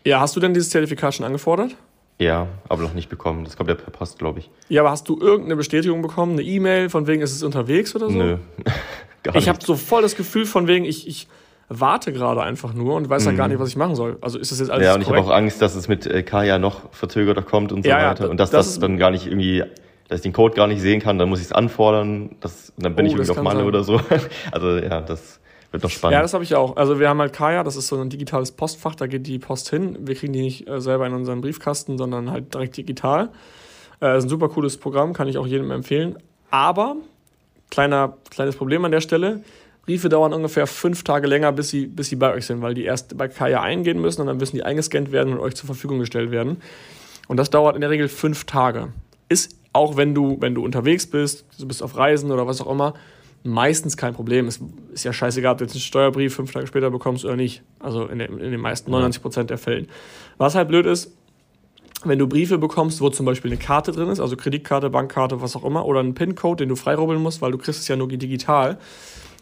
Ja, 0.05 0.19
hast 0.19 0.36
du 0.36 0.39
denn 0.39 0.53
dieses 0.53 0.69
Zertifikat 0.69 1.15
schon 1.15 1.25
angefordert? 1.25 1.75
Ja, 2.17 2.47
aber 2.69 2.82
noch 2.82 2.93
nicht 2.93 3.10
bekommen. 3.10 3.43
Das 3.43 3.58
kommt 3.58 3.69
ja 3.69 3.75
per 3.75 3.91
Post, 3.91 4.19
glaube 4.19 4.39
ich. 4.39 4.49
Ja, 4.69 4.82
aber 4.82 4.91
hast 4.91 5.10
du 5.10 5.19
irgendeine 5.19 5.58
Bestätigung 5.58 6.01
bekommen? 6.01 6.34
Eine 6.34 6.43
E-Mail, 6.43 6.89
von 6.89 7.08
wegen 7.08 7.21
ist 7.21 7.34
es 7.34 7.43
unterwegs 7.43 7.95
oder 7.95 8.10
so? 8.10 8.17
Nö. 8.17 8.38
Gar 9.23 9.36
ich 9.36 9.49
habe 9.49 9.60
so 9.62 9.75
voll 9.75 10.01
das 10.01 10.15
Gefühl 10.15 10.45
von 10.45 10.67
wegen, 10.67 10.86
ich, 10.86 11.08
ich 11.08 11.28
warte 11.67 12.13
gerade 12.13 12.43
einfach 12.43 12.73
nur 12.73 12.95
und 12.95 13.10
weiß 13.10 13.25
mhm. 13.25 13.32
ja 13.32 13.38
gar 13.38 13.47
nicht, 13.47 13.60
was 13.60 13.69
ich 13.69 13.75
machen 13.75 13.95
soll. 13.95 14.17
Also 14.21 14.38
ist 14.38 14.51
das 14.51 14.60
jetzt 14.60 14.69
alles 14.69 14.86
Ja, 14.86 14.93
und 14.93 15.01
ich 15.01 15.08
habe 15.08 15.19
auch 15.19 15.32
Angst, 15.32 15.62
dass 15.62 15.75
es 15.75 15.88
mit 15.88 16.06
äh, 16.06 16.23
Kaya 16.23 16.60
noch 16.60 16.93
verzögerter 16.93 17.41
kommt 17.41 17.71
und 17.71 17.84
so 17.84 17.89
ja, 17.89 18.10
weiter. 18.10 18.25
Ja, 18.25 18.30
und 18.30 18.39
dass 18.39 18.51
das, 18.51 18.67
das 18.67 18.80
dann 18.80 18.97
gar 18.97 19.10
nicht 19.10 19.25
irgendwie, 19.25 19.63
dass 20.08 20.19
ich 20.19 20.23
den 20.23 20.34
Code 20.34 20.56
gar 20.56 20.67
nicht 20.67 20.80
sehen 20.80 21.01
kann, 21.01 21.17
dann 21.17 21.28
muss 21.28 21.39
ich 21.39 21.45
es 21.45 21.51
anfordern, 21.51 22.36
das, 22.39 22.71
dann 22.78 22.95
bin 22.95 23.06
oh, 23.06 23.08
ich 23.08 23.13
irgendwie 23.15 23.32
auf 23.32 23.41
Malle 23.41 23.65
oder 23.65 23.84
so. 23.84 23.99
also 24.51 24.78
ja, 24.78 25.01
das 25.01 25.39
wird 25.75 25.83
noch 25.83 25.89
spannend. 25.91 26.15
Ja, 26.15 26.21
das 26.21 26.33
habe 26.33 26.43
ich 26.43 26.55
auch. 26.55 26.75
Also 26.75 26.99
wir 26.99 27.07
haben 27.07 27.19
halt 27.19 27.33
Kaya, 27.33 27.63
das 27.63 27.75
ist 27.75 27.88
so 27.88 27.99
ein 27.99 28.09
digitales 28.09 28.51
Postfach, 28.51 28.95
da 28.95 29.07
geht 29.07 29.27
die 29.27 29.39
Post 29.39 29.69
hin. 29.69 29.97
Wir 30.01 30.15
kriegen 30.15 30.33
die 30.33 30.41
nicht 30.41 30.67
äh, 30.67 30.81
selber 30.81 31.05
in 31.07 31.13
unseren 31.13 31.41
Briefkasten, 31.41 31.97
sondern 31.97 32.31
halt 32.31 32.53
direkt 32.53 32.77
digital. 32.77 33.29
Äh, 34.01 34.17
ist 34.17 34.25
ein 34.25 34.29
super 34.29 34.49
cooles 34.49 34.77
Programm, 34.77 35.13
kann 35.13 35.27
ich 35.27 35.38
auch 35.38 35.47
jedem 35.47 35.71
empfehlen. 35.71 36.17
Aber 36.49 36.97
Kleiner, 37.69 38.17
kleines 38.29 38.55
Problem 38.55 38.85
an 38.85 38.91
der 38.91 39.01
Stelle. 39.01 39.43
Briefe 39.85 40.09
dauern 40.09 40.33
ungefähr 40.33 40.65
fünf 40.65 41.03
Tage 41.03 41.27
länger, 41.27 41.51
bis 41.51 41.69
sie, 41.69 41.88
bis 41.88 42.09
sie 42.09 42.15
bei 42.15 42.33
euch 42.33 42.45
sind, 42.45 42.61
weil 42.61 42.73
die 42.73 42.83
erst 42.83 43.17
bei 43.17 43.27
Kaya 43.27 43.61
eingehen 43.61 43.99
müssen 44.01 44.21
und 44.21 44.27
dann 44.27 44.38
müssen 44.38 44.55
die 44.55 44.63
eingescannt 44.63 45.11
werden 45.11 45.33
und 45.33 45.39
euch 45.39 45.55
zur 45.55 45.67
Verfügung 45.67 45.99
gestellt 45.99 46.31
werden. 46.31 46.61
Und 47.27 47.38
das 47.38 47.49
dauert 47.49 47.75
in 47.75 47.81
der 47.81 47.89
Regel 47.89 48.07
fünf 48.07 48.45
Tage. 48.45 48.93
Ist 49.29 49.55
auch 49.73 49.97
wenn 49.97 50.15
du, 50.15 50.38
wenn 50.39 50.55
du 50.55 50.63
unterwegs 50.63 51.07
bist, 51.07 51.45
du 51.59 51.67
bist 51.67 51.83
auf 51.83 51.97
Reisen 51.97 52.31
oder 52.31 52.47
was 52.47 52.61
auch 52.61 52.71
immer, 52.71 52.93
meistens 53.45 53.95
kein 53.97 54.13
Problem. 54.13 54.47
Es 54.47 54.60
ist 54.93 55.03
ja 55.03 55.13
scheißegal, 55.13 55.53
ob 55.53 55.58
du 55.60 55.63
jetzt 55.63 55.73
einen 55.73 55.81
Steuerbrief 55.81 56.36
fünf 56.36 56.51
Tage 56.51 56.67
später 56.67 56.89
bekommst 56.89 57.25
oder 57.25 57.36
nicht. 57.36 57.62
Also 57.79 58.05
in, 58.05 58.19
den, 58.19 58.39
in 58.39 58.51
den 58.51 58.60
meisten 58.60 58.91
99 58.91 59.21
Prozent 59.21 59.49
der 59.49 59.58
Fällen. 59.58 59.88
Was 60.38 60.55
halt 60.55 60.67
blöd 60.67 60.86
ist, 60.86 61.15
wenn 62.03 62.19
du 62.19 62.27
Briefe 62.27 62.58
bekommst, 62.58 63.01
wo 63.01 63.10
zum 63.10 63.25
Beispiel 63.25 63.51
eine 63.51 63.60
Karte 63.60 63.91
drin 63.91 64.10
ist, 64.10 64.19
also 64.19 64.36
Kreditkarte, 64.36 64.89
Bankkarte, 64.89 65.41
was 65.41 65.55
auch 65.55 65.63
immer, 65.63 65.86
oder 65.86 66.01
ein 66.01 66.13
PIN-Code, 66.13 66.63
den 66.63 66.69
du 66.69 66.75
freirubbeln 66.75 67.21
musst, 67.21 67.41
weil 67.41 67.51
du 67.51 67.58
kriegst 67.58 67.81
es 67.81 67.88
ja 67.88 67.95
nur 67.95 68.08
digital. 68.08 68.77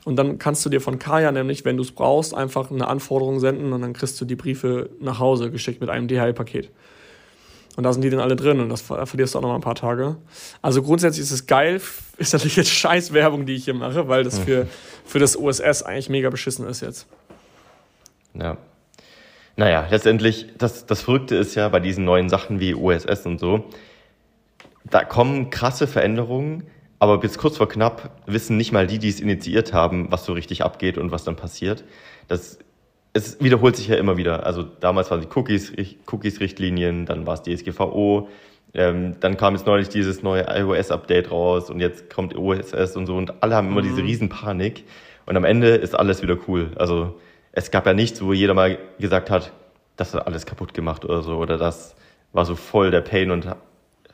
Und 0.06 0.18
dann 0.18 0.38
kannst 0.38 0.66
du 0.66 0.70
dir 0.70 0.82
von 0.82 1.00
Kaya 1.00 1.32
nämlich, 1.32 1.64
wenn 1.66 1.78
du 1.78 1.84
es 1.84 1.92
brauchst, 1.92 2.34
einfach 2.34 2.72
eine 2.72 2.88
Anforderung 2.88 3.40
senden 3.40 3.72
und 3.72 3.82
dann 3.82 3.94
kriegst 3.94 4.20
du 4.20 4.26
die 4.26 4.36
Briefe 4.36 4.90
nach 5.00 5.20
Hause 5.20 5.50
geschickt 5.50 5.82
mit 5.82 5.90
einem 5.90 6.08
DHL-Paket. 6.08 6.72
Und 7.76 7.84
da 7.84 7.92
sind 7.92 8.04
die 8.04 8.10
dann 8.10 8.20
alle 8.20 8.36
drin 8.36 8.60
und 8.60 8.70
das 8.70 8.82
verlierst 8.82 9.34
du 9.34 9.40
auch 9.40 9.42
noch 9.42 9.50
mal 9.50 9.56
ein 9.56 9.62
paar 9.62 9.76
Tage. 9.76 10.18
Also 10.62 10.84
grundsätzlich 10.84 11.24
ist 11.24 11.32
es 11.32 11.48
geil, 11.48 11.82
ist 12.18 12.34
natürlich 12.34 12.56
jetzt 12.56 12.70
scheiß 12.70 13.14
Werbung, 13.14 13.46
die 13.46 13.56
ich 13.56 13.66
hier 13.66 13.74
mache, 13.74 14.08
weil 14.08 14.24
das 14.24 14.38
für, 14.38 14.68
für 15.06 15.20
das 15.20 15.38
OSS 15.38 15.84
eigentlich 15.84 16.10
mega 16.10 16.30
beschissen 16.30 16.68
ist 16.68 16.82
jetzt. 16.82 17.08
Ja. 18.36 18.58
Naja, 19.56 19.88
letztendlich, 19.90 20.48
das, 20.58 20.86
das 20.86 21.04
Verrückte 21.04 21.36
ist 21.36 21.56
ja 21.56 21.70
bei 21.70 21.80
diesen 21.80 22.06
neuen 22.06 22.30
Sachen 22.30 22.60
wie 22.60 22.74
OSS 22.74 23.26
und 23.26 23.40
so, 23.40 23.66
da 24.84 25.04
kommen 25.04 25.50
krasse 25.50 25.88
Veränderungen, 25.88 26.64
aber 27.00 27.20
bis 27.20 27.38
kurz 27.38 27.58
vor 27.58 27.70
knapp 27.70 28.12
wissen 28.26 28.58
nicht 28.58 28.72
mal 28.72 28.88
die, 28.88 28.98
die 28.98 29.10
es 29.10 29.20
initiiert 29.20 29.74
haben, 29.74 30.12
was 30.12 30.26
so 30.26 30.34
richtig 30.34 30.64
abgeht 30.64 30.98
und 30.98 31.12
was 31.12 31.24
dann 31.24 31.36
passiert. 31.36 31.84
Das, 32.28 32.60
es 33.14 33.40
wiederholt 33.40 33.76
sich 33.76 33.88
ja 33.88 33.96
immer 33.96 34.18
wieder. 34.18 34.46
Also 34.46 34.64
damals 34.64 35.12
waren 35.12 35.22
die 35.22 35.28
Cookies, 35.34 35.72
Cookies-Richtlinien, 36.12 37.06
dann 37.06 37.26
war 37.28 37.36
es 37.36 37.44
DSGVO, 37.44 38.28
ähm, 38.74 39.16
dann 39.20 39.38
kam 39.38 39.54
jetzt 39.54 39.68
neulich 39.68 39.90
dieses 39.90 40.24
neue 40.24 40.46
iOS-Update 40.50 41.30
raus 41.30 41.70
und 41.70 41.80
jetzt 41.80 42.10
kommt 42.10 42.36
OSS 42.36 42.96
und 42.96 43.06
so 43.06 43.16
und 43.16 43.44
alle 43.44 43.56
haben 43.56 43.68
immer 43.68 43.82
mhm. 43.82 43.88
diese 43.88 44.02
Riesenpanik 44.02 44.84
und 45.28 45.38
am 45.38 45.46
Ende 45.46 45.76
ist 45.76 45.94
alles 45.94 46.24
wieder 46.24 46.38
cool. 46.48 46.72
Also 46.76 47.20
es 47.52 47.70
gab 47.70 47.86
ja 47.86 47.94
nichts, 47.94 48.24
wo 48.24 48.34
jeder 48.34 48.56
mal 48.56 48.80
gesagt 49.00 49.30
hat, 49.30 49.52
das 49.96 50.16
hat 50.16 50.26
alles 50.26 50.48
kaputt 50.48 50.74
gemacht 50.74 51.06
oder 51.06 51.22
so 51.22 51.38
oder 51.38 51.60
das 51.60 51.96
war 52.32 52.46
so 52.46 52.56
voll 52.56 52.90
der 52.90 53.02
Pain 53.02 53.30
und 53.30 53.48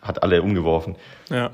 hat 0.02 0.24
alle 0.24 0.42
umgeworfen. 0.42 0.98
Ja. 1.30 1.52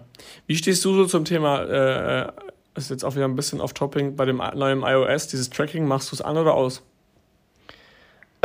Wie 0.47 0.55
stehst 0.55 0.84
du 0.84 0.95
so 0.95 1.05
zum 1.05 1.25
Thema, 1.25 1.62
äh, 1.62 2.31
ist 2.75 2.89
jetzt 2.89 3.05
auch 3.05 3.15
wieder 3.15 3.25
ein 3.25 3.36
bisschen 3.36 3.62
off-topping, 3.62 4.15
bei 4.15 4.25
dem 4.25 4.38
neuen 4.38 4.81
iOS, 4.81 5.27
dieses 5.27 5.51
Tracking, 5.51 5.88
machst 5.88 6.12
du 6.12 6.15
es 6.15 6.21
an 6.23 6.38
oder 6.38 6.55
aus? 6.55 6.81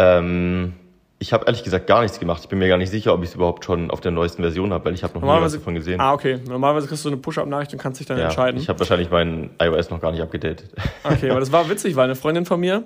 Ähm, 0.01 0.73
ich 1.19 1.33
habe 1.33 1.45
ehrlich 1.47 1.63
gesagt 1.63 1.87
gar 1.87 2.03
nichts 2.03 2.19
gemacht. 2.19 2.43
Ich 2.43 2.49
bin 2.49 2.59
mir 2.59 2.69
gar 2.69 2.79
nicht 2.79 2.91
sicher, 2.91 3.13
ob 3.13 3.23
ich 3.23 3.31
es 3.31 3.35
überhaupt 3.35 3.65
schon 3.65 3.91
auf 3.91 4.01
der 4.01 4.11
neuesten 4.11 4.43
Version 4.43 4.73
habe, 4.73 4.87
weil 4.87 4.95
ich 4.95 5.03
habe 5.03 5.19
noch 5.19 5.23
nie 5.23 5.43
was 5.43 5.53
davon 5.53 5.75
gesehen. 5.75 6.01
Ah, 6.01 6.15
okay. 6.15 6.39
Normalerweise 6.49 6.89
kriegst 6.89 7.05
du 7.05 7.11
eine 7.11 7.19
Push-Up-Nachricht 7.19 7.73
und 7.75 7.79
kannst 7.79 8.01
dich 8.01 8.07
dann 8.07 8.19
ja, 8.19 8.25
entscheiden. 8.25 8.59
Ich 8.59 8.69
habe 8.69 8.79
wahrscheinlich 8.79 9.11
meinen 9.11 9.51
iOS 9.61 9.91
noch 9.91 10.01
gar 10.01 10.13
nicht 10.13 10.23
abgedatet. 10.23 10.71
Okay, 11.05 11.31
aber 11.31 11.41
das 11.41 11.53
war 11.53 11.69
witzig, 11.69 11.97
weil 11.97 12.05
eine 12.05 12.17
Freundin 12.17 12.47
von 12.47 12.59
mir, 12.59 12.85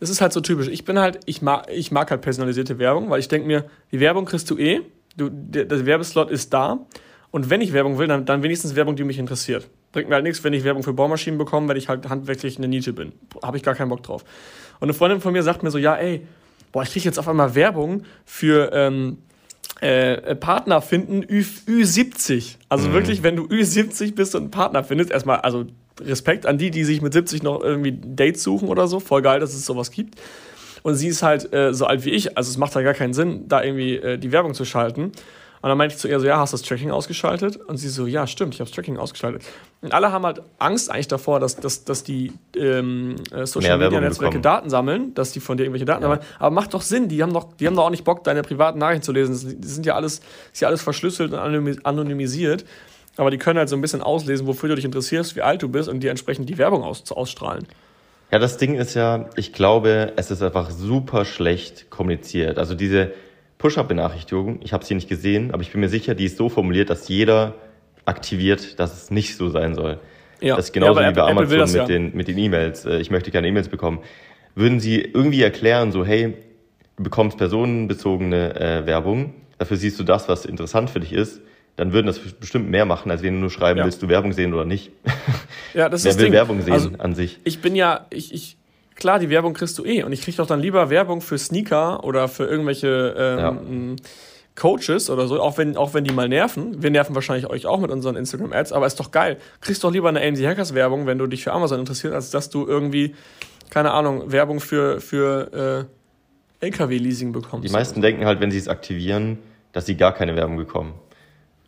das 0.00 0.08
ist 0.08 0.20
halt 0.20 0.32
so 0.32 0.40
typisch. 0.40 0.68
Ich 0.68 0.84
bin 0.84 0.98
halt, 0.98 1.20
ich 1.26 1.42
mag, 1.42 1.66
ich 1.70 1.90
mag 1.90 2.10
halt 2.10 2.22
personalisierte 2.22 2.78
Werbung, 2.78 3.10
weil 3.10 3.20
ich 3.20 3.28
denke 3.28 3.46
mir, 3.46 3.64
die 3.92 4.00
Werbung 4.00 4.24
kriegst 4.24 4.50
du 4.50 4.56
eh 4.56 4.80
du, 5.18 5.28
der, 5.30 5.64
der 5.66 5.84
Werbeslot 5.84 6.30
ist 6.30 6.52
da. 6.54 6.78
Und 7.30 7.50
wenn 7.50 7.60
ich 7.60 7.72
Werbung 7.74 7.98
will, 7.98 8.06
dann, 8.06 8.24
dann 8.24 8.42
wenigstens 8.42 8.74
Werbung, 8.74 8.96
die 8.96 9.04
mich 9.04 9.18
interessiert. 9.18 9.68
Bringt 9.92 10.08
mir 10.08 10.14
halt 10.14 10.24
nichts, 10.24 10.42
wenn 10.44 10.54
ich 10.54 10.64
Werbung 10.64 10.82
für 10.82 10.94
Bohrmaschinen 10.94 11.38
bekomme, 11.38 11.68
wenn 11.68 11.76
ich 11.76 11.88
halt 11.88 12.08
handwerklich 12.08 12.56
eine 12.56 12.68
Nische 12.68 12.94
bin. 12.94 13.12
Habe 13.42 13.58
ich 13.58 13.62
gar 13.62 13.74
keinen 13.74 13.90
Bock 13.90 14.02
drauf. 14.02 14.24
Und 14.80 14.84
eine 14.84 14.94
Freundin 14.94 15.20
von 15.20 15.32
mir 15.32 15.42
sagt 15.42 15.62
mir 15.62 15.70
so, 15.70 15.78
ja, 15.78 15.96
ey, 15.96 16.26
boah, 16.72 16.82
ich 16.82 16.90
kriege 16.90 17.04
jetzt 17.04 17.18
auf 17.18 17.28
einmal 17.28 17.54
Werbung 17.54 18.04
für 18.24 18.70
ähm, 18.72 19.18
äh, 19.80 20.34
Partner 20.34 20.80
finden 20.80 21.22
Ü, 21.22 21.44
Ü70. 21.66 22.56
Also 22.68 22.88
mhm. 22.88 22.92
wirklich, 22.92 23.22
wenn 23.22 23.36
du 23.36 23.44
Ü70 23.44 24.14
bist 24.14 24.34
und 24.34 24.42
einen 24.42 24.50
Partner 24.50 24.84
findest, 24.84 25.10
erstmal, 25.10 25.40
also 25.40 25.66
Respekt 26.00 26.46
an 26.46 26.58
die, 26.58 26.70
die 26.70 26.84
sich 26.84 27.02
mit 27.02 27.12
70 27.12 27.42
noch 27.42 27.62
irgendwie 27.62 27.92
Dates 27.92 28.42
suchen 28.42 28.68
oder 28.68 28.88
so. 28.88 29.00
Voll 29.00 29.22
geil, 29.22 29.40
dass 29.40 29.54
es 29.54 29.64
sowas 29.64 29.90
gibt. 29.90 30.16
Und 30.82 30.94
sie 30.94 31.08
ist 31.08 31.22
halt 31.22 31.52
äh, 31.52 31.74
so 31.74 31.86
alt 31.86 32.04
wie 32.04 32.10
ich, 32.10 32.36
also 32.36 32.50
es 32.50 32.56
macht 32.56 32.74
halt 32.74 32.84
gar 32.84 32.94
keinen 32.94 33.12
Sinn, 33.12 33.48
da 33.48 33.62
irgendwie 33.62 33.96
äh, 33.96 34.18
die 34.18 34.32
Werbung 34.32 34.54
zu 34.54 34.64
schalten. 34.64 35.12
Und 35.68 35.72
dann 35.72 35.78
meinte 35.78 35.96
ich 35.96 36.00
zu 36.00 36.08
ihr 36.08 36.18
so, 36.18 36.26
ja, 36.26 36.38
hast 36.38 36.54
du 36.54 36.56
das 36.56 36.66
Tracking 36.66 36.90
ausgeschaltet? 36.90 37.58
Und 37.58 37.76
sie 37.76 37.90
so, 37.90 38.06
ja, 38.06 38.26
stimmt, 38.26 38.54
ich 38.54 38.60
habe 38.60 38.70
das 38.70 38.74
Tracking 38.74 38.96
ausgeschaltet. 38.96 39.44
Und 39.82 39.92
alle 39.92 40.12
haben 40.12 40.24
halt 40.24 40.40
Angst 40.58 40.90
eigentlich 40.90 41.08
davor, 41.08 41.40
dass, 41.40 41.56
dass, 41.56 41.84
dass 41.84 42.04
die 42.04 42.32
ähm, 42.56 43.16
äh, 43.30 43.44
Social 43.44 43.76
Media 43.76 44.00
Netzwerke 44.00 44.40
Daten 44.40 44.70
sammeln, 44.70 45.12
dass 45.12 45.32
die 45.32 45.40
von 45.40 45.58
dir 45.58 45.64
irgendwelche 45.64 45.84
Daten 45.84 46.00
ja. 46.00 46.08
sammeln. 46.08 46.26
Aber 46.38 46.54
macht 46.54 46.72
doch 46.72 46.80
Sinn, 46.80 47.10
die 47.10 47.22
haben 47.22 47.34
doch, 47.34 47.52
die 47.52 47.66
haben 47.66 47.76
doch 47.76 47.84
auch 47.84 47.90
nicht 47.90 48.04
Bock, 48.04 48.24
deine 48.24 48.40
privaten 48.40 48.78
Nachrichten 48.78 49.02
zu 49.02 49.12
lesen. 49.12 49.60
Die 49.60 49.68
sind 49.68 49.84
ja 49.84 49.94
alles, 49.94 50.22
ist 50.54 50.62
ja 50.62 50.68
alles 50.68 50.80
verschlüsselt 50.80 51.34
und 51.34 51.38
anonymisiert. 51.84 52.64
Aber 53.18 53.30
die 53.30 53.36
können 53.36 53.58
halt 53.58 53.68
so 53.68 53.76
ein 53.76 53.82
bisschen 53.82 54.00
auslesen, 54.00 54.46
wofür 54.46 54.70
du 54.70 54.74
dich 54.74 54.86
interessierst, 54.86 55.36
wie 55.36 55.42
alt 55.42 55.62
du 55.62 55.68
bist 55.68 55.90
und 55.90 56.00
dir 56.00 56.08
entsprechend 56.08 56.48
die 56.48 56.56
Werbung 56.56 56.82
aus, 56.82 57.12
ausstrahlen. 57.12 57.66
Ja, 58.32 58.38
das 58.38 58.56
Ding 58.56 58.74
ist 58.74 58.94
ja, 58.94 59.28
ich 59.36 59.52
glaube, 59.52 60.14
es 60.16 60.30
ist 60.30 60.42
einfach 60.42 60.70
super 60.70 61.26
schlecht 61.26 61.90
kommuniziert. 61.90 62.56
Also 62.56 62.74
diese 62.74 63.12
Push-Up-Benachrichtigung, 63.58 64.60
ich 64.62 64.72
habe 64.72 64.84
sie 64.84 64.94
nicht 64.94 65.08
gesehen, 65.08 65.52
aber 65.52 65.62
ich 65.62 65.72
bin 65.72 65.80
mir 65.80 65.88
sicher, 65.88 66.14
die 66.14 66.24
ist 66.24 66.36
so 66.36 66.48
formuliert, 66.48 66.90
dass 66.90 67.08
jeder 67.08 67.54
aktiviert, 68.04 68.78
dass 68.78 68.94
es 68.94 69.10
nicht 69.10 69.36
so 69.36 69.50
sein 69.50 69.74
soll. 69.74 69.98
Ja. 70.40 70.56
Das 70.56 70.66
ist 70.66 70.72
genauso 70.72 71.00
ja, 71.00 71.10
wie 71.10 71.14
bei 71.14 71.22
Apple, 71.22 71.42
Amazon 71.42 71.58
das, 71.58 71.72
mit, 71.72 71.80
ja. 71.80 71.86
den, 71.86 72.16
mit 72.16 72.28
den 72.28 72.38
E-Mails. 72.38 72.84
Äh, 72.84 72.98
ich 72.98 73.10
möchte 73.10 73.30
keine 73.30 73.48
E-Mails 73.48 73.68
bekommen. 73.68 74.00
Würden 74.54 74.80
Sie 74.80 75.00
irgendwie 75.00 75.42
erklären, 75.42 75.92
so, 75.92 76.04
hey, 76.04 76.34
du 76.96 77.02
bekommst 77.02 77.38
personenbezogene 77.38 78.54
äh, 78.54 78.86
Werbung, 78.86 79.34
dafür 79.58 79.76
siehst 79.76 79.98
du 79.98 80.04
das, 80.04 80.28
was 80.28 80.44
interessant 80.44 80.90
für 80.90 81.00
dich 81.00 81.12
ist, 81.12 81.40
dann 81.76 81.92
würden 81.92 82.06
das 82.06 82.18
bestimmt 82.18 82.70
mehr 82.70 82.84
machen, 82.84 83.10
als 83.10 83.22
wenn 83.22 83.34
du 83.34 83.40
nur 83.40 83.50
schreiben, 83.50 83.78
ja. 83.78 83.84
willst 83.84 84.02
du 84.02 84.08
Werbung 84.08 84.32
sehen 84.32 84.52
oder 84.52 84.64
nicht. 84.64 84.90
Ja, 85.74 85.88
das 85.88 86.02
Wer 86.04 86.10
ist 86.10 86.18
will 86.18 86.24
Ding. 86.26 86.32
Werbung 86.32 86.60
sehen 86.62 86.72
also, 86.72 86.90
an 86.98 87.14
sich? 87.14 87.38
Ich 87.44 87.60
bin 87.60 87.76
ja, 87.76 88.06
ich, 88.10 88.34
ich, 88.34 88.57
klar, 88.98 89.18
die 89.18 89.30
Werbung 89.30 89.54
kriegst 89.54 89.78
du 89.78 89.84
eh 89.84 90.02
und 90.02 90.12
ich 90.12 90.20
krieg 90.22 90.36
doch 90.36 90.46
dann 90.46 90.60
lieber 90.60 90.90
Werbung 90.90 91.20
für 91.20 91.38
Sneaker 91.38 92.04
oder 92.04 92.28
für 92.28 92.44
irgendwelche 92.44 93.14
ähm, 93.16 93.96
ja. 93.96 94.04
Coaches 94.56 95.08
oder 95.08 95.28
so, 95.28 95.40
auch 95.40 95.56
wenn, 95.56 95.76
auch 95.76 95.94
wenn 95.94 96.04
die 96.04 96.12
mal 96.12 96.28
nerven. 96.28 96.82
Wir 96.82 96.90
nerven 96.90 97.14
wahrscheinlich 97.14 97.48
euch 97.48 97.66
auch 97.66 97.78
mit 97.78 97.90
unseren 97.90 98.16
Instagram-Ads, 98.16 98.72
aber 98.72 98.86
ist 98.86 98.98
doch 98.98 99.12
geil. 99.12 99.38
Kriegst 99.60 99.84
doch 99.84 99.92
lieber 99.92 100.08
eine 100.08 100.20
AMC 100.20 100.44
Hackers 100.44 100.74
Werbung, 100.74 101.06
wenn 101.06 101.18
du 101.18 101.28
dich 101.28 101.44
für 101.44 101.52
Amazon 101.52 101.78
interessierst, 101.78 102.14
als 102.14 102.30
dass 102.30 102.50
du 102.50 102.66
irgendwie, 102.66 103.14
keine 103.70 103.92
Ahnung, 103.92 104.32
Werbung 104.32 104.58
für, 104.58 105.00
für 105.00 105.88
äh, 106.60 106.66
LKW-Leasing 106.66 107.30
bekommst. 107.30 107.68
Die 107.68 107.72
meisten 107.72 108.02
denken 108.02 108.26
halt, 108.26 108.40
wenn 108.40 108.50
sie 108.50 108.58
es 108.58 108.66
aktivieren, 108.66 109.38
dass 109.72 109.86
sie 109.86 109.96
gar 109.96 110.12
keine 110.12 110.34
Werbung 110.34 110.56
bekommen. 110.56 110.94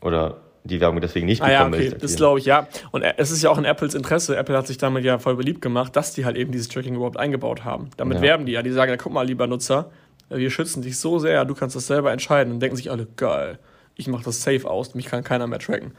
Oder 0.00 0.40
die 0.64 0.80
Werbung 0.80 1.00
deswegen 1.00 1.26
nicht 1.26 1.40
bekommen. 1.40 1.74
Ah 1.74 1.78
ja, 1.78 1.88
okay, 1.88 1.96
das 1.98 2.16
glaube 2.16 2.38
ich, 2.38 2.44
ja. 2.44 2.68
Und 2.90 3.02
es 3.02 3.30
ist 3.30 3.42
ja 3.42 3.50
auch 3.50 3.58
in 3.58 3.64
Apples 3.64 3.94
Interesse. 3.94 4.36
Apple 4.36 4.56
hat 4.56 4.66
sich 4.66 4.78
damit 4.78 5.04
ja 5.04 5.18
voll 5.18 5.36
beliebt 5.36 5.62
gemacht, 5.62 5.96
dass 5.96 6.12
die 6.14 6.24
halt 6.24 6.36
eben 6.36 6.52
dieses 6.52 6.68
Tracking 6.68 6.94
überhaupt 6.94 7.16
eingebaut 7.16 7.64
haben. 7.64 7.90
Damit 7.96 8.18
ja. 8.18 8.22
werben 8.22 8.46
die 8.46 8.52
ja. 8.52 8.62
Die 8.62 8.70
sagen, 8.70 8.90
ja, 8.90 8.96
guck 8.96 9.12
mal, 9.12 9.26
lieber 9.26 9.46
Nutzer, 9.46 9.90
wir 10.28 10.50
schützen 10.50 10.82
dich 10.82 10.98
so 10.98 11.18
sehr, 11.18 11.44
du 11.44 11.54
kannst 11.54 11.76
das 11.76 11.86
selber 11.86 12.12
entscheiden. 12.12 12.52
Und 12.52 12.60
denken 12.60 12.76
sich 12.76 12.90
alle, 12.90 13.06
geil, 13.16 13.58
ich 13.96 14.06
mache 14.06 14.24
das 14.24 14.42
safe 14.42 14.68
aus, 14.68 14.94
mich 14.94 15.06
kann 15.06 15.24
keiner 15.24 15.46
mehr 15.46 15.58
tracken. 15.58 15.92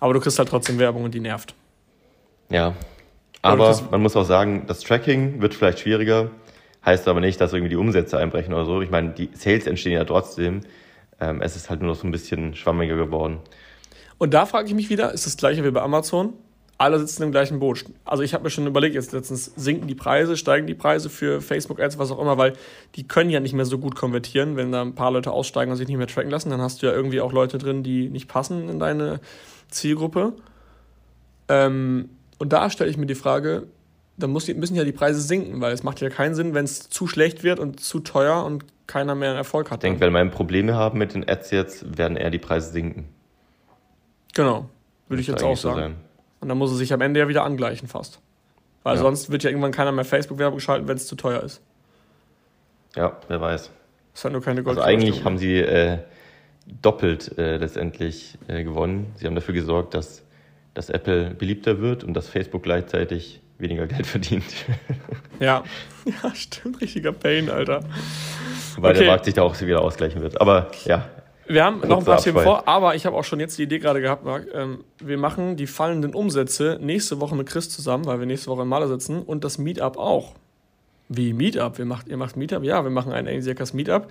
Aber 0.00 0.14
du 0.14 0.20
kriegst 0.20 0.38
halt 0.38 0.48
trotzdem 0.48 0.78
Werbung 0.78 1.04
und 1.04 1.14
die 1.14 1.20
nervt. 1.20 1.54
Ja. 2.48 2.74
Aber 3.42 3.80
man 3.90 4.02
muss 4.02 4.16
auch 4.16 4.24
sagen, 4.24 4.64
das 4.66 4.80
Tracking 4.80 5.40
wird 5.40 5.54
vielleicht 5.54 5.80
schwieriger, 5.80 6.30
heißt 6.84 7.08
aber 7.08 7.20
nicht, 7.20 7.40
dass 7.40 7.52
irgendwie 7.52 7.70
die 7.70 7.76
Umsätze 7.76 8.18
einbrechen 8.18 8.52
oder 8.52 8.66
so. 8.66 8.82
Ich 8.82 8.90
meine, 8.90 9.10
die 9.10 9.30
Sales 9.34 9.66
entstehen 9.66 9.92
ja 9.92 10.04
trotzdem. 10.04 10.60
Ähm, 11.20 11.40
es 11.40 11.56
ist 11.56 11.70
halt 11.70 11.80
nur 11.80 11.90
noch 11.90 11.96
so 12.00 12.06
ein 12.06 12.10
bisschen 12.10 12.54
schwammiger 12.54 12.96
geworden. 12.96 13.38
Und 14.20 14.34
da 14.34 14.44
frage 14.44 14.68
ich 14.68 14.74
mich 14.74 14.90
wieder, 14.90 15.14
ist 15.14 15.24
das 15.24 15.38
gleiche 15.38 15.64
wie 15.64 15.70
bei 15.70 15.80
Amazon? 15.80 16.34
Alle 16.76 16.98
sitzen 16.98 17.22
im 17.22 17.30
gleichen 17.30 17.58
Boot. 17.58 17.86
Also 18.04 18.22
ich 18.22 18.34
habe 18.34 18.44
mir 18.44 18.50
schon 18.50 18.66
überlegt, 18.66 18.94
jetzt 18.94 19.12
letztens 19.12 19.46
sinken 19.56 19.88
die 19.88 19.94
Preise, 19.94 20.36
steigen 20.36 20.66
die 20.66 20.74
Preise 20.74 21.08
für 21.08 21.40
Facebook-Ads, 21.40 21.96
was 21.96 22.10
auch 22.10 22.20
immer, 22.20 22.36
weil 22.36 22.52
die 22.96 23.08
können 23.08 23.30
ja 23.30 23.40
nicht 23.40 23.54
mehr 23.54 23.64
so 23.64 23.78
gut 23.78 23.96
konvertieren, 23.96 24.56
wenn 24.56 24.72
da 24.72 24.82
ein 24.82 24.94
paar 24.94 25.10
Leute 25.10 25.30
aussteigen 25.30 25.70
und 25.70 25.78
sich 25.78 25.88
nicht 25.88 25.96
mehr 25.96 26.06
tracken 26.06 26.30
lassen, 26.30 26.50
dann 26.50 26.60
hast 26.60 26.82
du 26.82 26.86
ja 26.86 26.92
irgendwie 26.92 27.22
auch 27.22 27.32
Leute 27.32 27.56
drin, 27.56 27.82
die 27.82 28.10
nicht 28.10 28.28
passen 28.28 28.68
in 28.68 28.78
deine 28.78 29.20
Zielgruppe. 29.70 30.34
Ähm, 31.48 32.10
und 32.36 32.52
da 32.52 32.68
stelle 32.68 32.90
ich 32.90 32.98
mir 32.98 33.06
die 33.06 33.14
Frage, 33.14 33.68
dann 34.18 34.32
müssen 34.34 34.74
ja 34.74 34.84
die 34.84 34.92
Preise 34.92 35.22
sinken, 35.22 35.62
weil 35.62 35.72
es 35.72 35.82
macht 35.82 36.02
ja 36.02 36.10
keinen 36.10 36.34
Sinn, 36.34 36.52
wenn 36.52 36.66
es 36.66 36.90
zu 36.90 37.06
schlecht 37.06 37.42
wird 37.42 37.58
und 37.58 37.80
zu 37.80 38.00
teuer 38.00 38.44
und 38.44 38.66
keiner 38.86 39.14
mehr 39.14 39.32
Erfolg 39.32 39.70
hat. 39.70 39.78
Ich 39.78 39.88
denke, 39.88 40.00
wenn 40.00 40.12
wir 40.12 40.22
Probleme 40.26 40.74
haben 40.74 40.98
mit 40.98 41.14
den 41.14 41.26
Ads 41.26 41.52
jetzt, 41.52 41.96
werden 41.96 42.18
eher 42.18 42.30
die 42.30 42.38
Preise 42.38 42.70
sinken. 42.70 43.08
Genau, 44.34 44.68
würde 45.08 45.20
ich 45.20 45.26
jetzt 45.26 45.42
auch 45.42 45.56
sagen. 45.56 45.96
So 45.98 46.10
und 46.40 46.48
dann 46.48 46.58
muss 46.58 46.72
es 46.72 46.78
sich 46.78 46.92
am 46.92 47.00
Ende 47.00 47.20
ja 47.20 47.28
wieder 47.28 47.44
angleichen 47.44 47.88
fast. 47.88 48.20
Weil 48.82 48.96
ja. 48.96 49.02
sonst 49.02 49.30
wird 49.30 49.42
ja 49.42 49.50
irgendwann 49.50 49.72
keiner 49.72 49.92
mehr 49.92 50.04
Facebook-Werbung 50.04 50.58
schalten, 50.60 50.88
wenn 50.88 50.96
es 50.96 51.06
zu 51.06 51.16
teuer 51.16 51.42
ist. 51.42 51.60
Ja, 52.96 53.18
wer 53.28 53.40
weiß. 53.40 53.70
Das 54.14 54.24
hat 54.24 54.32
nur 54.32 54.42
keine 54.42 54.62
Gold. 54.62 54.78
Also 54.78 54.88
eigentlich 54.88 55.24
haben 55.24 55.38
sie 55.38 55.58
äh, 55.58 55.98
doppelt 56.82 57.36
äh, 57.38 57.58
letztendlich 57.58 58.38
äh, 58.48 58.64
gewonnen. 58.64 59.12
Sie 59.16 59.26
haben 59.26 59.34
dafür 59.34 59.54
gesorgt, 59.54 59.94
dass, 59.94 60.22
dass 60.74 60.88
Apple 60.88 61.34
beliebter 61.34 61.80
wird 61.80 62.04
und 62.04 62.14
dass 62.14 62.28
Facebook 62.28 62.62
gleichzeitig 62.62 63.40
weniger 63.58 63.86
Geld 63.86 64.06
verdient. 64.06 64.44
Ja, 65.38 65.62
ja, 66.22 66.34
stimmt, 66.34 66.80
richtiger 66.80 67.12
Pain, 67.12 67.50
Alter. 67.50 67.80
Weil 68.76 68.92
okay. 68.92 69.00
der 69.00 69.08
Markt 69.08 69.26
sich 69.26 69.34
da 69.34 69.42
auch 69.42 69.60
wieder 69.60 69.82
ausgleichen 69.82 70.22
wird. 70.22 70.40
Aber 70.40 70.70
ja. 70.84 71.08
Wir 71.50 71.64
haben 71.64 71.80
noch 71.80 71.98
ein 71.98 72.04
paar 72.04 72.22
Themen 72.22 72.44
vor, 72.44 72.68
aber 72.68 72.94
ich 72.94 73.06
habe 73.06 73.16
auch 73.16 73.24
schon 73.24 73.40
jetzt 73.40 73.58
die 73.58 73.64
Idee 73.64 73.80
gerade 73.80 74.00
gehabt, 74.00 74.24
Marc. 74.24 74.46
Ähm, 74.54 74.84
wir 75.00 75.18
machen 75.18 75.56
die 75.56 75.66
fallenden 75.66 76.14
Umsätze 76.14 76.78
nächste 76.80 77.18
Woche 77.18 77.34
mit 77.34 77.48
Chris 77.48 77.68
zusammen, 77.68 78.06
weil 78.06 78.20
wir 78.20 78.26
nächste 78.26 78.50
Woche 78.50 78.62
im 78.62 78.68
Maler 78.68 78.86
sitzen 78.86 79.20
und 79.20 79.42
das 79.42 79.58
Meetup 79.58 79.98
auch. 79.98 80.34
Wie 81.08 81.32
Meetup? 81.32 81.76
Wir 81.78 81.86
macht, 81.86 82.06
ihr 82.06 82.16
macht 82.16 82.36
Meetup? 82.36 82.62
Ja, 82.62 82.84
wir 82.84 82.92
machen 82.92 83.12
ein 83.12 83.26
ANSIACAS 83.26 83.72
Meetup. 83.72 84.06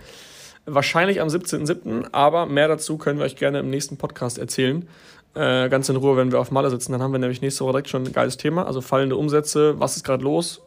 Wahrscheinlich 0.66 1.22
am 1.22 1.30
17.07., 1.30 2.10
aber 2.12 2.46
mehr 2.46 2.68
dazu 2.68 2.98
können 2.98 3.20
wir 3.20 3.26
euch 3.26 3.38
gerne 3.38 3.60
im 3.60 3.70
nächsten 3.70 3.96
Podcast 3.96 4.38
erzählen. 4.38 4.90
Äh, 5.34 5.70
ganz 5.70 5.88
in 5.88 5.96
Ruhe, 5.96 6.18
wenn 6.18 6.34
wir 6.34 6.42
auf 6.42 6.52
Maler 6.52 6.70
sitzen. 6.70 6.92
Dann 6.92 7.02
haben 7.02 7.14
wir 7.14 7.20
nämlich 7.20 7.42
nächste 7.42 7.64
Woche 7.64 7.72
direkt 7.72 7.90
schon 7.90 8.04
ein 8.04 8.12
geiles 8.12 8.36
Thema. 8.36 8.68
Also 8.68 8.82
fallende 8.82 9.16
Umsätze, 9.16 9.80
was 9.80 9.96
ist 9.96 10.04
gerade 10.04 10.26
los? 10.26 10.62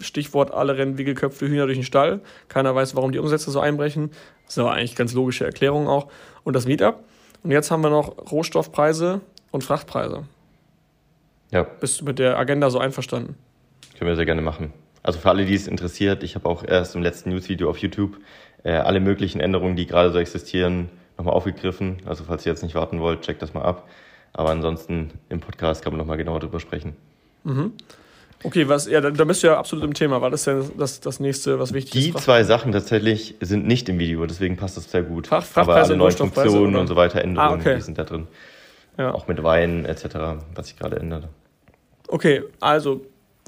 Stichwort, 0.00 0.52
alle 0.52 0.76
rennen 0.76 0.98
wie 0.98 1.04
geköpfte 1.04 1.48
Hühner 1.48 1.66
durch 1.66 1.78
den 1.78 1.84
Stall. 1.84 2.20
Keiner 2.48 2.74
weiß, 2.74 2.94
warum 2.96 3.12
die 3.12 3.18
Umsätze 3.18 3.50
so 3.50 3.60
einbrechen. 3.60 4.10
Das 4.44 4.54
ist 4.54 4.58
aber 4.58 4.72
eigentlich 4.72 4.96
ganz 4.96 5.12
logische 5.14 5.44
Erklärung 5.44 5.88
auch. 5.88 6.08
Und 6.44 6.54
das 6.54 6.66
Meetup. 6.66 7.04
Und 7.42 7.50
jetzt 7.50 7.70
haben 7.70 7.82
wir 7.82 7.90
noch 7.90 8.30
Rohstoffpreise 8.30 9.20
und 9.50 9.64
Frachtpreise. 9.64 10.24
Ja. 11.50 11.62
Bist 11.62 12.00
du 12.00 12.04
mit 12.04 12.18
der 12.18 12.38
Agenda 12.38 12.70
so 12.70 12.78
einverstanden? 12.78 13.36
Können 13.96 14.10
wir 14.10 14.16
sehr 14.16 14.26
gerne 14.26 14.42
machen. 14.42 14.72
Also 15.02 15.18
für 15.18 15.30
alle, 15.30 15.46
die 15.46 15.54
es 15.54 15.66
interessiert, 15.66 16.22
ich 16.22 16.34
habe 16.34 16.48
auch 16.48 16.64
erst 16.64 16.94
im 16.94 17.02
letzten 17.02 17.30
News-Video 17.30 17.70
auf 17.70 17.78
YouTube 17.78 18.18
äh, 18.64 18.72
alle 18.72 19.00
möglichen 19.00 19.40
Änderungen, 19.40 19.76
die 19.76 19.86
gerade 19.86 20.10
so 20.12 20.18
existieren, 20.18 20.90
nochmal 21.16 21.34
aufgegriffen. 21.34 21.98
Also 22.04 22.24
falls 22.24 22.44
ihr 22.44 22.52
jetzt 22.52 22.62
nicht 22.62 22.74
warten 22.74 23.00
wollt, 23.00 23.22
checkt 23.22 23.40
das 23.42 23.54
mal 23.54 23.62
ab. 23.62 23.88
Aber 24.32 24.50
ansonsten 24.50 25.12
im 25.28 25.40
Podcast 25.40 25.82
kann 25.82 25.92
man 25.92 25.98
nochmal 25.98 26.16
genauer 26.16 26.40
drüber 26.40 26.60
sprechen. 26.60 26.96
Mhm. 27.44 27.72
Okay, 28.44 28.68
was, 28.68 28.86
ja, 28.86 29.00
da, 29.00 29.24
bist 29.24 29.42
du 29.42 29.48
ja 29.48 29.58
absolut 29.58 29.84
im 29.84 29.94
Thema. 29.94 30.20
War 30.20 30.30
das 30.30 30.44
ja 30.44 30.60
das, 30.76 31.00
das 31.00 31.18
nächste, 31.18 31.58
was 31.58 31.72
wichtig 31.72 31.92
die 31.92 32.08
ist? 32.10 32.18
Die 32.18 32.22
zwei 32.22 32.44
Sachen 32.44 32.70
tatsächlich 32.70 33.34
sind 33.40 33.66
nicht 33.66 33.88
im 33.88 33.98
Video, 33.98 34.24
deswegen 34.26 34.56
passt 34.56 34.76
das 34.76 34.90
sehr 34.90 35.02
gut. 35.02 35.26
Fach, 35.26 35.44
Aber 35.54 35.74
alle 35.74 35.96
neuen 35.96 36.12
Funktionen 36.12 36.74
oder? 36.74 36.80
und 36.80 36.86
so 36.86 36.94
weiter, 36.94 37.20
Änderungen, 37.20 37.60
ah, 37.60 37.60
okay. 37.60 37.76
die 37.76 37.82
sind 37.82 37.98
da 37.98 38.04
drin. 38.04 38.28
Ja. 38.96 39.12
Auch 39.12 39.26
mit 39.26 39.42
Wein 39.42 39.84
etc., 39.84 40.16
was 40.54 40.68
sich 40.68 40.76
gerade 40.76 40.96
ändert. 40.96 41.28
Okay, 42.06 42.44
also 42.60 43.02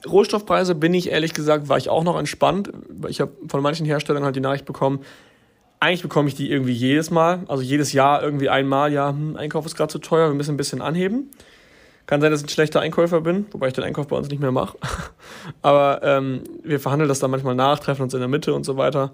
Rohstoffpreise 0.09 0.75
bin 0.75 0.93
ich 0.95 1.11
ehrlich 1.11 1.35
gesagt, 1.35 1.69
war 1.69 1.79
ich 1.79 1.89
auch 1.89 2.05
noch 2.05 2.19
entspannt. 2.19 2.71
Ich 3.09 3.21
habe 3.21 3.33
von 3.49 3.63
manchen 3.63 3.87
Herstellern 3.87 4.25
halt 4.25 4.37
die 4.37 4.41
Nachricht 4.41 4.65
bekommen, 4.65 5.05
eigentlich 5.81 6.03
bekomme 6.03 6.29
ich 6.29 6.35
die 6.35 6.51
irgendwie 6.51 6.73
jedes 6.73 7.11
Mal, 7.11 7.41
also 7.49 7.63
jedes 7.63 7.95
Jahr 7.95 8.23
irgendwie 8.23 8.51
einmal, 8.51 8.93
ja, 8.93 9.09
hm, 9.09 9.37
Einkauf 9.37 9.65
ist 9.65 9.77
gerade 9.77 9.91
zu 9.91 9.99
teuer, 9.99 10.29
wir 10.29 10.35
müssen 10.35 10.55
ein 10.55 10.59
bisschen 10.59 10.83
anheben. 10.83 11.31
Kann 12.11 12.21
sein, 12.21 12.33
dass 12.33 12.41
ich 12.41 12.47
ein 12.47 12.51
schlechter 12.51 12.81
Einkäufer 12.81 13.21
bin, 13.21 13.47
wobei 13.53 13.69
ich 13.69 13.73
den 13.73 13.85
Einkauf 13.85 14.09
bei 14.09 14.17
uns 14.17 14.29
nicht 14.29 14.41
mehr 14.41 14.51
mache. 14.51 14.77
Aber 15.63 16.01
ähm, 16.03 16.43
wir 16.65 16.81
verhandeln 16.81 17.09
das 17.09 17.21
dann 17.21 17.31
manchmal 17.31 17.55
nach, 17.55 17.79
treffen 17.79 18.03
uns 18.03 18.13
in 18.15 18.19
der 18.19 18.29
Mitte 18.29 18.53
und 18.53 18.65
so 18.65 18.77
weiter. 18.77 19.13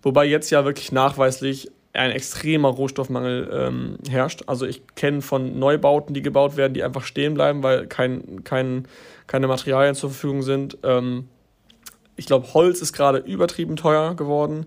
Wobei 0.00 0.26
jetzt 0.26 0.50
ja 0.50 0.64
wirklich 0.64 0.92
nachweislich 0.92 1.72
ein 1.92 2.12
extremer 2.12 2.68
Rohstoffmangel 2.68 3.50
ähm, 3.52 3.98
herrscht. 4.08 4.44
Also 4.46 4.64
ich 4.64 4.82
kenne 4.94 5.22
von 5.22 5.58
Neubauten, 5.58 6.14
die 6.14 6.22
gebaut 6.22 6.56
werden, 6.56 6.72
die 6.72 6.84
einfach 6.84 7.02
stehen 7.02 7.34
bleiben, 7.34 7.64
weil 7.64 7.88
kein, 7.88 8.44
kein, 8.44 8.86
keine 9.26 9.48
Materialien 9.48 9.96
zur 9.96 10.10
Verfügung 10.10 10.42
sind. 10.42 10.78
Ähm, 10.84 11.26
ich 12.14 12.26
glaube, 12.26 12.54
Holz 12.54 12.80
ist 12.80 12.92
gerade 12.92 13.18
übertrieben 13.18 13.74
teuer 13.74 14.14
geworden. 14.14 14.66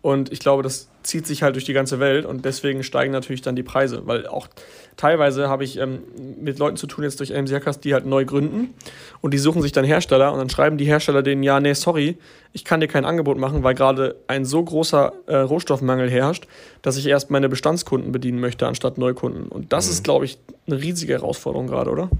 Und 0.00 0.32
ich 0.32 0.40
glaube, 0.40 0.62
das 0.62 0.89
zieht 1.02 1.26
sich 1.26 1.42
halt 1.42 1.54
durch 1.54 1.64
die 1.64 1.72
ganze 1.72 2.00
Welt 2.00 2.26
und 2.26 2.44
deswegen 2.44 2.82
steigen 2.82 3.12
natürlich 3.12 3.42
dann 3.42 3.56
die 3.56 3.62
Preise, 3.62 4.06
weil 4.06 4.26
auch 4.26 4.48
teilweise 4.96 5.48
habe 5.48 5.64
ich 5.64 5.78
ähm, 5.78 6.00
mit 6.40 6.58
Leuten 6.58 6.76
zu 6.76 6.86
tun 6.86 7.04
jetzt 7.04 7.20
durch 7.20 7.34
AMC 7.34 7.52
Hackers, 7.52 7.80
die 7.80 7.94
halt 7.94 8.06
neu 8.06 8.24
gründen 8.24 8.74
und 9.20 9.32
die 9.32 9.38
suchen 9.38 9.62
sich 9.62 9.72
dann 9.72 9.84
Hersteller 9.84 10.32
und 10.32 10.38
dann 10.38 10.50
schreiben 10.50 10.76
die 10.76 10.84
Hersteller 10.84 11.22
denen, 11.22 11.42
ja, 11.42 11.58
nee, 11.60 11.72
sorry, 11.72 12.18
ich 12.52 12.64
kann 12.64 12.80
dir 12.80 12.88
kein 12.88 13.04
Angebot 13.04 13.38
machen, 13.38 13.62
weil 13.62 13.74
gerade 13.74 14.16
ein 14.26 14.44
so 14.44 14.62
großer 14.62 15.12
äh, 15.26 15.36
Rohstoffmangel 15.36 16.10
herrscht, 16.10 16.46
dass 16.82 16.96
ich 16.96 17.06
erst 17.06 17.30
meine 17.30 17.48
Bestandskunden 17.48 18.12
bedienen 18.12 18.40
möchte 18.40 18.66
anstatt 18.66 18.98
Neukunden. 18.98 19.48
Und 19.48 19.72
das 19.72 19.86
mhm. 19.86 19.92
ist, 19.92 20.04
glaube 20.04 20.24
ich, 20.24 20.38
eine 20.66 20.80
riesige 20.80 21.14
Herausforderung 21.14 21.66
gerade, 21.66 21.90
oder? 21.90 22.10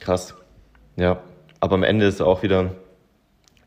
Krass. 0.00 0.34
Ja, 0.96 1.22
aber 1.60 1.74
am 1.74 1.82
Ende 1.82 2.06
ist 2.06 2.20
auch 2.20 2.42
wieder 2.42 2.72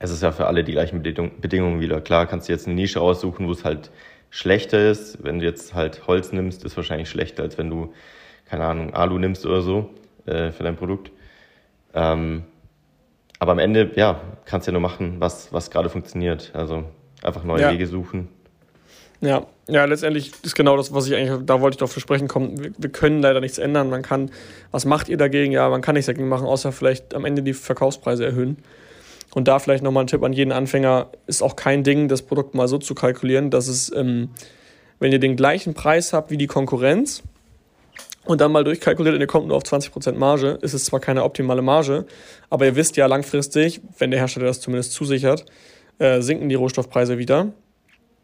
es 0.03 0.11
ist 0.11 0.21
ja 0.21 0.33
für 0.33 0.47
alle 0.47 0.65
die 0.65 0.73
gleichen 0.73 1.01
Bedingungen 1.01 1.79
wieder. 1.79 2.01
Klar 2.01 2.27
kannst 2.27 2.49
du 2.49 2.51
jetzt 2.51 2.67
eine 2.67 2.75
Nische 2.75 2.99
aussuchen, 2.99 3.47
wo 3.47 3.53
es 3.53 3.63
halt 3.63 3.89
schlechter 4.33 4.89
ist. 4.89 5.23
Wenn 5.23 5.39
du 5.39 5.45
jetzt 5.45 5.75
halt 5.75 6.07
Holz 6.07 6.31
nimmst, 6.31 6.65
ist 6.65 6.75
wahrscheinlich 6.75 7.07
schlechter, 7.07 7.43
als 7.43 7.57
wenn 7.59 7.69
du, 7.69 7.93
keine 8.45 8.65
Ahnung, 8.65 8.93
Alu 8.93 9.19
nimmst 9.19 9.45
oder 9.45 9.61
so 9.61 9.91
äh, 10.25 10.51
für 10.51 10.63
dein 10.63 10.75
Produkt. 10.75 11.11
Ähm, 11.93 12.43
aber 13.37 13.51
am 13.51 13.59
Ende, 13.59 13.91
ja, 13.95 14.19
kannst 14.45 14.67
du 14.67 14.71
ja 14.71 14.73
nur 14.73 14.81
machen, 14.81 15.17
was, 15.19 15.53
was 15.53 15.69
gerade 15.69 15.89
funktioniert. 15.89 16.51
Also 16.55 16.83
einfach 17.21 17.43
neue 17.43 17.61
ja. 17.61 17.71
Wege 17.71 17.85
suchen. 17.85 18.27
Ja, 19.21 19.45
ja, 19.67 19.85
letztendlich 19.85 20.31
ist 20.41 20.55
genau 20.55 20.77
das, 20.77 20.93
was 20.93 21.07
ich 21.07 21.15
eigentlich, 21.15 21.45
da 21.45 21.61
wollte 21.61 21.75
ich 21.75 21.79
doch 21.79 21.89
versprechen 21.89 22.27
kommen. 22.27 22.61
Wir, 22.61 22.71
wir, 22.75 22.89
können 22.89 23.21
leider 23.21 23.39
nichts 23.39 23.59
ändern. 23.59 23.89
Man 23.89 24.01
kann, 24.01 24.31
was 24.71 24.83
macht 24.85 25.09
ihr 25.09 25.17
dagegen? 25.17 25.51
Ja, 25.51 25.69
man 25.69 25.81
kann 25.81 25.93
nichts 25.93 26.07
dagegen 26.07 26.27
machen, 26.27 26.47
außer 26.47 26.71
vielleicht 26.71 27.13
am 27.13 27.23
Ende 27.23 27.43
die 27.43 27.53
Verkaufspreise 27.53 28.25
erhöhen. 28.25 28.57
Und 29.33 29.47
da 29.47 29.59
vielleicht 29.59 29.83
nochmal 29.83 30.03
ein 30.03 30.07
Tipp 30.07 30.23
an 30.23 30.33
jeden 30.33 30.51
Anfänger, 30.51 31.09
ist 31.25 31.41
auch 31.41 31.55
kein 31.55 31.83
Ding, 31.83 32.07
das 32.07 32.21
Produkt 32.21 32.53
mal 32.53 32.67
so 32.67 32.77
zu 32.77 32.93
kalkulieren, 32.93 33.49
dass 33.49 33.67
es, 33.67 33.91
ähm, 33.93 34.29
wenn 34.99 35.11
ihr 35.11 35.19
den 35.19 35.35
gleichen 35.35 35.73
Preis 35.73 36.13
habt 36.13 36.29
wie 36.29 36.37
die 36.37 36.47
Konkurrenz 36.47 37.23
und 38.25 38.41
dann 38.41 38.51
mal 38.51 38.63
durchkalkuliert 38.63 39.15
und 39.15 39.21
ihr 39.21 39.27
kommt 39.27 39.47
nur 39.47 39.57
auf 39.57 39.63
20% 39.63 40.13
Marge, 40.13 40.59
ist 40.61 40.73
es 40.73 40.85
zwar 40.85 40.99
keine 40.99 41.23
optimale 41.23 41.61
Marge, 41.61 42.05
aber 42.49 42.65
ihr 42.65 42.75
wisst 42.75 42.95
ja 42.95 43.07
langfristig, 43.07 43.81
wenn 43.97 44.11
der 44.11 44.19
Hersteller 44.19 44.45
das 44.45 44.61
zumindest 44.61 44.93
zusichert, 44.93 45.45
äh, 45.97 46.21
sinken 46.21 46.47
die 46.47 46.55
Rohstoffpreise 46.55 47.17
wieder. 47.17 47.51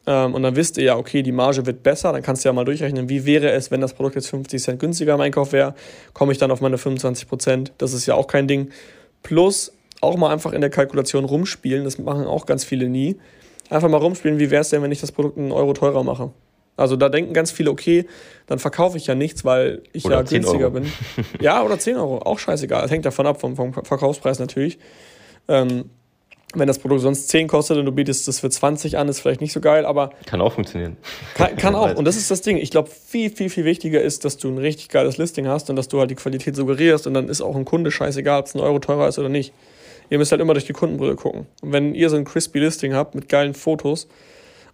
Ähm, 0.06 0.34
und 0.36 0.44
dann 0.44 0.56
wisst 0.56 0.78
ihr 0.78 0.84
ja, 0.86 0.96
okay, 0.96 1.24
die 1.24 1.32
Marge 1.32 1.66
wird 1.66 1.82
besser, 1.82 2.14
dann 2.14 2.22
kannst 2.22 2.46
du 2.46 2.50
ja 2.50 2.54
mal 2.54 2.66
durchrechnen, 2.66 3.10
wie 3.10 3.26
wäre 3.26 3.52
es, 3.52 3.72
wenn 3.72 3.82
das 3.82 3.94
Produkt 3.94 4.16
jetzt 4.16 4.30
50 4.30 4.62
Cent 4.62 4.80
günstiger 4.80 5.16
im 5.16 5.22
Einkauf 5.22 5.54
wäre, 5.54 5.74
komme 6.14 6.32
ich 6.32 6.38
dann 6.38 6.52
auf 6.52 6.62
meine 6.62 6.78
25%, 6.78 7.72
das 7.80 7.94
ist 7.94 8.06
ja 8.06 8.14
auch 8.14 8.28
kein 8.28 8.48
Ding. 8.48 8.70
Plus, 9.24 9.74
auch 10.02 10.18
mal 10.18 10.32
einfach 10.32 10.54
in 10.54 10.62
der 10.62 10.70
Kalkulation 10.70 11.26
rumspielen. 11.26 11.84
Das 11.84 11.98
machen 11.98 12.26
auch 12.26 12.46
ganz 12.46 12.64
viele 12.64 12.90
nie. 12.90 13.18
Einfach 13.70 13.90
mal 13.90 13.98
rumspielen, 13.98 14.40
wie 14.40 14.50
wäre 14.50 14.62
es 14.62 14.70
denn, 14.70 14.82
wenn 14.82 14.92
ich 14.92 15.02
das 15.02 15.12
Produkt 15.12 15.38
einen 15.38 15.52
Euro 15.52 15.74
teurer 15.74 16.04
mache? 16.04 16.32
Also 16.80 16.96
da 16.96 17.10
denken 17.10 17.34
ganz 17.34 17.52
viele, 17.52 17.72
okay, 17.72 18.06
dann 18.48 18.58
verkaufe 18.58 18.98
ich 18.98 19.06
ja 19.06 19.14
nichts, 19.14 19.44
weil 19.44 19.84
ich 19.92 20.06
oder 20.06 20.18
ja 20.18 20.22
günstiger 20.22 20.66
Euro. 20.66 20.80
bin. 20.80 20.92
Ja, 21.42 21.62
oder 21.62 21.78
10 21.78 21.98
Euro, 21.98 22.20
auch 22.20 22.40
scheißegal. 22.40 22.82
Das 22.82 22.92
hängt 22.92 23.06
davon 23.06 23.28
ab, 23.28 23.42
vom, 23.42 23.56
vom 23.56 23.74
Verkaufspreis 23.74 24.40
natürlich. 24.40 24.80
Ähm, 25.50 25.90
wenn 26.56 26.68
das 26.68 26.80
Produkt 26.80 27.02
sonst 27.02 27.28
10 27.28 27.48
kostet 27.48 27.78
und 27.78 27.86
du 27.86 27.92
bietest 27.92 28.28
es 28.28 28.40
für 28.40 28.50
20 28.50 28.98
an, 28.98 29.08
ist 29.08 29.20
vielleicht 29.20 29.42
nicht 29.42 29.54
so 29.54 29.60
geil, 29.60 29.86
aber. 29.86 30.12
Kann 30.26 30.42
auch 30.42 30.54
funktionieren. 30.54 30.98
Kann, 31.36 31.56
kann 31.58 31.76
auch. 31.76 31.96
Und 31.96 32.06
das 32.06 32.16
ist 32.16 32.32
das 32.32 32.42
Ding. 32.42 32.58
Ich 32.58 32.72
glaube, 32.72 32.90
viel, 32.90 33.30
viel, 33.30 33.50
viel 33.50 33.66
wichtiger 33.66 34.02
ist, 34.02 34.26
dass 34.26 34.38
du 34.38 34.48
ein 34.48 34.58
richtig 34.58 34.90
geiles 34.90 35.18
Listing 35.18 35.48
hast 35.48 35.70
und 35.70 35.76
dass 35.76 35.90
du 35.90 36.00
halt 36.00 36.10
die 36.10 36.16
Qualität 36.16 36.56
suggerierst 36.56 37.06
und 37.06 37.14
dann 37.14 37.30
ist 37.30 37.42
auch 37.42 37.56
ein 37.56 37.66
Kunde 37.66 37.92
scheißegal, 37.92 38.40
ob 38.40 38.46
es 38.48 38.56
ein 38.56 38.62
Euro 38.62 38.80
teurer 38.80 39.08
ist 39.08 39.20
oder 39.20 39.30
nicht. 39.30 39.54
Ihr 40.10 40.18
müsst 40.18 40.32
halt 40.32 40.42
immer 40.42 40.54
durch 40.54 40.66
die 40.66 40.74
Kundenbrille 40.74 41.16
gucken. 41.16 41.46
Und 41.62 41.72
wenn 41.72 41.94
ihr 41.94 42.10
so 42.10 42.18
ein 42.18 42.26
crispy 42.26 42.60
Listing 42.60 42.94
habt 42.94 43.16
mit 43.16 43.30
geilen 43.30 43.54
Fotos 43.54 44.08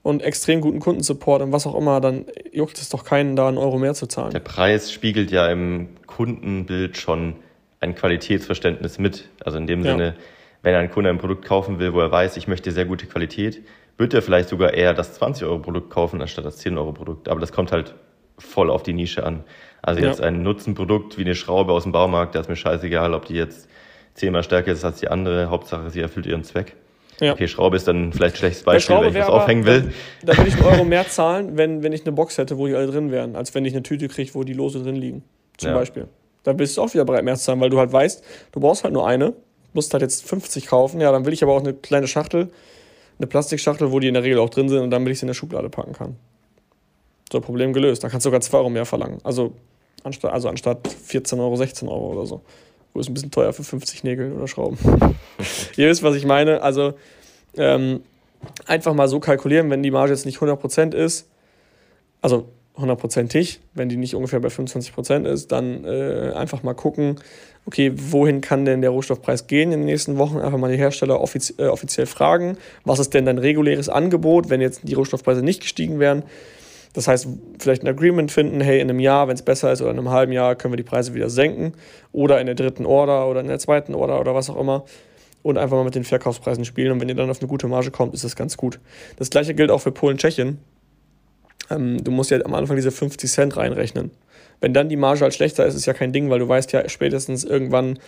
und 0.02 0.22
extrem 0.22 0.62
guten 0.62 0.80
Kundensupport 0.80 1.42
und 1.42 1.52
was 1.52 1.68
auch 1.68 1.76
immer, 1.76 2.00
dann 2.00 2.26
juckt 2.52 2.78
es 2.78 2.90
doch 2.90 3.04
keinen, 3.04 3.36
da 3.36 3.48
einen 3.48 3.58
Euro 3.58 3.78
mehr 3.78 3.94
zu 3.94 4.08
zahlen. 4.08 4.32
Der 4.32 4.40
Preis 4.40 4.92
spiegelt 4.92 5.32
ja 5.32 5.50
im 5.50 5.90
Kundenbild 6.08 6.98
schon 6.98 7.36
ein 7.80 7.96
Qualitätsverständnis 7.96 9.00
mit. 9.00 9.30
Also 9.44 9.58
in 9.58 9.68
dem 9.68 9.84
ja. 9.84 9.92
Sinne, 9.92 10.16
wenn 10.62 10.76
ein 10.76 10.90
Kunde 10.90 11.10
ein 11.10 11.18
Produkt 11.18 11.46
kaufen 11.46 11.80
will, 11.80 11.94
wo 11.94 12.00
er 12.00 12.12
weiß, 12.12 12.38
ich 12.38 12.48
möchte 12.48 12.72
sehr 12.72 12.86
gute 12.86 13.06
Qualität, 13.06 13.62
wird 13.98 14.14
er 14.14 14.22
vielleicht 14.22 14.50
sogar 14.50 14.74
eher 14.74 14.94
das 14.94 15.20
20-Euro-Produkt 15.20 15.90
kaufen, 15.90 16.22
anstatt 16.22 16.46
das 16.46 16.64
10-Euro-Produkt. 16.64 17.30
Aber 17.30 17.40
das 17.40 17.52
kommt 17.52 17.72
halt 17.72 17.94
voll 18.38 18.70
auf 18.70 18.84
die 18.84 18.94
Nische 18.94 19.26
an. 19.26 19.44
Also 19.82 20.02
jetzt 20.02 20.20
ja. 20.20 20.26
ein 20.26 20.44
Nutzenprodukt 20.44 21.18
wie 21.18 21.22
eine 21.22 21.36
Schraube 21.36 21.72
aus 21.72 21.84
dem 21.84 21.92
Baumarkt, 21.92 22.36
da 22.36 22.40
ist 22.40 22.50
mir 22.50 22.56
scheißegal, 22.56 23.14
ob 23.14 23.26
die 23.26 23.36
jetzt 23.36 23.70
zehnmal 24.16 24.44
stärker 24.44 24.72
ist 24.72 24.84
als 24.84 25.00
die 25.00 25.08
andere. 25.08 25.50
Hauptsache, 25.50 25.90
sie 25.92 26.02
erfüllt 26.02 26.26
ihren 26.26 26.44
Zweck. 26.44 26.76
Ja. 27.22 27.32
Okay, 27.32 27.48
Schraube 27.48 27.78
ist 27.78 27.88
dann 27.88 28.12
vielleicht 28.12 28.36
ein 28.36 28.40
schlechtes 28.40 28.64
Beispiel, 28.64 28.98
wenn 28.98 29.10
ich 29.10 29.16
was 29.16 29.30
aufhängen 29.30 29.66
will. 29.66 29.94
Da, 30.24 30.34
da 30.34 30.38
würde 30.38 30.50
ich 30.50 30.56
einen 30.56 30.66
Euro 30.66 30.84
mehr 30.84 31.08
zahlen, 31.10 31.58
wenn, 31.58 31.82
wenn 31.82 31.94
ich 31.94 32.02
eine 32.02 32.12
Box 32.12 32.38
hätte, 32.38 32.58
wo 32.58 32.68
die 32.68 32.76
alle 32.76 32.88
drin 32.88 33.12
wären, 33.12 33.36
als 33.36 33.56
wenn 33.56 33.64
ich 33.64 33.74
eine 33.74 33.84
Tüte 33.84 34.08
kriege, 34.08 34.34
wo 34.34 34.44
die 34.44 34.54
Lose 34.54 34.84
drin 34.84 34.96
liegen. 34.96 35.24
Zum 35.58 35.70
ja. 35.70 35.76
Beispiel. 35.76 36.08
Da 36.44 36.54
bist 36.54 36.78
du 36.78 36.82
auch 36.82 36.94
wieder 36.94 37.06
bereit, 37.06 37.24
mehr 37.24 37.36
zu 37.36 37.44
zahlen, 37.44 37.62
weil 37.62 37.70
du 37.70 37.80
halt 37.80 37.92
weißt, 37.92 38.24
du 38.52 38.60
brauchst 38.60 38.84
halt 38.84 38.94
nur 38.94 39.08
eine, 39.08 39.34
musst 39.74 39.94
halt 39.94 40.02
jetzt 40.02 40.28
50 40.28 40.68
kaufen. 40.68 41.00
Ja, 41.00 41.12
dann 41.12 41.26
will 41.26 41.34
ich 41.34 41.42
aber 41.42 41.54
auch 41.54 41.62
eine 41.62 41.74
kleine 41.74 42.08
Schachtel, 42.08 42.50
eine 43.18 43.28
Plastikschachtel, 43.28 43.92
wo 43.92 44.00
die 44.00 44.10
in 44.10 44.14
der 44.14 44.24
Regel 44.24 44.40
auch 44.40 44.50
drin 44.50 44.68
sind 44.68 44.82
und 44.82 44.92
damit 44.92 45.12
ich 45.12 45.20
sie 45.20 45.24
in 45.24 45.28
der 45.28 45.36
Schublade 45.36 45.70
packen 45.70 45.94
kann. 45.94 46.18
So, 47.32 47.40
Problem 47.40 47.74
gelöst. 47.74 48.04
Da 48.04 48.10
kannst 48.10 48.26
du 48.26 48.28
sogar 48.28 48.42
2 48.42 48.58
Euro 48.58 48.70
mehr 48.70 48.86
verlangen. 48.86 49.20
Also 49.24 49.54
anstatt, 50.04 50.34
also 50.34 50.50
anstatt 50.50 50.88
14 50.88 51.40
Euro, 51.40 51.56
16 51.56 51.88
Euro 51.88 52.12
oder 52.12 52.26
so. 52.26 52.42
Wo 52.96 53.02
ist 53.02 53.10
ein 53.10 53.14
bisschen 53.14 53.30
teuer 53.30 53.52
für 53.52 53.66
50 53.66 54.06
Nägel 54.06 54.32
oder 54.32 54.48
Schrauben. 54.48 54.78
Ihr 55.76 55.90
wisst, 55.90 56.02
was 56.02 56.16
ich 56.16 56.26
meine. 56.26 56.62
Also 56.62 56.94
ähm, 57.58 58.04
einfach 58.66 58.94
mal 58.94 59.10
so 59.10 59.20
kalkulieren, 59.20 59.70
wenn 59.70 59.84
die 59.84 59.92
Marge 59.92 60.14
jetzt 60.14 60.26
nicht 60.26 60.40
100% 60.40 60.96
ist, 60.96 61.28
also 62.22 62.48
100%ig, 62.78 63.60
wenn 63.74 63.90
die 63.90 63.98
nicht 63.98 64.16
ungefähr 64.16 64.40
bei 64.40 64.48
25% 64.48 65.28
ist, 65.28 65.52
dann 65.52 65.84
äh, 65.84 66.32
einfach 66.36 66.64
mal 66.64 66.74
gucken, 66.74 67.18
okay, 67.66 67.92
wohin 67.96 68.40
kann 68.40 68.64
denn 68.64 68.80
der 68.80 68.92
Rohstoffpreis 68.92 69.48
gehen 69.48 69.74
in 69.74 69.82
den 69.82 69.88
nächsten 69.88 70.18
Wochen? 70.18 70.38
Einfach 70.38 70.58
mal 70.58 70.72
die 70.72 70.78
Hersteller 70.78 71.20
offiz 71.20 71.54
äh, 71.58 71.68
offiziell 71.68 72.06
fragen, 72.06 72.58
was 72.86 73.00
ist 73.00 73.14
denn 73.14 73.26
dein 73.26 73.40
reguläres 73.40 73.90
Angebot, 73.90 74.50
wenn 74.50 74.62
jetzt 74.62 74.82
die 74.84 74.94
Rohstoffpreise 74.94 75.44
nicht 75.44 75.60
gestiegen 75.60 76.00
wären? 76.00 76.24
Das 76.96 77.10
heißt, 77.10 77.28
vielleicht 77.60 77.84
ein 77.84 77.90
Agreement 77.90 78.32
finden, 78.32 78.62
hey, 78.62 78.80
in 78.80 78.90
einem 78.90 79.02
Jahr, 79.02 79.28
wenn 79.28 79.36
es 79.36 79.42
besser 79.42 79.70
ist, 79.72 79.82
oder 79.82 79.92
in 79.92 80.00
einem 80.00 80.10
halben 80.10 80.32
Jahr 80.32 80.56
können 80.56 80.72
wir 80.72 80.78
die 80.78 80.84
Preise 80.84 81.14
wieder 81.14 81.30
senken. 81.30 81.74
Oder 82.14 82.40
in 82.40 82.46
der 82.46 82.56
dritten 82.56 82.86
Order 82.86 83.28
oder 83.28 83.42
in 83.42 83.48
der 83.48 83.60
zweiten 83.60 83.94
Order 83.94 84.20
oder 84.22 84.34
was 84.34 84.50
auch 84.50 84.58
immer. 84.58 84.86
Und 85.44 85.58
einfach 85.58 85.76
mal 85.76 85.84
mit 85.84 85.94
den 85.94 86.06
Verkaufspreisen 86.06 86.64
spielen. 86.64 86.94
Und 86.94 87.02
wenn 87.02 87.10
ihr 87.10 87.16
dann 87.16 87.30
auf 87.30 87.42
eine 87.42 87.50
gute 87.50 87.68
Marge 87.68 87.92
kommt, 87.92 88.14
ist 88.14 88.24
das 88.24 88.38
ganz 88.38 88.56
gut. 88.56 88.80
Das 89.18 89.30
gleiche 89.30 89.54
gilt 89.54 89.72
auch 89.72 89.82
für 89.82 89.92
Polen, 89.92 90.18
Tschechien. 90.18 90.60
Ähm, 91.70 92.02
du 92.02 92.12
musst 92.12 92.32
ja 92.32 92.40
am 92.46 92.54
Anfang 92.54 92.78
diese 92.78 92.92
50 92.92 93.30
Cent 93.30 93.58
reinrechnen. 93.58 94.12
Wenn 94.62 94.74
dann 94.74 94.88
die 94.88 94.96
Marge 94.96 95.22
halt 95.22 95.34
schlechter 95.34 95.66
ist, 95.66 95.76
ist 95.76 95.86
ja 95.86 95.94
kein 95.94 96.14
Ding, 96.14 96.30
weil 96.30 96.40
du 96.40 96.48
weißt 96.48 96.72
ja 96.72 96.88
spätestens 96.88 97.44
irgendwann 97.44 98.00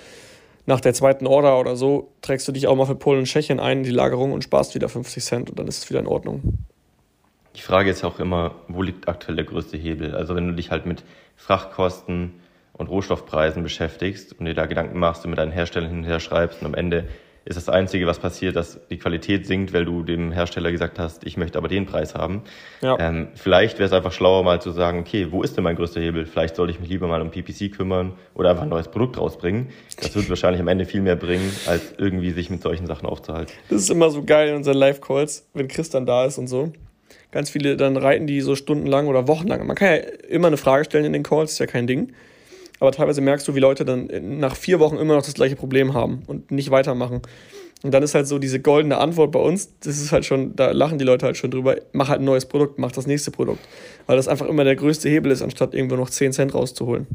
nach 0.66 0.80
der 0.80 0.94
zweiten 0.94 1.28
Order 1.28 1.60
oder 1.60 1.76
so, 1.76 2.14
trägst 2.22 2.48
du 2.48 2.54
dich 2.54 2.68
auch 2.68 2.76
mal 2.76 2.86
für 2.86 2.96
Polen 2.96 3.20
und 3.20 3.26
Tschechien 3.26 3.60
ein 3.60 3.80
in 3.80 3.84
die 3.84 3.90
Lagerung 3.90 4.32
und 4.32 4.46
sparst 4.46 4.76
wieder 4.76 4.88
50 4.88 5.24
Cent 5.24 5.50
und 5.50 5.60
dann 5.60 5.68
ist 5.68 5.80
es 5.80 5.90
wieder 5.90 6.00
in 6.00 6.08
Ordnung. 6.08 6.60
Die 7.58 7.62
Frage 7.62 7.90
ist 7.90 8.04
auch 8.04 8.20
immer, 8.20 8.54
wo 8.68 8.84
liegt 8.84 9.10
aktuell 9.10 9.36
der 9.36 9.46
größte 9.46 9.78
Hebel? 9.78 10.14
Also 10.16 10.36
wenn 10.36 10.48
du 10.48 10.54
dich 10.54 10.70
halt 10.70 10.86
mit 10.86 11.04
Frachtkosten 11.36 12.36
und 12.74 12.88
Rohstoffpreisen 12.88 13.64
beschäftigst 13.64 14.40
und 14.40 14.46
dir 14.46 14.54
da 14.54 14.68
Gedanken 14.68 15.00
machst 15.00 15.26
und 15.26 15.32
mit 15.32 15.40
deinen 15.40 15.52
Herstellern 15.52 15.90
hinterher 15.90 16.20
schreibst 16.20 16.62
und 16.62 16.68
am 16.68 16.76
Ende 16.76 17.08
ist 17.46 17.56
das 17.56 17.70
Einzige, 17.70 18.06
was 18.06 18.20
passiert, 18.20 18.58
dass 18.58 18.78
die 18.90 18.98
Qualität 18.98 19.48
sinkt, 19.48 19.74
weil 19.74 19.86
du 19.86 20.04
dem 20.04 20.32
Hersteller 20.34 20.70
gesagt 20.70 21.00
hast, 21.00 21.26
ich 21.26 21.38
möchte 21.38 21.58
aber 21.58 21.70
den 21.70 21.86
Preis 21.86 22.14
haben. 22.14 22.44
Ja. 22.82 22.98
Ähm, 23.00 23.30
vielleicht 23.36 23.80
wäre 23.80 23.88
es 23.88 23.94
einfach 23.94 24.12
schlauer, 24.12 24.44
mal 24.44 24.62
zu 24.62 24.72
sagen, 24.72 25.00
okay, 25.00 25.32
wo 25.32 25.42
ist 25.42 25.56
denn 25.56 25.64
mein 25.64 25.78
größter 25.78 26.02
Hebel? 26.02 26.26
Vielleicht 26.26 26.58
sollte 26.58 26.74
ich 26.74 26.80
mich 26.80 26.90
lieber 26.90 27.08
mal 27.08 27.22
um 27.22 27.32
PPC 27.32 27.72
kümmern 27.72 28.14
oder 28.36 28.50
einfach 28.50 28.64
ein 28.64 28.70
neues 28.70 28.90
Produkt 28.90 29.18
rausbringen. 29.18 29.70
Das 30.00 30.14
wird 30.14 30.30
wahrscheinlich 30.30 30.62
am 30.62 30.68
Ende 30.68 30.86
viel 30.86 31.02
mehr 31.02 31.16
bringen, 31.16 31.50
als 31.68 31.94
irgendwie 31.98 32.32
sich 32.32 32.50
mit 32.50 32.62
solchen 32.62 32.86
Sachen 32.86 33.08
aufzuhalten. 33.08 33.54
Das 33.70 33.82
ist 33.82 33.90
immer 33.90 34.10
so 34.12 34.24
geil 34.24 34.50
in 34.50 34.56
unseren 34.58 34.78
Live-Calls, 34.78 35.48
wenn 35.54 35.70
Chris 35.70 35.90
dann 35.90 36.06
da 36.06 36.26
ist 36.26 36.38
und 36.38 36.48
so. 36.48 36.74
Ganz 37.38 37.52
viele, 37.52 37.78
dann 37.78 37.98
reiten 37.98 38.26
die 38.26 38.42
so 38.42 38.56
stundenlang 38.56 39.06
oder 39.06 39.28
wochenlang. 39.28 39.68
Man 39.68 39.76
kann 39.76 39.90
ja 39.90 39.98
immer 40.28 40.48
eine 40.48 40.58
Frage 40.58 40.86
stellen 40.86 41.06
in 41.06 41.14
den 41.14 41.22
Calls, 41.22 41.52
ist 41.52 41.60
ja 41.60 41.68
kein 41.68 41.86
Ding. 41.86 42.14
Aber 42.80 42.92
teilweise 42.92 43.22
merkst 43.22 43.48
du, 43.48 43.54
wie 43.54 43.60
Leute 43.60 43.86
dann 43.86 44.10
nach 44.40 44.56
vier 44.56 44.80
Wochen 44.80 44.98
immer 44.98 45.14
noch 45.14 45.22
das 45.22 45.36
gleiche 45.36 45.56
Problem 45.56 45.94
haben 45.94 46.24
und 46.26 46.50
nicht 46.50 46.72
weitermachen. 46.72 47.22
Und 47.84 47.94
dann 47.94 48.02
ist 48.02 48.16
halt 48.16 48.26
so 48.26 48.40
diese 48.40 48.60
goldene 48.60 48.98
Antwort 48.98 49.32
bei 49.32 49.40
uns, 49.40 49.70
das 49.82 50.00
ist 50.00 50.12
halt 50.12 50.26
schon, 50.26 50.56
da 50.56 50.72
lachen 50.72 50.98
die 50.98 51.06
Leute 51.06 51.28
halt 51.28 51.38
schon 51.38 51.52
drüber, 51.52 51.76
mach 51.92 52.10
halt 52.10 52.22
ein 52.22 52.26
neues 52.26 52.48
Produkt, 52.48 52.80
mach 52.80 52.92
das 52.92 53.06
nächste 53.06 53.30
Produkt. 53.30 53.60
Weil 54.08 54.18
das 54.18 54.28
einfach 54.28 54.48
immer 54.48 54.64
der 54.64 54.76
größte 54.76 55.08
Hebel 55.08 55.32
ist, 55.32 55.44
anstatt 55.44 55.76
irgendwo 55.76 55.96
noch 55.96 56.10
10 56.10 56.34
Cent 56.34 56.56
rauszuholen. 56.56 57.06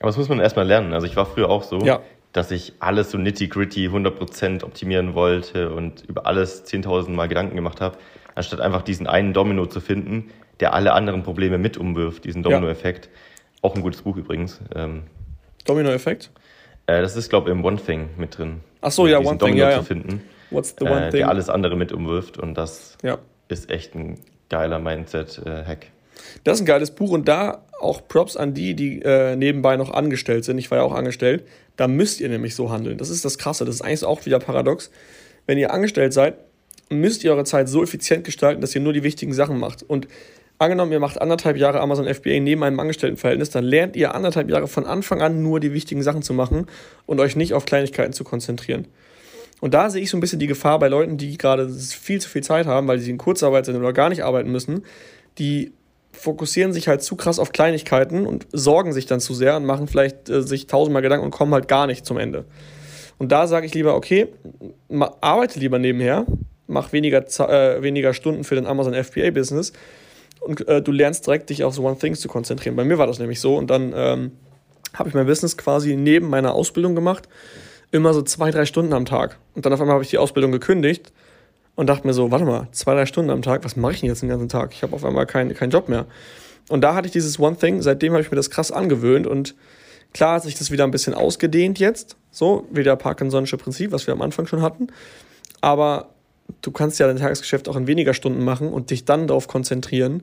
Aber 0.00 0.08
das 0.08 0.16
muss 0.16 0.28
man 0.28 0.40
erstmal 0.40 0.66
lernen. 0.66 0.92
Also 0.92 1.06
ich 1.06 1.14
war 1.14 1.26
früher 1.26 1.50
auch 1.50 1.62
so, 1.62 1.78
ja. 1.82 2.00
dass 2.32 2.50
ich 2.50 2.72
alles 2.80 3.12
so 3.12 3.18
nitty-gritty 3.18 3.90
100% 3.90 4.64
optimieren 4.64 5.14
wollte 5.14 5.70
und 5.70 6.02
über 6.08 6.26
alles 6.26 6.64
10.000 6.66 7.10
Mal 7.10 7.28
Gedanken 7.28 7.54
gemacht 7.54 7.80
habe, 7.80 7.96
anstatt 8.36 8.60
einfach 8.60 8.82
diesen 8.82 9.08
einen 9.08 9.32
Domino 9.32 9.66
zu 9.66 9.80
finden, 9.80 10.30
der 10.60 10.72
alle 10.74 10.92
anderen 10.92 11.24
Probleme 11.24 11.58
mit 11.58 11.76
umwirft, 11.76 12.24
diesen 12.24 12.42
Domino-Effekt. 12.42 13.06
Ja. 13.06 13.10
Auch 13.62 13.74
ein 13.74 13.82
gutes 13.82 14.02
Buch 14.02 14.16
übrigens. 14.16 14.60
Ähm, 14.74 15.02
Domino-Effekt? 15.64 16.30
Äh, 16.86 17.02
das 17.02 17.16
ist, 17.16 17.28
glaube 17.28 17.50
ich, 17.50 17.56
im 17.56 17.64
One 17.64 17.78
Thing 17.78 18.10
mit 18.16 18.38
drin. 18.38 18.60
Ach 18.80 18.92
so, 18.92 19.06
ja, 19.06 19.18
One 19.18 19.38
Thing, 19.38 19.56
ja, 19.56 19.70
ja. 19.70 19.78
zu 19.78 19.84
finden. 19.84 20.22
What's 20.50 20.76
the 20.78 20.84
one 20.84 21.08
äh, 21.08 21.10
thing? 21.10 21.18
Der 21.18 21.28
alles 21.28 21.48
andere 21.48 21.76
mit 21.76 21.92
umwirft 21.92 22.38
und 22.38 22.54
das 22.54 22.96
ja. 23.02 23.18
ist 23.48 23.68
echt 23.70 23.94
ein 23.96 24.20
geiler 24.48 24.78
Mindset-Hack. 24.78 25.88
Das 26.44 26.56
ist 26.56 26.62
ein 26.62 26.66
geiles 26.66 26.92
Buch 26.92 27.10
und 27.10 27.26
da 27.26 27.64
auch 27.80 28.06
Props 28.06 28.36
an 28.36 28.54
die, 28.54 28.74
die 28.74 29.02
äh, 29.02 29.36
nebenbei 29.36 29.76
noch 29.76 29.92
angestellt 29.92 30.44
sind. 30.44 30.58
Ich 30.58 30.70
war 30.70 30.78
ja 30.78 30.84
auch 30.84 30.94
angestellt. 30.94 31.46
Da 31.76 31.88
müsst 31.88 32.20
ihr 32.20 32.28
nämlich 32.28 32.54
so 32.54 32.70
handeln. 32.70 32.96
Das 32.96 33.10
ist 33.10 33.24
das 33.24 33.38
Krasse. 33.38 33.64
Das 33.64 33.74
ist 33.74 33.82
eigentlich 33.82 34.04
auch 34.04 34.24
wieder 34.24 34.38
paradox. 34.38 34.90
Wenn 35.46 35.58
ihr 35.58 35.72
angestellt 35.72 36.12
seid, 36.12 36.36
müsst 36.88 37.24
ihr 37.24 37.32
eure 37.32 37.44
Zeit 37.44 37.68
so 37.68 37.82
effizient 37.82 38.24
gestalten, 38.24 38.60
dass 38.60 38.74
ihr 38.74 38.80
nur 38.80 38.92
die 38.92 39.02
wichtigen 39.02 39.32
Sachen 39.32 39.58
macht. 39.58 39.82
Und 39.82 40.08
Angenommen, 40.58 40.90
ihr 40.90 41.00
macht 41.00 41.20
anderthalb 41.20 41.58
Jahre 41.58 41.80
Amazon 41.80 42.06
FBA 42.06 42.40
neben 42.40 42.62
einem 42.62 42.80
Angestelltenverhältnis, 42.80 43.50
dann 43.50 43.64
lernt 43.64 43.94
ihr 43.94 44.14
anderthalb 44.14 44.48
Jahre 44.48 44.68
von 44.68 44.86
Anfang 44.86 45.20
an 45.20 45.42
nur 45.42 45.60
die 45.60 45.74
wichtigen 45.74 46.02
Sachen 46.02 46.22
zu 46.22 46.32
machen 46.32 46.66
und 47.04 47.20
euch 47.20 47.36
nicht 47.36 47.52
auf 47.52 47.66
Kleinigkeiten 47.66 48.14
zu 48.14 48.24
konzentrieren. 48.24 48.86
Und 49.60 49.74
da 49.74 49.90
sehe 49.90 50.02
ich 50.02 50.08
so 50.08 50.16
ein 50.16 50.20
bisschen 50.20 50.38
die 50.38 50.46
Gefahr 50.46 50.78
bei 50.78 50.88
Leuten, 50.88 51.18
die 51.18 51.36
gerade 51.36 51.68
viel 51.68 52.22
zu 52.22 52.30
viel 52.30 52.42
Zeit 52.42 52.66
haben, 52.66 52.88
weil 52.88 52.98
sie 52.98 53.10
in 53.10 53.18
Kurzarbeit 53.18 53.66
sind 53.66 53.76
oder 53.76 53.92
gar 53.92 54.08
nicht 54.08 54.24
arbeiten 54.24 54.50
müssen, 54.50 54.84
die 55.38 55.72
fokussieren 56.12 56.72
sich 56.72 56.88
halt 56.88 57.02
zu 57.02 57.16
krass 57.16 57.38
auf 57.38 57.52
Kleinigkeiten 57.52 58.26
und 58.26 58.46
sorgen 58.50 58.94
sich 58.94 59.04
dann 59.04 59.20
zu 59.20 59.34
sehr 59.34 59.56
und 59.56 59.66
machen 59.66 59.88
vielleicht 59.88 60.30
äh, 60.30 60.40
sich 60.40 60.66
tausendmal 60.66 61.02
Gedanken 61.02 61.26
und 61.26 61.32
kommen 61.32 61.52
halt 61.52 61.68
gar 61.68 61.86
nicht 61.86 62.06
zum 62.06 62.16
Ende. 62.16 62.46
Und 63.18 63.30
da 63.32 63.46
sage 63.46 63.66
ich 63.66 63.74
lieber, 63.74 63.94
okay, 63.94 64.28
arbeite 65.20 65.58
lieber 65.58 65.78
nebenher, 65.78 66.24
mach 66.66 66.92
weniger, 66.92 67.24
äh, 67.48 67.82
weniger 67.82 68.14
Stunden 68.14 68.44
für 68.44 68.54
den 68.54 68.66
Amazon 68.66 68.94
FBA-Business 68.94 69.72
und 70.40 70.66
äh, 70.68 70.82
du 70.82 70.92
lernst 70.92 71.26
direkt, 71.26 71.50
dich 71.50 71.64
auf 71.64 71.74
so 71.74 71.82
One 71.84 71.98
Things 71.98 72.20
zu 72.20 72.28
konzentrieren. 72.28 72.76
Bei 72.76 72.84
mir 72.84 72.98
war 72.98 73.06
das 73.06 73.18
nämlich 73.18 73.40
so 73.40 73.56
und 73.56 73.68
dann 73.68 73.92
ähm, 73.94 74.32
habe 74.94 75.08
ich 75.08 75.14
mein 75.14 75.26
Business 75.26 75.56
quasi 75.56 75.96
neben 75.96 76.28
meiner 76.28 76.54
Ausbildung 76.54 76.94
gemacht, 76.94 77.28
immer 77.90 78.14
so 78.14 78.22
zwei, 78.22 78.50
drei 78.50 78.66
Stunden 78.66 78.92
am 78.92 79.04
Tag. 79.04 79.38
Und 79.54 79.66
dann 79.66 79.72
auf 79.72 79.80
einmal 79.80 79.94
habe 79.94 80.04
ich 80.04 80.10
die 80.10 80.18
Ausbildung 80.18 80.52
gekündigt 80.52 81.12
und 81.74 81.88
dachte 81.88 82.06
mir 82.06 82.14
so, 82.14 82.30
warte 82.30 82.44
mal, 82.44 82.68
zwei, 82.72 82.94
drei 82.94 83.06
Stunden 83.06 83.30
am 83.30 83.42
Tag, 83.42 83.64
was 83.64 83.76
mache 83.76 83.92
ich 83.92 84.00
denn 84.00 84.08
jetzt 84.08 84.22
den 84.22 84.28
ganzen 84.28 84.48
Tag? 84.48 84.72
Ich 84.72 84.82
habe 84.82 84.94
auf 84.94 85.04
einmal 85.04 85.26
keinen 85.26 85.54
kein 85.54 85.70
Job 85.70 85.88
mehr. 85.88 86.06
Und 86.68 86.80
da 86.82 86.94
hatte 86.94 87.06
ich 87.06 87.12
dieses 87.12 87.38
One 87.38 87.56
Thing, 87.56 87.82
seitdem 87.82 88.12
habe 88.12 88.22
ich 88.22 88.30
mir 88.30 88.36
das 88.36 88.50
krass 88.50 88.72
angewöhnt 88.72 89.26
und 89.26 89.54
klar 90.12 90.36
hat 90.36 90.42
sich 90.42 90.56
das 90.56 90.70
wieder 90.70 90.84
ein 90.84 90.90
bisschen 90.90 91.14
ausgedehnt 91.14 91.78
jetzt, 91.78 92.16
so 92.30 92.66
wie 92.70 92.82
der 92.82 92.96
Parkinsonische 92.96 93.56
Prinzip, 93.56 93.92
was 93.92 94.06
wir 94.06 94.14
am 94.14 94.22
Anfang 94.22 94.46
schon 94.46 94.62
hatten. 94.62 94.88
Aber 95.60 96.08
du 96.62 96.70
kannst 96.70 96.98
ja 96.98 97.06
dein 97.06 97.16
Tagesgeschäft 97.16 97.68
auch 97.68 97.76
in 97.76 97.86
weniger 97.86 98.14
Stunden 98.14 98.44
machen 98.44 98.68
und 98.68 98.90
dich 98.90 99.04
dann 99.04 99.26
darauf 99.26 99.48
konzentrieren, 99.48 100.22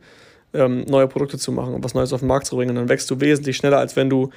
ähm, 0.54 0.86
neue 0.88 1.08
Produkte 1.08 1.38
zu 1.38 1.52
machen 1.52 1.74
und 1.74 1.84
was 1.84 1.94
Neues 1.94 2.14
auf 2.14 2.20
den 2.20 2.28
Markt 2.28 2.46
zu 2.46 2.56
bringen. 2.56 2.72
Und 2.72 2.76
dann 2.76 2.90
wächst 2.90 3.10
du 3.10 3.20
wesentlich 3.20 3.58
schneller, 3.58 3.80
als 3.80 3.96
wenn 3.96 4.10
du 4.10 4.30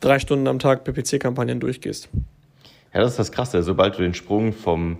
drei 0.00 0.18
Stunden 0.18 0.48
am 0.48 0.58
Tag 0.58 0.84
PPC-Kampagnen 0.84 1.60
durchgehst. 1.60 2.08
Ja, 2.92 3.00
das 3.00 3.12
ist 3.12 3.18
das 3.18 3.32
Krasse. 3.32 3.62
Sobald 3.62 3.96
du 3.96 4.02
den 4.02 4.14
Sprung 4.14 4.52
vom 4.52 4.98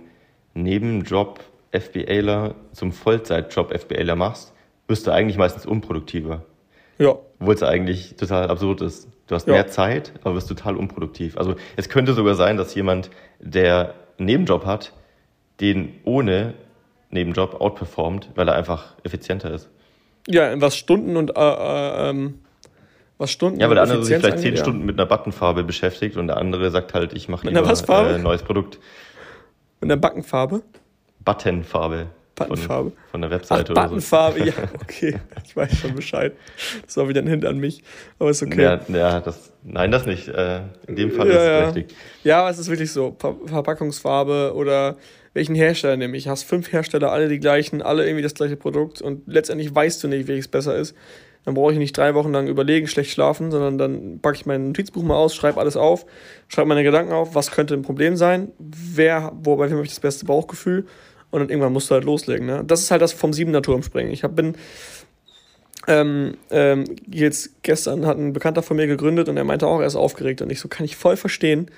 Nebenjob 0.53 1.39
FBAler 1.71 2.55
zum 2.73 2.91
Vollzeitjob 2.91 3.77
FBAler 3.77 4.15
machst, 4.15 4.53
wirst 4.87 5.07
du 5.07 5.11
eigentlich 5.11 5.37
meistens 5.37 5.65
unproduktiver. 5.65 6.45
Ja. 6.97 7.17
Obwohl 7.39 7.55
es 7.55 7.63
eigentlich 7.63 8.15
total 8.15 8.49
absurd 8.49 8.81
ist. 8.81 9.07
Du 9.27 9.35
hast 9.35 9.47
ja. 9.47 9.53
mehr 9.53 9.67
Zeit, 9.67 10.13
aber 10.23 10.35
wirst 10.35 10.49
total 10.49 10.75
unproduktiv. 10.75 11.37
Also 11.37 11.55
es 11.75 11.89
könnte 11.89 12.13
sogar 12.13 12.35
sein, 12.35 12.57
dass 12.57 12.75
jemand, 12.75 13.09
der 13.39 13.95
einen 14.17 14.25
Nebenjob 14.25 14.65
hat, 14.65 14.93
den 15.61 15.99
ohne 16.03 16.55
Nebenjob 17.11 17.61
outperformt, 17.61 18.29
weil 18.35 18.47
er 18.47 18.55
einfach 18.55 18.95
effizienter 19.03 19.53
ist. 19.53 19.69
Ja, 20.27 20.59
was 20.59 20.75
Stunden 20.75 21.17
und 21.17 21.35
äh, 21.35 21.39
äh, 21.39 22.09
ähm, 22.09 22.39
was 23.17 23.31
Stunden. 23.31 23.59
Ja, 23.59 23.67
weil 23.67 23.75
der 23.75 23.83
andere 23.83 24.03
sich 24.03 24.17
vielleicht 24.17 24.39
zehn 24.39 24.55
ja. 24.55 24.61
Stunden 24.61 24.85
mit 24.85 24.99
einer 24.99 25.05
Buttonfarbe 25.05 25.63
beschäftigt 25.63 26.17
und 26.17 26.27
der 26.27 26.37
andere 26.37 26.71
sagt 26.71 26.93
halt, 26.93 27.13
ich 27.13 27.27
mache 27.29 27.47
lieber 27.47 27.61
ein 27.61 28.15
äh, 28.15 28.17
neues 28.17 28.43
Produkt. 28.43 28.79
Mit 29.79 29.91
einer 29.91 29.99
Backenfarbe? 29.99 30.63
Buttonfarbe. 31.23 32.07
Buttonfarbe. 32.35 32.91
Von, 32.91 32.99
von 33.11 33.21
der 33.21 33.29
Webseite 33.29 33.65
Ach, 33.67 33.71
oder 33.71 33.81
so. 33.81 33.87
Buttonfarbe, 33.87 34.45
ja, 34.45 34.53
okay. 34.81 35.19
Ich 35.45 35.55
weiß 35.55 35.77
schon 35.77 35.95
Bescheid. 35.95 36.33
Das 36.85 36.97
war 36.97 37.07
wieder 37.09 37.21
ein 37.21 37.27
Hint 37.27 37.45
an 37.45 37.57
mich. 37.57 37.83
Aber 38.19 38.29
ist 38.29 38.41
okay. 38.41 38.63
Ja, 38.63 38.79
ja 38.87 39.19
das, 39.19 39.51
nein, 39.63 39.91
das 39.91 40.05
nicht. 40.05 40.27
Äh, 40.27 40.61
in 40.87 40.95
dem 40.95 41.11
Fall 41.11 41.27
ja, 41.27 41.33
ist 41.33 41.41
es 41.41 41.47
ja. 41.47 41.65
richtig. 41.65 41.95
Ja, 42.23 42.39
aber 42.41 42.49
es 42.49 42.59
ist 42.59 42.69
wirklich 42.69 42.91
so. 42.91 43.15
Ver 43.19 43.35
Verpackungsfarbe 43.45 44.53
oder 44.55 44.97
welchen 45.33 45.55
Hersteller 45.55 45.97
nehme 45.97 46.17
ich. 46.17 46.27
Hast 46.27 46.43
fünf 46.43 46.71
Hersteller, 46.71 47.11
alle 47.11 47.27
die 47.27 47.39
gleichen, 47.39 47.81
alle 47.81 48.05
irgendwie 48.05 48.23
das 48.23 48.33
gleiche 48.33 48.57
Produkt 48.57 49.01
und 49.01 49.23
letztendlich 49.27 49.73
weißt 49.73 50.03
du 50.03 50.07
nicht, 50.07 50.27
welches 50.27 50.47
besser 50.47 50.75
ist. 50.75 50.95
Dann 51.43 51.55
brauche 51.55 51.71
ich 51.73 51.79
nicht 51.79 51.97
drei 51.97 52.13
Wochen 52.13 52.31
lang 52.31 52.47
überlegen, 52.47 52.87
schlecht 52.87 53.11
schlafen, 53.11 53.49
sondern 53.49 53.77
dann 53.77 54.19
packe 54.21 54.35
ich 54.35 54.45
mein 54.45 54.67
Notizbuch 54.67 55.01
mal 55.01 55.15
aus, 55.15 55.33
schreibe 55.33 55.59
alles 55.59 55.75
auf, 55.75 56.05
schreibe 56.47 56.67
meine 56.67 56.83
Gedanken 56.83 57.13
auf, 57.13 57.33
was 57.33 57.49
könnte 57.49 57.73
ein 57.73 57.81
Problem 57.81 58.15
sein, 58.15 58.51
wer, 58.59 59.31
wo, 59.41 59.55
bei 59.55 59.65
wem 59.65 59.77
habe 59.77 59.85
ich 59.85 59.89
das 59.91 59.99
beste 59.99 60.25
Bauchgefühl 60.25 60.85
und 61.31 61.39
dann 61.39 61.49
irgendwann 61.49 61.73
musst 61.73 61.89
du 61.89 61.95
halt 61.95 62.03
loslegen. 62.03 62.45
Ne? 62.45 62.63
Das 62.65 62.81
ist 62.81 62.91
halt 62.91 63.01
das 63.01 63.13
vom 63.13 63.33
siebener 63.33 63.63
Turm 63.63 63.81
springen. 63.81 64.11
Ich 64.11 64.23
hab, 64.23 64.35
bin 64.35 64.55
ähm, 65.87 66.37
ähm, 66.51 66.85
jetzt 67.09 67.63
gestern 67.63 68.05
hat 68.05 68.17
ein 68.17 68.33
Bekannter 68.33 68.61
von 68.61 68.77
mir 68.77 68.85
gegründet 68.85 69.27
und 69.27 69.37
er 69.37 69.43
meinte 69.43 69.65
auch, 69.65 69.79
er 69.79 69.87
ist 69.87 69.95
aufgeregt 69.95 70.43
und 70.43 70.51
ich 70.51 70.59
so, 70.59 70.67
kann 70.67 70.85
ich 70.85 70.95
voll 70.95 71.17
verstehen. 71.17 71.71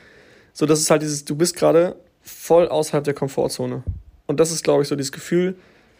So, 0.51 0.65
das 0.65 0.81
ist 0.81 0.91
halt 0.91 1.03
dieses, 1.03 1.23
du 1.23 1.35
bist 1.35 1.55
gerade 1.55 1.95
voll 2.23 2.67
außerhalb 2.67 3.03
der 3.03 3.13
Komfortzone. 3.13 3.83
Und 4.25 4.39
das 4.39 4.51
ist, 4.51 4.63
glaube 4.63 4.83
ich, 4.83 4.89
so 4.89 4.95
dieses 4.95 5.11
Gefühl, 5.11 5.55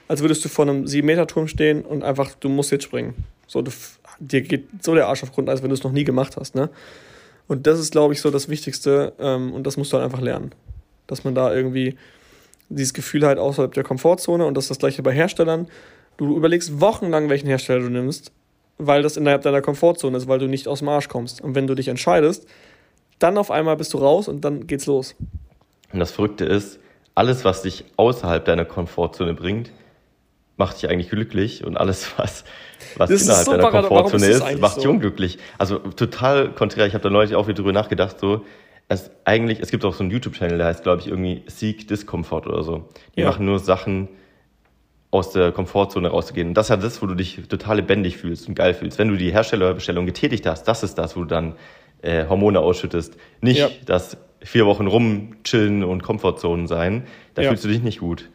als 0.07 0.21
würdest 0.21 0.43
du 0.43 0.49
vor 0.49 0.67
einem 0.67 0.85
7-Meter-Turm 0.85 1.47
stehen 1.47 1.83
und 1.83 2.03
einfach, 2.03 2.33
du 2.35 2.49
musst 2.49 2.71
jetzt 2.71 2.83
springen. 2.83 3.13
So, 3.47 3.61
du, 3.61 3.71
dir 4.19 4.41
geht 4.41 4.67
so 4.81 4.95
der 4.95 5.07
Arsch 5.07 5.23
auf 5.23 5.31
Grund, 5.31 5.49
als 5.49 5.61
wenn 5.61 5.69
du 5.69 5.75
es 5.75 5.83
noch 5.83 5.91
nie 5.91 6.03
gemacht 6.03 6.37
hast, 6.37 6.55
ne? 6.55 6.69
Und 7.47 7.67
das 7.67 7.79
ist, 7.79 7.91
glaube 7.91 8.13
ich, 8.13 8.21
so 8.21 8.31
das 8.31 8.47
Wichtigste 8.47 9.13
ähm, 9.19 9.53
und 9.53 9.67
das 9.67 9.75
musst 9.75 9.91
du 9.91 9.97
halt 9.97 10.05
einfach 10.05 10.21
lernen. 10.21 10.55
Dass 11.07 11.25
man 11.25 11.35
da 11.35 11.53
irgendwie 11.53 11.97
dieses 12.69 12.93
Gefühl 12.93 13.25
halt 13.25 13.37
außerhalb 13.37 13.73
der 13.73 13.83
Komfortzone 13.83 14.45
und 14.45 14.55
das 14.55 14.65
ist 14.65 14.69
das 14.71 14.79
gleiche 14.79 15.03
bei 15.03 15.11
Herstellern. 15.11 15.67
Du 16.17 16.37
überlegst 16.37 16.79
wochenlang, 16.79 17.29
welchen 17.29 17.47
Hersteller 17.47 17.81
du 17.81 17.89
nimmst, 17.89 18.31
weil 18.77 19.01
das 19.01 19.17
innerhalb 19.17 19.41
deiner 19.41 19.61
Komfortzone 19.61 20.17
ist, 20.17 20.27
weil 20.27 20.39
du 20.39 20.47
nicht 20.47 20.67
aus 20.67 20.79
dem 20.79 20.89
Arsch 20.89 21.09
kommst. 21.09 21.41
Und 21.41 21.53
wenn 21.53 21.67
du 21.67 21.75
dich 21.75 21.89
entscheidest, 21.89 22.47
dann 23.19 23.37
auf 23.37 23.51
einmal 23.51 23.75
bist 23.75 23.93
du 23.93 23.97
raus 23.97 24.27
und 24.27 24.41
dann 24.45 24.65
geht's 24.67 24.85
los. 24.85 25.15
Und 25.93 25.99
das 25.99 26.11
Verrückte 26.11 26.45
ist, 26.45 26.79
alles, 27.15 27.45
was 27.45 27.61
dich 27.61 27.85
außerhalb 27.97 28.43
deiner 28.43 28.65
Komfortzone 28.65 29.33
bringt, 29.33 29.71
macht 30.57 30.81
dich 30.81 30.89
eigentlich 30.89 31.09
glücklich 31.09 31.63
und 31.63 31.77
alles, 31.77 32.11
was, 32.17 32.43
was 32.97 33.09
innerhalb 33.09 33.45
so 33.45 33.51
deiner 33.51 33.69
Komfortzone 33.69 34.25
ist, 34.25 34.47
ist 34.47 34.59
macht 34.59 34.77
dich 34.77 34.83
so? 34.83 34.89
unglücklich. 34.89 35.37
Also 35.57 35.77
total 35.77 36.51
konträr. 36.51 36.85
Ich 36.87 36.93
habe 36.93 37.03
da 37.03 37.09
neulich 37.09 37.35
auch 37.35 37.47
wieder 37.47 37.57
drüber 37.57 37.73
nachgedacht, 37.73 38.19
so, 38.19 38.45
es 38.89 39.11
eigentlich, 39.25 39.59
es 39.59 39.71
gibt 39.71 39.85
auch 39.85 39.93
so 39.93 40.03
einen 40.03 40.11
YouTube-Channel, 40.11 40.57
der 40.57 40.67
heißt, 40.67 40.83
glaube 40.83 41.01
ich, 41.01 41.07
irgendwie 41.07 41.43
Seek 41.47 41.87
Discomfort 41.87 42.47
oder 42.47 42.63
so. 42.63 42.89
Die 43.15 43.21
ja. 43.21 43.27
machen 43.27 43.45
nur 43.45 43.59
Sachen, 43.59 44.09
aus 45.13 45.29
der 45.29 45.51
Komfortzone 45.51 46.09
rauszugehen. 46.09 46.47
Und 46.49 46.53
das 46.55 46.65
ist 46.65 46.69
ja 46.71 46.77
das, 46.77 47.01
wo 47.03 47.05
du 47.05 47.13
dich 47.13 47.39
total 47.47 47.75
lebendig 47.75 48.17
fühlst 48.17 48.47
und 48.47 48.55
geil 48.55 48.73
fühlst. 48.73 48.97
Wenn 48.97 49.09
du 49.09 49.15
die 49.15 49.31
Herstellerbestellung 49.31 50.07
getätigt 50.07 50.47
hast, 50.47 50.63
das 50.63 50.81
ist 50.81 50.95
das, 50.95 51.15
wo 51.15 51.19
du 51.19 51.27
dann 51.27 51.55
äh, 52.01 52.25
Hormone 52.27 52.59
ausschüttest. 52.59 53.15
Nicht 53.39 53.59
ja. 53.59 53.69
das 53.85 54.17
vier 54.43 54.65
Wochen 54.65 54.87
rumchillen 54.87 55.83
und 55.83 56.03
Komfortzonen 56.03 56.67
sein, 56.67 57.03
da 57.35 57.41
ja. 57.41 57.49
fühlst 57.49 57.63
du 57.63 57.69
dich 57.69 57.81
nicht 57.81 57.99
gut. 57.99 58.29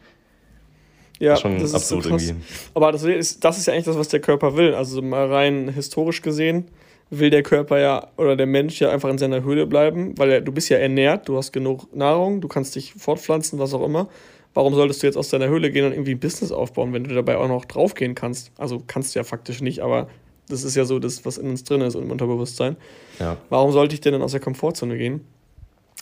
Ja, 1.19 1.31
das 1.31 1.39
ist 1.39 1.41
schon 1.41 1.59
das 1.59 1.73
absurd 1.73 2.05
ist 2.05 2.07
so 2.07 2.15
irgendwie. 2.15 2.45
Aber 2.73 2.91
das 2.91 3.03
ist, 3.03 3.43
das 3.43 3.57
ist 3.57 3.65
ja 3.65 3.73
eigentlich 3.73 3.85
das, 3.85 3.97
was 3.97 4.07
der 4.07 4.21
Körper 4.21 4.55
will. 4.55 4.73
Also 4.73 5.01
mal 5.01 5.31
rein 5.31 5.69
historisch 5.69 6.21
gesehen 6.21 6.69
will 7.09 7.29
der 7.29 7.43
Körper 7.43 7.79
ja 7.79 8.07
oder 8.17 8.35
der 8.35 8.45
Mensch 8.45 8.79
ja 8.79 8.91
einfach 8.91 9.09
in 9.09 9.17
seiner 9.17 9.43
Höhle 9.43 9.65
bleiben, 9.65 10.17
weil 10.17 10.31
er, 10.31 10.41
du 10.41 10.51
bist 10.51 10.69
ja 10.69 10.77
ernährt, 10.77 11.27
du 11.27 11.37
hast 11.37 11.51
genug 11.51 11.93
Nahrung, 11.95 12.41
du 12.41 12.47
kannst 12.47 12.75
dich 12.75 12.93
fortpflanzen, 12.93 13.59
was 13.59 13.73
auch 13.73 13.83
immer. 13.83 14.09
Warum 14.53 14.73
solltest 14.73 15.01
du 15.01 15.07
jetzt 15.07 15.15
aus 15.15 15.29
deiner 15.29 15.47
Höhle 15.47 15.71
gehen 15.71 15.85
und 15.85 15.91
irgendwie 15.91 16.13
ein 16.13 16.19
Business 16.19 16.51
aufbauen, 16.51 16.91
wenn 16.93 17.03
du 17.03 17.13
dabei 17.13 17.37
auch 17.37 17.47
noch 17.47 17.65
draufgehen 17.65 18.15
kannst? 18.15 18.51
Also 18.57 18.81
kannst 18.85 19.13
du 19.13 19.19
ja 19.19 19.23
faktisch 19.23 19.61
nicht, 19.61 19.79
aber 19.81 20.07
das 20.47 20.63
ist 20.63 20.75
ja 20.75 20.85
so 20.85 20.99
das, 20.99 21.25
was 21.25 21.37
in 21.37 21.49
uns 21.49 21.63
drin 21.63 21.81
ist 21.81 21.95
und 21.95 22.03
im 22.03 22.11
Unterbewusstsein. 22.11 22.75
Ja. 23.19 23.37
Warum 23.49 23.71
sollte 23.71 23.93
ich 23.93 24.01
denn 24.01 24.13
dann 24.13 24.23
aus 24.23 24.31
der 24.31 24.39
Komfortzone 24.39 24.97
gehen? 24.97 25.21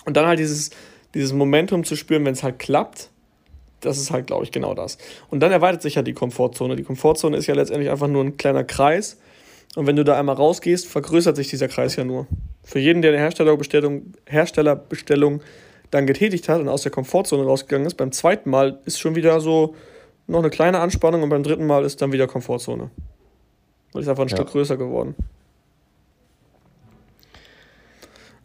Und 0.07 0.15
dann 0.15 0.25
halt 0.25 0.39
dieses, 0.39 0.69
dieses 1.13 1.33
Momentum 1.33 1.83
zu 1.83 1.97
spüren, 1.97 2.23
wenn 2.23 2.31
es 2.31 2.41
halt 2.41 2.59
klappt, 2.59 3.09
das 3.81 3.97
ist 3.97 4.09
halt, 4.09 4.25
glaube 4.25 4.45
ich, 4.45 4.53
genau 4.53 4.73
das. 4.73 4.97
Und 5.29 5.41
dann 5.41 5.51
erweitert 5.51 5.81
sich 5.81 5.95
ja 5.95 6.01
die 6.01 6.13
Komfortzone. 6.13 6.77
Die 6.77 6.83
Komfortzone 6.83 7.35
ist 7.35 7.45
ja 7.47 7.53
letztendlich 7.53 7.91
einfach 7.91 8.07
nur 8.07 8.23
ein 8.23 8.37
kleiner 8.37 8.63
Kreis. 8.63 9.19
Und 9.75 9.85
wenn 9.85 9.97
du 9.97 10.05
da 10.05 10.17
einmal 10.17 10.35
rausgehst, 10.35 10.87
vergrößert 10.87 11.35
sich 11.35 11.49
dieser 11.49 11.67
Kreis 11.67 11.97
ja 11.97 12.05
nur. 12.05 12.25
Für 12.63 12.79
jeden, 12.79 13.01
der 13.01 13.11
eine 13.11 13.19
Herstellerbestellung, 13.19 14.13
Herstellerbestellung 14.25 15.41
dann 15.91 16.07
getätigt 16.07 16.47
hat 16.47 16.61
und 16.61 16.69
aus 16.69 16.83
der 16.83 16.91
Komfortzone 16.93 17.43
rausgegangen 17.43 17.85
ist, 17.85 17.95
beim 17.95 18.13
zweiten 18.13 18.49
Mal 18.49 18.79
ist 18.85 19.01
schon 19.01 19.15
wieder 19.15 19.41
so 19.41 19.75
noch 20.25 20.39
eine 20.39 20.49
kleine 20.49 20.79
Anspannung 20.79 21.21
und 21.21 21.29
beim 21.29 21.43
dritten 21.43 21.67
Mal 21.67 21.83
ist 21.83 22.01
dann 22.01 22.13
wieder 22.13 22.27
Komfortzone. 22.27 22.91
Weil 23.91 24.01
ist 24.03 24.07
einfach 24.07 24.23
ein 24.23 24.29
ja. 24.29 24.37
Stück 24.37 24.51
größer 24.51 24.77
geworden. 24.77 25.15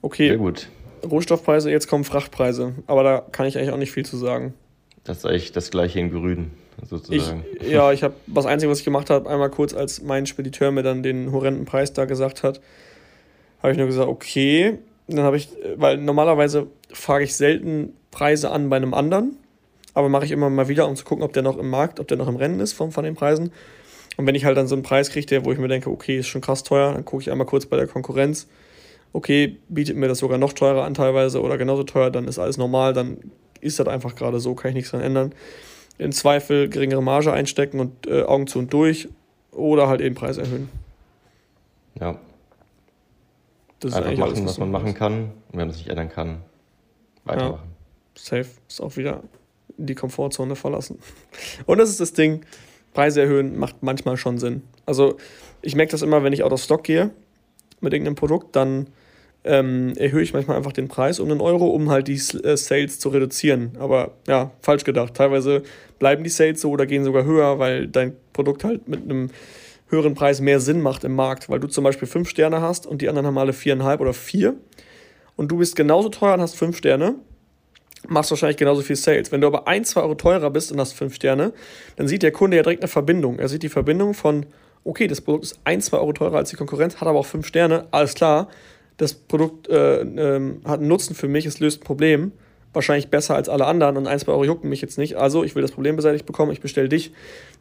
Okay. 0.03 0.27
Sehr 0.27 0.39
gut. 0.39 0.69
Rohstoffpreise, 1.09 1.71
jetzt 1.71 1.89
kommen 1.89 2.05
Frachtpreise. 2.05 2.75
Aber 2.87 3.03
da 3.03 3.25
kann 3.33 3.47
ich 3.47 3.57
eigentlich 3.59 3.71
auch 3.71 3.79
nicht 3.79 3.93
viel 3.93 4.05
zu 4.05 4.17
sagen. 4.17 4.55
Das 5.05 5.19
ist 5.19 5.27
eigentlich 5.27 5.53
das 5.53 5.71
gleiche 5.71 6.01
in 6.01 6.11
Grün, 6.11 6.51
sozusagen. 6.89 7.45
Ich, 7.61 7.71
ja, 7.71 7.93
ich 7.93 8.03
habe 8.03 8.15
das 8.27 8.47
Einzige, 8.47 8.71
was 8.71 8.79
ich 8.79 8.85
gemacht 8.85 9.11
habe, 9.11 9.29
einmal 9.29 9.51
kurz, 9.51 9.75
als 9.75 10.03
mein 10.03 10.27
Spediteur 10.27 10.71
mir 10.71 10.83
dann 10.83 11.03
den 11.03 11.33
horrenden 11.33 11.65
Preis 11.65 11.93
da 11.93 12.05
gesagt 12.05 12.43
hat, 12.43 12.61
habe 13.63 13.73
ich 13.73 13.79
nur 13.79 13.87
gesagt, 13.87 14.09
okay. 14.09 14.79
Dann 15.09 15.25
habe 15.25 15.37
ich, 15.37 15.49
weil 15.77 15.99
normalerweise 15.99 16.69
frage 16.93 17.25
ich 17.25 17.35
selten 17.35 17.93
Preise 18.11 18.51
an 18.51 18.71
bei 18.71 18.77
einem 18.77 18.95
anderen, 18.95 19.37
aber 19.95 20.09
mache 20.09 20.25
ich 20.25 20.31
immer 20.31 20.49
mal 20.49 20.69
wieder, 20.69 20.89
um 20.89 20.97
zu 20.97 21.05
gucken, 21.05 21.25
ob 21.25 21.33
der 21.33 21.43
noch 21.43 21.59
im 21.59 21.69
Markt, 21.69 21.99
ob 21.99 22.09
der 22.09 22.17
noch 22.17 22.29
im 22.29 22.37
Rennen 22.37 22.61
ist 22.61 22.73
von, 22.73 22.93
von 22.93 23.05
den 23.05 23.15
Preisen. 23.15 23.53
Und 24.17 24.27
wenn 24.27 24.35
ich 24.35 24.45
halt 24.45 24.57
dann 24.57 24.69
so 24.69 24.75
einen 24.75 24.83
Preis 24.83 25.11
kriege, 25.11 25.45
wo 25.45 25.53
ich 25.53 25.59
mir 25.59 25.69
denke, 25.69 25.91
okay, 25.91 26.19
ist 26.19 26.29
schon 26.29 26.41
krass 26.41 26.63
teuer, 26.63 26.93
dann 26.93 27.05
gucke 27.05 27.23
ich 27.23 27.31
einmal 27.31 27.47
kurz 27.47 27.67
bei 27.67 27.77
der 27.77 27.87
Konkurrenz. 27.87 28.47
Okay, 29.13 29.59
bietet 29.69 29.97
mir 29.97 30.09
das 30.09 30.19
sogar 30.19 30.39
noch 30.39 30.53
teurer 30.53 30.85
an 30.85 30.95
teilweise 30.95 31.43
oder 31.43 31.59
genauso 31.59 31.83
teuer, 31.85 32.11
dann 32.11 32.27
ist 32.27 32.39
alles 32.39 32.57
normal, 32.57 32.95
dann 32.95 33.19
ist 33.61 33.79
das 33.79 33.87
einfach 33.87 34.15
gerade 34.15 34.41
so, 34.41 34.55
kann 34.55 34.71
ich 34.71 34.75
nichts 34.75 34.91
dran 34.91 35.03
ändern. 35.03 35.35
Im 35.99 36.13
Zweifel 36.13 36.69
geringere 36.69 37.03
Marge 37.03 37.33
einstecken 37.33 37.79
und 37.79 38.07
äh, 38.07 38.23
Augen 38.23 38.47
zu 38.47 38.59
und 38.59 38.73
durch 38.73 39.09
oder 39.53 39.89
halt 39.89 40.01
eben 40.01 40.15
Preis 40.15 40.39
erhöhen. 40.39 40.69
Ja. 42.01 42.19
Das 43.81 43.95
einfach 43.95 44.11
machen, 44.13 44.23
alles, 44.23 44.39
was, 44.41 44.47
was 44.47 44.59
man 44.59 44.71
machen 44.71 44.95
kann 44.95 45.13
und 45.13 45.33
wenn 45.53 45.59
man 45.61 45.71
es 45.71 45.77
nicht 45.77 45.89
ändern 45.89 46.09
kann, 46.09 46.39
weitermachen. 47.25 47.65
Ja. 47.65 47.73
Safe 48.15 48.49
ist 48.69 48.81
auch 48.81 48.97
wieder 48.97 49.23
die 49.77 49.95
Komfortzone 49.95 50.57
verlassen. 50.57 50.99
Und 51.67 51.79
das 51.79 51.89
ist 51.89 51.99
das 51.99 52.13
Ding, 52.13 52.45
Preise 52.93 53.23
erhöhen 53.23 53.59
macht 53.59 53.83
manchmal 53.83 54.17
schon 54.17 54.39
Sinn. 54.39 54.63
Also 54.87 55.17
ich 55.63 55.75
merke 55.75 55.93
das 55.93 56.03
immer, 56.03 56.23
wenn 56.23 56.33
ich 56.33 56.43
out 56.43 56.53
of 56.53 56.63
stock 56.63 56.85
gehe 56.85 57.11
mit 57.81 57.93
irgendeinem 57.93 58.17
Produkt, 58.17 58.55
dann 58.55 58.89
ähm, 59.45 59.95
erhöhe 59.97 60.23
ich 60.23 60.33
manchmal 60.33 60.57
einfach 60.57 60.73
den 60.73 60.89
Preis 60.89 61.19
um 61.19 61.31
einen 61.31 61.41
Euro, 61.41 61.67
um 61.69 61.91
halt 61.91 62.09
die 62.09 62.15
äh, 62.15 62.57
Sales 62.57 62.99
zu 62.99 63.09
reduzieren. 63.09 63.73
Aber 63.79 64.13
ja, 64.29 64.53
falsch 64.61 64.85
gedacht. 64.85 65.15
Teilweise 65.15 65.63
bleiben 65.99 66.23
die 66.23 66.31
Sales 66.31 66.61
so 66.61 66.71
oder 66.71 66.87
gehen 66.87 67.05
sogar 67.05 67.25
höher, 67.25 67.59
weil 67.59 67.89
dein 67.89 68.15
Produkt 68.33 68.65
halt 68.65 68.89
mit 68.89 69.03
einem 69.03 69.31
höheren 69.89 70.15
Preis 70.15 70.41
mehr 70.41 70.59
Sinn 70.59 70.81
macht 70.81 71.05
im 71.05 71.15
Markt, 71.15 71.49
weil 71.49 71.61
du 71.61 71.69
zum 71.69 71.85
Beispiel 71.85 72.09
fünf 72.09 72.29
Sterne 72.29 72.61
hast 72.61 72.87
und 72.87 73.03
die 73.03 73.09
anderen 73.09 73.27
haben 73.27 73.39
alle 73.39 73.53
viereinhalb 73.53 74.01
oder 74.01 74.15
vier 74.15 74.55
und 75.37 75.49
du 75.49 75.59
bist 75.59 75.77
genauso 75.77 76.09
teuer 76.09 76.35
und 76.35 76.41
hast 76.41 76.57
fünf 76.57 76.79
Sterne, 76.79 77.17
machst 78.09 78.31
wahrscheinlich 78.31 78.57
genauso 78.57 78.83
viel 78.83 78.97
Sales. 78.97 79.33
Wenn 79.33 79.41
du 79.41 79.47
aber 79.47 79.69
ein, 79.69 79.85
zwei 79.85 80.01
Euro 80.01 80.15
teurer 80.15 80.51
bist 80.51 80.73
und 80.73 80.81
hast 80.81 80.93
fünf 80.93 81.15
Sterne, 81.15 81.53
dann 81.97 82.09
sieht 82.09 82.23
der 82.23 82.33
Kunde 82.33 82.57
ja 82.57 82.63
direkt 82.63 82.83
eine 82.83 82.89
Verbindung. 82.89 83.39
Er 83.39 83.49
sieht 83.49 83.63
die 83.63 83.69
Verbindung 83.69 84.15
von, 84.15 84.47
okay, 84.85 85.07
das 85.07 85.21
Produkt 85.21 85.45
ist 85.45 85.61
ein, 85.65 85.81
zwei 85.81 85.99
Euro 85.99 86.13
teurer 86.13 86.39
als 86.39 86.51
die 86.51 86.57
Konkurrenz, 86.57 86.97
hat 86.97 87.09
aber 87.09 87.19
auch 87.19 87.27
fünf 87.27 87.47
Sterne, 87.47 87.87
alles 87.91 88.15
klar, 88.15 88.49
das 89.03 89.15
Produkt 89.15 89.69
äh, 89.69 90.03
äh, 90.03 90.55
hat 90.65 90.79
einen 90.79 90.89
Nutzen 90.89 91.15
für 91.15 91.27
mich, 91.27 91.45
es 91.45 91.59
löst 91.59 91.81
ein 91.81 91.85
Problem, 91.85 92.33
wahrscheinlich 92.73 93.09
besser 93.09 93.35
als 93.35 93.49
alle 93.49 93.67
anderen 93.67 93.97
und 93.97 94.07
ein, 94.07 94.19
zwei 94.19 94.33
Euro 94.33 94.45
jucken 94.45 94.71
mich 94.71 94.81
jetzt 94.81 94.97
nicht. 94.97 95.17
Also 95.17 95.43
ich 95.43 95.55
will 95.55 95.63
das 95.63 95.73
Problem 95.73 95.97
beseitigt 95.97 96.25
bekommen, 96.25 96.53
ich 96.53 96.61
bestelle 96.61 96.89
dich. 96.89 97.13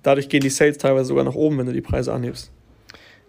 Dadurch 0.03 0.29
gehen 0.29 0.41
die 0.41 0.49
Sales 0.49 0.77
teilweise 0.77 1.05
sogar 1.05 1.23
nach 1.23 1.33
oben, 1.33 1.57
wenn 1.57 1.65
du 1.65 1.73
die 1.73 1.81
Preise 1.81 2.13
anhebst. 2.13 2.51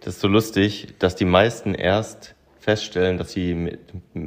Das 0.01 0.15
ist 0.15 0.21
so 0.21 0.27
lustig, 0.27 0.93
dass 0.99 1.15
die 1.15 1.25
meisten 1.25 1.73
erst 1.73 2.35
feststellen, 2.59 3.17
dass 3.17 3.31
sie 3.31 3.55
mit 3.55 3.79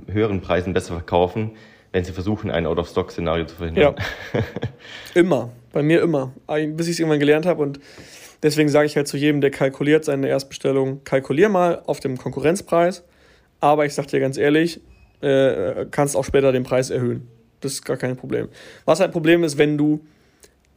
höheren 0.09 0.41
Preisen 0.41 0.72
besser 0.72 0.95
verkaufen, 0.95 1.53
wenn 1.93 2.05
sie 2.05 2.12
versuchen, 2.12 2.51
ein 2.51 2.66
Out-of-Stock-Szenario 2.66 3.47
zu 3.47 3.55
verhindern. 3.55 3.95
Ja. 4.34 4.43
immer. 5.14 5.51
Bei 5.72 5.82
mir 5.82 6.03
immer. 6.03 6.32
Bis 6.49 6.89
ich 6.89 6.95
es 6.95 6.99
irgendwann 6.99 7.20
gelernt 7.20 7.47
habe 7.47 7.62
und 7.62 7.78
deswegen 8.43 8.68
sage 8.68 8.87
ich 8.87 8.97
halt 8.97 9.07
zu 9.07 9.16
jedem, 9.16 9.41
der 9.41 9.51
kalkuliert 9.51 10.05
seine 10.05 10.28
Erstbestellung, 10.28 11.05
kalkulier 11.05 11.49
mal 11.49 11.82
auf 11.87 12.01
dem 12.01 12.18
Konkurrenzpreis 12.18 13.05
aber 13.73 13.87
ich 13.87 13.95
sag 13.95 14.07
dir 14.09 14.21
ganz 14.21 14.37
ehrlich, 14.37 14.81
äh, 15.21 15.87
kannst 15.91 16.17
auch 16.17 16.25
später 16.25 16.53
den 16.53 16.62
Preis 16.62 16.91
erhöhen. 16.91 17.29
Das 17.61 17.73
ist 17.73 17.85
gar 17.85 17.97
kein 17.97 18.17
Problem. 18.17 18.49
Was 18.85 19.01
ein 19.01 19.11
Problem 19.11 19.45
ist, 19.45 19.59
wenn 19.59 19.79
du 19.79 20.01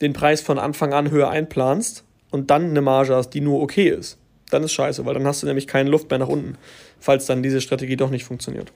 den 0.02 0.14
Preis 0.14 0.42
von 0.42 0.60
Anfang 0.60 0.94
an 0.94 1.12
höher 1.12 1.30
einplanst 1.30 2.04
und 2.32 2.50
dann 2.50 2.70
eine 2.70 2.82
Marge 2.82 3.16
hast, 3.16 3.32
die 3.32 3.42
nur 3.42 3.62
okay 3.62 3.90
ist. 3.90 4.18
Dann 4.50 4.64
ist 4.64 4.74
scheiße, 4.74 5.06
weil 5.06 5.14
dann 5.14 5.28
hast 5.28 5.44
du 5.44 5.48
nämlich 5.48 5.68
keine 5.68 5.90
Luft 5.90 6.10
mehr 6.10 6.20
nach 6.20 6.28
unten, 6.28 6.58
falls 7.00 7.26
dann 7.26 7.44
diese 7.44 7.62
Strategie 7.62 7.98
doch 7.98 8.10
nicht 8.10 8.24
funktioniert. 8.24 8.72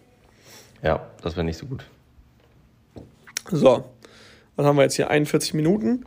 Ja, 0.84 1.08
das 1.22 1.36
wäre 1.36 1.46
nicht 1.46 1.58
so 1.58 1.66
gut. 1.66 1.86
So, 3.50 3.86
was 4.56 4.66
haben 4.66 4.76
wir 4.76 4.84
jetzt 4.84 4.96
hier? 4.96 5.10
41 5.10 5.54
Minuten. 5.54 6.06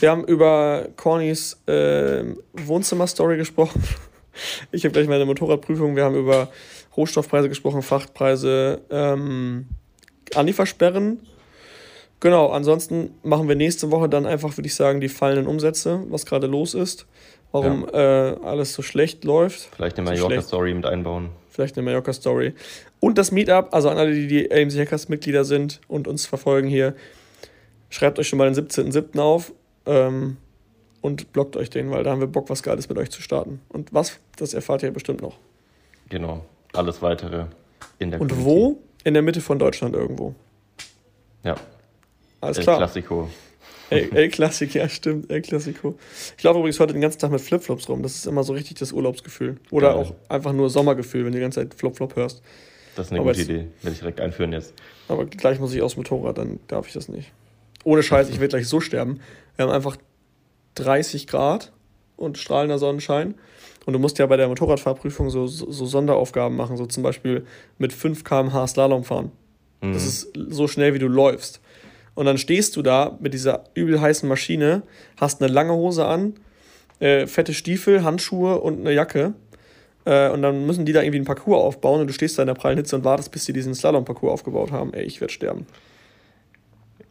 Wir 0.00 0.10
haben 0.10 0.24
über 0.24 0.88
Cornys 0.96 1.58
äh, 1.66 2.24
Wohnzimmer-Story 2.52 3.36
gesprochen. 3.36 3.82
Ich 4.70 4.84
habe 4.84 4.92
gleich 4.92 5.08
meine 5.08 5.24
Motorradprüfung. 5.24 5.96
Wir 5.96 6.04
haben 6.04 6.14
über 6.14 6.50
Rohstoffpreise 6.96 7.48
gesprochen, 7.48 7.82
Frachtpreise, 7.82 8.80
ähm, 8.90 9.66
Anliefersperren. 10.34 11.20
Genau, 12.20 12.48
ansonsten 12.48 13.10
machen 13.22 13.48
wir 13.48 13.56
nächste 13.56 13.90
Woche 13.90 14.08
dann 14.08 14.24
einfach, 14.24 14.56
würde 14.56 14.66
ich 14.66 14.74
sagen, 14.74 15.00
die 15.00 15.08
fallenden 15.08 15.46
Umsätze, 15.46 16.02
was 16.08 16.24
gerade 16.24 16.46
los 16.46 16.74
ist, 16.74 17.06
warum 17.52 17.86
ja. 17.92 18.30
äh, 18.30 18.36
alles 18.42 18.72
so 18.72 18.82
schlecht 18.82 19.24
läuft. 19.24 19.68
Vielleicht 19.76 19.98
eine 19.98 20.10
Mallorca-Story 20.10 20.72
mit 20.72 20.86
einbauen. 20.86 21.28
Vielleicht 21.50 21.76
eine 21.76 21.84
Mallorca-Story. 21.84 22.54
Und 23.00 23.18
das 23.18 23.32
Meetup, 23.32 23.68
also 23.72 23.90
an 23.90 23.98
alle, 23.98 24.14
die, 24.14 24.26
die 24.26 24.50
AMC 24.50 24.78
Hackers 24.78 25.10
Mitglieder 25.10 25.44
sind 25.44 25.80
und 25.88 26.08
uns 26.08 26.24
verfolgen 26.24 26.68
hier, 26.68 26.94
schreibt 27.90 28.18
euch 28.18 28.28
schon 28.28 28.38
mal 28.38 28.50
den 28.50 28.66
17.07. 28.66 29.18
auf 29.20 29.52
ähm, 29.84 30.38
und 31.02 31.32
blockt 31.34 31.56
euch 31.56 31.68
den, 31.68 31.90
weil 31.90 32.02
da 32.02 32.12
haben 32.12 32.20
wir 32.20 32.26
Bock, 32.26 32.48
was 32.48 32.62
Geiles 32.62 32.88
mit 32.88 32.96
euch 32.96 33.10
zu 33.10 33.20
starten. 33.20 33.60
Und 33.68 33.92
was, 33.92 34.18
das 34.38 34.54
erfahrt 34.54 34.82
ihr 34.82 34.90
bestimmt 34.90 35.20
noch. 35.20 35.36
Genau 36.08 36.42
alles 36.76 37.02
weitere 37.02 37.46
in 37.98 38.10
der 38.10 38.20
Und 38.20 38.28
Community. 38.28 38.50
wo? 38.50 38.78
In 39.04 39.14
der 39.14 39.22
Mitte 39.22 39.40
von 39.40 39.58
Deutschland 39.58 39.94
irgendwo. 39.94 40.34
Ja. 41.44 41.54
Alles 42.40 42.58
El 42.58 42.64
klar. 42.64 42.76
Klassiko. 42.78 43.28
El, 43.88 44.12
El 44.16 44.28
Classico, 44.30 44.78
ja, 44.78 44.88
stimmt. 44.88 45.30
El 45.30 45.42
Classico. 45.42 45.96
Ich 46.36 46.42
laufe 46.42 46.58
übrigens 46.58 46.80
heute 46.80 46.92
den 46.92 47.02
ganzen 47.02 47.20
Tag 47.20 47.30
mit 47.30 47.40
Flipflops 47.40 47.88
rum. 47.88 48.02
Das 48.02 48.16
ist 48.16 48.26
immer 48.26 48.42
so 48.42 48.52
richtig 48.52 48.78
das 48.78 48.92
Urlaubsgefühl. 48.92 49.58
Oder 49.70 49.90
Geil. 49.94 49.96
auch 49.98 50.14
einfach 50.28 50.52
nur 50.52 50.70
Sommergefühl, 50.70 51.24
wenn 51.24 51.32
du 51.32 51.38
die 51.38 51.42
ganze 51.42 51.60
Zeit 51.60 51.74
Flop-Flop 51.74 52.16
hörst. 52.16 52.42
Das 52.96 53.06
ist 53.06 53.12
eine 53.12 53.20
aber 53.20 53.30
gute 53.30 53.42
Idee. 53.42 53.68
Werde 53.82 53.92
ich 53.92 54.00
direkt 54.00 54.20
einführen 54.20 54.52
jetzt. 54.52 54.74
Aber 55.06 55.24
gleich 55.26 55.60
muss 55.60 55.72
ich 55.72 55.82
aufs 55.82 55.96
Motorrad, 55.96 56.36
dann 56.38 56.58
darf 56.66 56.88
ich 56.88 56.94
das 56.94 57.08
nicht. 57.08 57.30
Ohne 57.84 58.02
Scheiß, 58.02 58.28
ich 58.28 58.36
werde 58.40 58.56
gleich 58.56 58.66
so 58.68 58.80
sterben. 58.80 59.20
Wir 59.54 59.66
haben 59.66 59.72
einfach 59.72 59.96
30 60.74 61.28
Grad 61.28 61.72
und 62.16 62.38
strahlender 62.38 62.78
Sonnenschein. 62.78 63.34
Und 63.86 63.92
du 63.92 63.98
musst 63.98 64.18
ja 64.18 64.26
bei 64.26 64.36
der 64.36 64.48
Motorradfahrprüfung 64.48 65.30
so, 65.30 65.46
so, 65.46 65.70
so 65.70 65.86
Sonderaufgaben 65.86 66.56
machen, 66.56 66.76
so 66.76 66.86
zum 66.86 67.02
Beispiel 67.02 67.46
mit 67.78 67.92
5 67.92 68.24
km/h 68.24 68.66
Slalom 68.66 69.04
fahren. 69.04 69.30
Mhm. 69.80 69.92
Das 69.92 70.04
ist 70.04 70.32
so 70.48 70.66
schnell, 70.66 70.92
wie 70.92 70.98
du 70.98 71.06
läufst. 71.06 71.60
Und 72.14 72.26
dann 72.26 72.36
stehst 72.36 72.76
du 72.76 72.82
da 72.82 73.16
mit 73.20 73.32
dieser 73.32 73.64
übel 73.74 74.00
heißen 74.00 74.28
Maschine, 74.28 74.82
hast 75.16 75.40
eine 75.40 75.52
lange 75.52 75.72
Hose 75.72 76.04
an, 76.04 76.34
äh, 76.98 77.26
fette 77.26 77.54
Stiefel, 77.54 78.02
Handschuhe 78.02 78.60
und 78.60 78.80
eine 78.80 78.92
Jacke. 78.92 79.34
Äh, 80.04 80.30
und 80.30 80.42
dann 80.42 80.66
müssen 80.66 80.84
die 80.84 80.92
da 80.92 81.02
irgendwie 81.02 81.18
einen 81.18 81.26
Parcours 81.26 81.62
aufbauen 81.62 82.00
und 82.00 82.08
du 82.08 82.12
stehst 82.12 82.38
da 82.38 82.42
in 82.42 82.48
der 82.48 82.54
prallen 82.54 82.78
Hitze 82.78 82.96
und 82.96 83.04
wartest, 83.04 83.30
bis 83.30 83.44
sie 83.44 83.52
diesen 83.52 83.74
Slalom-Parcours 83.74 84.32
aufgebaut 84.32 84.72
haben. 84.72 84.92
Ey, 84.94 85.04
ich 85.04 85.20
werde 85.20 85.32
sterben. 85.32 85.66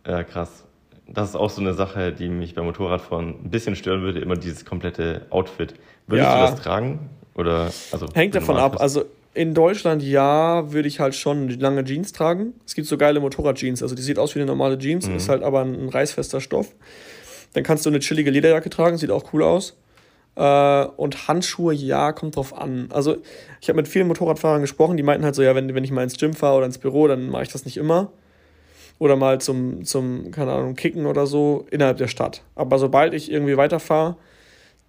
Ja, 0.06 0.24
krass 0.24 0.66
das 1.08 1.30
ist 1.30 1.36
auch 1.36 1.50
so 1.50 1.62
eine 1.62 1.74
Sache, 1.74 2.12
die 2.12 2.30
mich 2.30 2.56
beim 2.56 2.66
Motorradfahren 2.66 3.36
ein 3.46 3.50
bisschen 3.50 3.76
stören 3.76 4.02
würde, 4.02 4.20
immer 4.20 4.36
dieses 4.36 4.66
komplette 4.66 5.26
Outfit. 5.30 5.76
Würdest 6.08 6.30
ja. 6.30 6.46
du 6.46 6.52
das 6.52 6.62
tragen? 6.62 7.10
Oder, 7.36 7.72
also, 7.92 8.08
Hängt 8.14 8.34
davon 8.36 8.58
ab. 8.58 8.80
Also 8.80 9.06
in 9.34 9.54
Deutschland 9.54 10.02
ja, 10.02 10.72
würde 10.72 10.88
ich 10.88 11.00
halt 11.00 11.14
schon 11.14 11.50
lange 11.50 11.84
Jeans 11.84 12.14
tragen. 12.14 12.54
Es 12.66 12.74
gibt 12.74 12.88
so 12.88 12.98
geile 12.98 13.20
Motorradjeans. 13.20 13.84
Also 13.84 13.94
die 13.94 14.02
sieht 14.02 14.18
aus 14.18 14.34
wie 14.36 14.40
eine 14.40 14.48
normale 14.48 14.78
Jeans, 14.78 15.08
mhm. 15.08 15.18
ist 15.18 15.30
halt 15.30 15.44
aber 15.44 15.62
ein 15.62 15.90
reißfester 15.90 16.40
Stoff. 16.40 16.74
Dann 17.54 17.64
kannst 17.64 17.86
du 17.86 17.90
eine 17.90 18.00
chillige 18.00 18.32
Lederjacke 18.32 18.70
tragen, 18.70 18.98
sieht 18.98 19.12
auch 19.12 19.34
cool 19.34 19.44
aus. 19.44 19.78
Äh, 20.36 20.86
und 20.86 21.28
Handschuhe, 21.28 21.74
ja, 21.74 22.14
kommt 22.14 22.38
drauf 22.38 22.58
an. 22.58 22.90
Also, 22.92 23.18
ich 23.62 23.70
habe 23.70 23.78
mit 23.78 23.88
vielen 23.88 24.08
Motorradfahrern 24.08 24.62
gesprochen, 24.62 24.98
die 24.98 25.04
meinten 25.04 25.24
halt 25.26 25.36
so, 25.36 25.42
ja, 25.42 25.56
wenn, 25.56 25.74
wenn 25.76 25.84
ich 25.84 25.92
mal 25.92 26.04
ins 26.04 26.18
Gym 26.18 26.34
fahre 26.34 26.58
oder 26.58 26.66
ins 26.66 26.78
Büro, 26.78 27.08
dann 27.08 27.30
mache 27.30 27.44
ich 27.44 27.50
das 27.50 27.66
nicht 27.66 27.78
immer. 27.78 28.12
Oder 28.98 29.16
mal 29.16 29.42
zum, 29.42 29.84
zum, 29.84 30.32
keine 30.32 30.54
Ahnung, 30.54 30.76
Kicken 30.76 31.06
oder 31.06 31.28
so 31.28 31.66
innerhalb 31.70 31.98
der 31.98 32.08
Stadt. 32.08 32.44
Aber 32.56 32.80
sobald 32.80 33.14
ich 33.14 33.30
irgendwie 33.30 33.58
weiterfahre, 33.58 34.16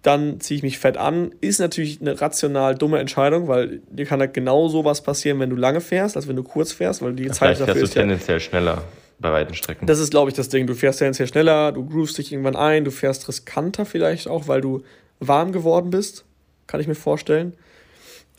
dann 0.01 0.39
ziehe 0.39 0.57
ich 0.57 0.63
mich 0.63 0.79
fett 0.79 0.95
an. 0.95 1.33
Ist 1.41 1.59
natürlich 1.59 1.99
eine 1.99 2.19
rational 2.21 2.75
dumme 2.75 2.99
Entscheidung, 2.99 3.47
weil 3.47 3.81
dir 3.89 4.05
kann 4.05 4.19
halt 4.21 4.33
genau 4.33 4.69
so 4.69 4.85
was 4.85 5.01
passieren, 5.01 5.39
wenn 5.39 5.49
du 5.49 5.55
lange 5.55 5.81
fährst, 5.81 6.15
als 6.15 6.27
wenn 6.27 6.35
du 6.35 6.43
kurz 6.43 6.71
fährst, 6.71 7.01
weil 7.01 7.13
die 7.13 7.29
Zeit 7.31 7.59
dafür 7.59 7.75
fährst 7.75 7.95
du 7.95 7.99
tendenziell 7.99 8.37
ja, 8.37 8.39
schneller 8.39 8.83
bei 9.19 9.31
weiten 9.31 9.53
Strecken. 9.53 9.87
Das 9.87 9.99
ist, 9.99 10.11
glaube 10.11 10.29
ich, 10.29 10.35
das 10.35 10.49
Ding. 10.49 10.67
Du 10.67 10.75
fährst 10.75 10.99
tendenziell 10.99 11.27
schneller, 11.27 11.71
du 11.71 11.85
groovst 11.85 12.17
dich 12.17 12.31
irgendwann 12.31 12.55
ein, 12.55 12.85
du 12.85 12.91
fährst 12.91 13.27
riskanter 13.27 13.85
vielleicht 13.85 14.27
auch, 14.27 14.47
weil 14.47 14.61
du 14.61 14.83
warm 15.19 15.51
geworden 15.51 15.89
bist, 15.89 16.23
kann 16.67 16.79
ich 16.79 16.87
mir 16.87 16.95
vorstellen. 16.95 17.53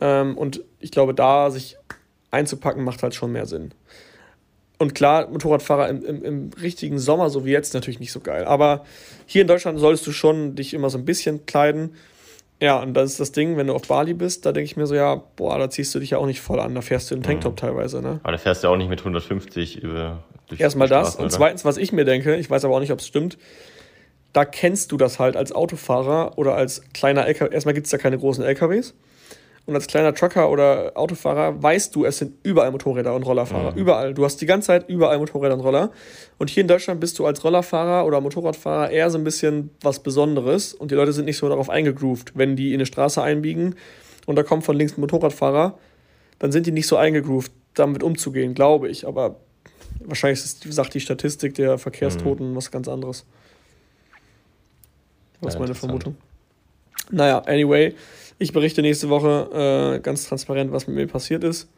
Ähm, 0.01 0.39
und 0.39 0.63
ich 0.81 0.91
glaube, 0.93 1.15
da 1.15 1.51
sich 1.51 1.77
einzupacken, 2.31 2.85
macht 2.85 3.03
halt 3.03 3.15
schon 3.15 3.33
mehr 3.33 3.47
Sinn. 3.47 3.73
Und 4.79 4.95
klar, 4.95 5.29
Motorradfahrer 5.29 5.89
im, 5.89 6.05
im, 6.05 6.25
im, 6.25 6.51
richtigen 6.61 6.99
Sommer, 6.99 7.31
so 7.31 7.45
wie 7.45 7.51
jetzt, 7.51 7.75
natürlich 7.75 7.99
nicht 7.99 8.13
so 8.13 8.21
geil. 8.21 8.45
Aber 8.45 8.85
hier 9.27 9.43
in 9.43 9.49
Deutschland 9.49 9.79
solltest 9.81 10.07
du 10.07 10.13
schon 10.13 10.55
dich 10.55 10.73
immer 10.73 10.89
so 10.89 10.99
ein 10.99 11.05
bisschen 11.05 11.47
kleiden. 11.47 11.95
Ja, 12.61 12.81
und 12.81 12.95
das 12.95 13.13
ist 13.13 13.21
das 13.21 13.33
Ding, 13.33 13.57
wenn 13.57 13.67
du 13.67 13.75
auf 13.75 13.83
Bali 13.89 14.15
bist, 14.15 14.47
da 14.47 14.53
denke 14.53 14.67
ich 14.67 14.77
mir 14.77 14.87
so, 14.87 14.95
ja, 14.95 15.23
boah, 15.37 15.59
da 15.59 15.69
ziehst 15.69 15.95
du 15.95 15.99
dich 15.99 16.11
ja 16.11 16.19
auch 16.19 16.27
nicht 16.27 16.41
voll 16.41 16.61
an, 16.61 16.75
da 16.75 16.81
fährst 16.81 17.11
du 17.11 17.15
in 17.15 17.23
Tanktop 17.23 17.53
mhm. 17.53 17.57
teilweise, 17.57 18.03
ne? 18.03 18.21
Aber 18.23 18.33
da 18.33 18.39
fährst 18.39 18.65
du 18.65 18.69
auch 18.69 18.77
nicht 18.77 18.89
mit 18.89 19.01
150 19.01 19.83
über. 19.83 20.23
Erstmal 20.57 20.89
das. 20.89 21.17
Und 21.17 21.31
zweitens, 21.31 21.65
was 21.65 21.77
ich 21.77 21.93
mir 21.93 22.05
denke, 22.05 22.37
ich 22.37 22.49
weiß 22.49 22.65
aber 22.65 22.77
auch 22.77 22.81
nicht, 22.81 22.93
ob 22.93 23.01
es 23.01 23.07
stimmt, 23.07 23.37
da 24.33 24.45
kennst 24.45 24.93
du 24.93 24.97
das 24.97 25.19
halt 25.19 25.37
als 25.37 25.53
Autofahrer 25.53 26.39
oder 26.39 26.55
als 26.55 26.83
kleiner 26.93 27.27
LKW. 27.27 27.53
Erstmal 27.53 27.75
gibt 27.75 27.87
es 27.87 27.91
da 27.91 27.99
keine 27.99 28.19
großen 28.19 28.45
LKWs. 28.45 28.95
Und 29.69 29.75
als 29.75 29.87
kleiner 29.87 30.15
Trucker 30.15 30.51
oder 30.51 30.93
Autofahrer 30.95 31.63
weißt 31.63 31.95
du, 31.95 32.07
es 32.07 32.17
sind 32.17 32.33
überall 32.43 32.71
Motorräder 32.71 33.15
und 33.15 33.23
Rollerfahrer. 33.25 33.73
Mhm. 33.73 33.77
Überall. 33.77 34.15
Du 34.15 34.25
hast 34.25 34.41
die 34.41 34.47
ganze 34.47 34.69
Zeit 34.69 34.89
überall 34.89 35.19
Motorräder 35.19 35.53
und 35.53 35.61
Roller. 35.61 35.91
Und 36.39 36.49
hier 36.49 36.63
in 36.63 36.69
Deutschland 36.69 37.01
bist 37.01 37.19
du 37.19 37.27
als 37.27 37.45
Rollerfahrer 37.45 38.07
oder 38.07 38.23
Motorradfahrer 38.23 38.91
eher 38.91 39.11
so 39.11 39.19
ein 39.19 39.25
bisschen 39.25 39.69
was 39.83 40.03
Besonderes. 40.03 40.73
Und 40.73 40.91
die 40.91 40.95
Leute 40.95 41.13
sind 41.13 41.27
nicht 41.27 41.37
so 41.37 41.51
darauf 41.51 41.69
eingegroovt. 41.69 42.33
Wenn 42.35 42.57
die 42.57 42.69
in 42.69 42.77
eine 42.77 42.87
Straße 42.87 43.23
einbiegen 43.23 43.75
und 44.25 44.37
da 44.37 44.43
kommt 44.43 44.65
von 44.65 44.75
links 44.75 44.97
ein 44.97 45.03
Motorradfahrer, 45.03 45.79
dann 46.39 46.51
sind 46.51 46.67
die 46.67 46.73
nicht 46.73 46.87
so 46.87 46.97
eingegroovt, 46.97 47.53
damit 47.75 48.03
umzugehen, 48.03 48.55
glaube 48.55 48.89
ich. 48.89 49.07
Aber 49.07 49.37
wahrscheinlich 50.01 50.43
ist, 50.43 50.63
sagt 50.73 50.95
die 50.95 51.01
Statistik 51.01 51.53
der 51.57 51.77
Verkehrstoten 51.77 52.53
mhm. 52.53 52.57
was 52.57 52.71
ganz 52.71 52.89
anderes. 52.89 53.27
Das 55.43 55.53
ist 55.53 55.61
meine 55.61 55.75
Vermutung. 55.75 56.17
Naja, 57.11 57.41
anyway, 57.41 57.95
ich 58.39 58.53
berichte 58.53 58.83
nächste 58.83 59.09
Woche 59.09 59.97
äh, 59.97 60.01
ganz 60.01 60.29
transparent, 60.29 60.73
was 60.73 60.87
mit 60.87 60.97
mir 60.97 61.07
passiert 61.07 61.45
ist. 61.45 61.69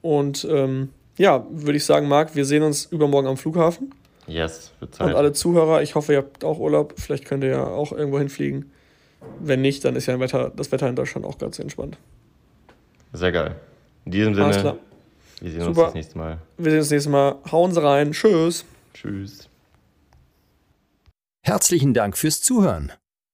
Und 0.00 0.46
ähm, 0.50 0.90
ja, 1.16 1.46
würde 1.50 1.76
ich 1.76 1.84
sagen, 1.84 2.08
Marc, 2.08 2.34
wir 2.34 2.44
sehen 2.44 2.62
uns 2.62 2.86
übermorgen 2.86 3.28
am 3.28 3.36
Flughafen. 3.36 3.94
Yes, 4.26 4.72
wird 4.80 4.94
Zeit. 4.94 5.08
Und 5.08 5.14
alle 5.14 5.32
Zuhörer, 5.32 5.82
ich 5.82 5.94
hoffe, 5.94 6.12
ihr 6.12 6.18
habt 6.18 6.44
auch 6.44 6.58
Urlaub. 6.58 6.94
Vielleicht 6.96 7.24
könnt 7.24 7.44
ihr 7.44 7.50
ja 7.50 7.64
auch 7.64 7.92
irgendwo 7.92 8.18
hinfliegen. 8.18 8.70
Wenn 9.38 9.60
nicht, 9.60 9.84
dann 9.84 9.94
ist 9.94 10.06
ja 10.06 10.18
Wetter, 10.18 10.50
das 10.54 10.72
Wetter 10.72 10.88
in 10.88 10.96
Deutschland 10.96 11.26
auch 11.26 11.38
ganz 11.38 11.58
entspannt. 11.58 11.96
Sehr 13.12 13.30
geil. 13.30 13.56
In 14.04 14.12
diesem 14.12 14.34
Sinne, 14.34 14.78
wir 15.40 15.50
sehen 15.50 15.60
Super. 15.60 15.68
uns 15.68 15.86
das 15.88 15.94
nächste 15.94 16.18
Mal. 16.18 16.38
Wir 16.56 16.70
sehen 16.70 16.78
uns 16.78 16.88
das 16.88 16.92
nächste 16.92 17.10
Mal. 17.10 17.36
Hauen 17.50 17.72
Sie 17.72 17.82
rein. 17.82 18.12
Tschüss. 18.12 18.64
Tschüss. 18.94 19.48
Herzlichen 21.44 21.94
Dank 21.94 22.16
fürs 22.16 22.40
Zuhören. 22.40 22.92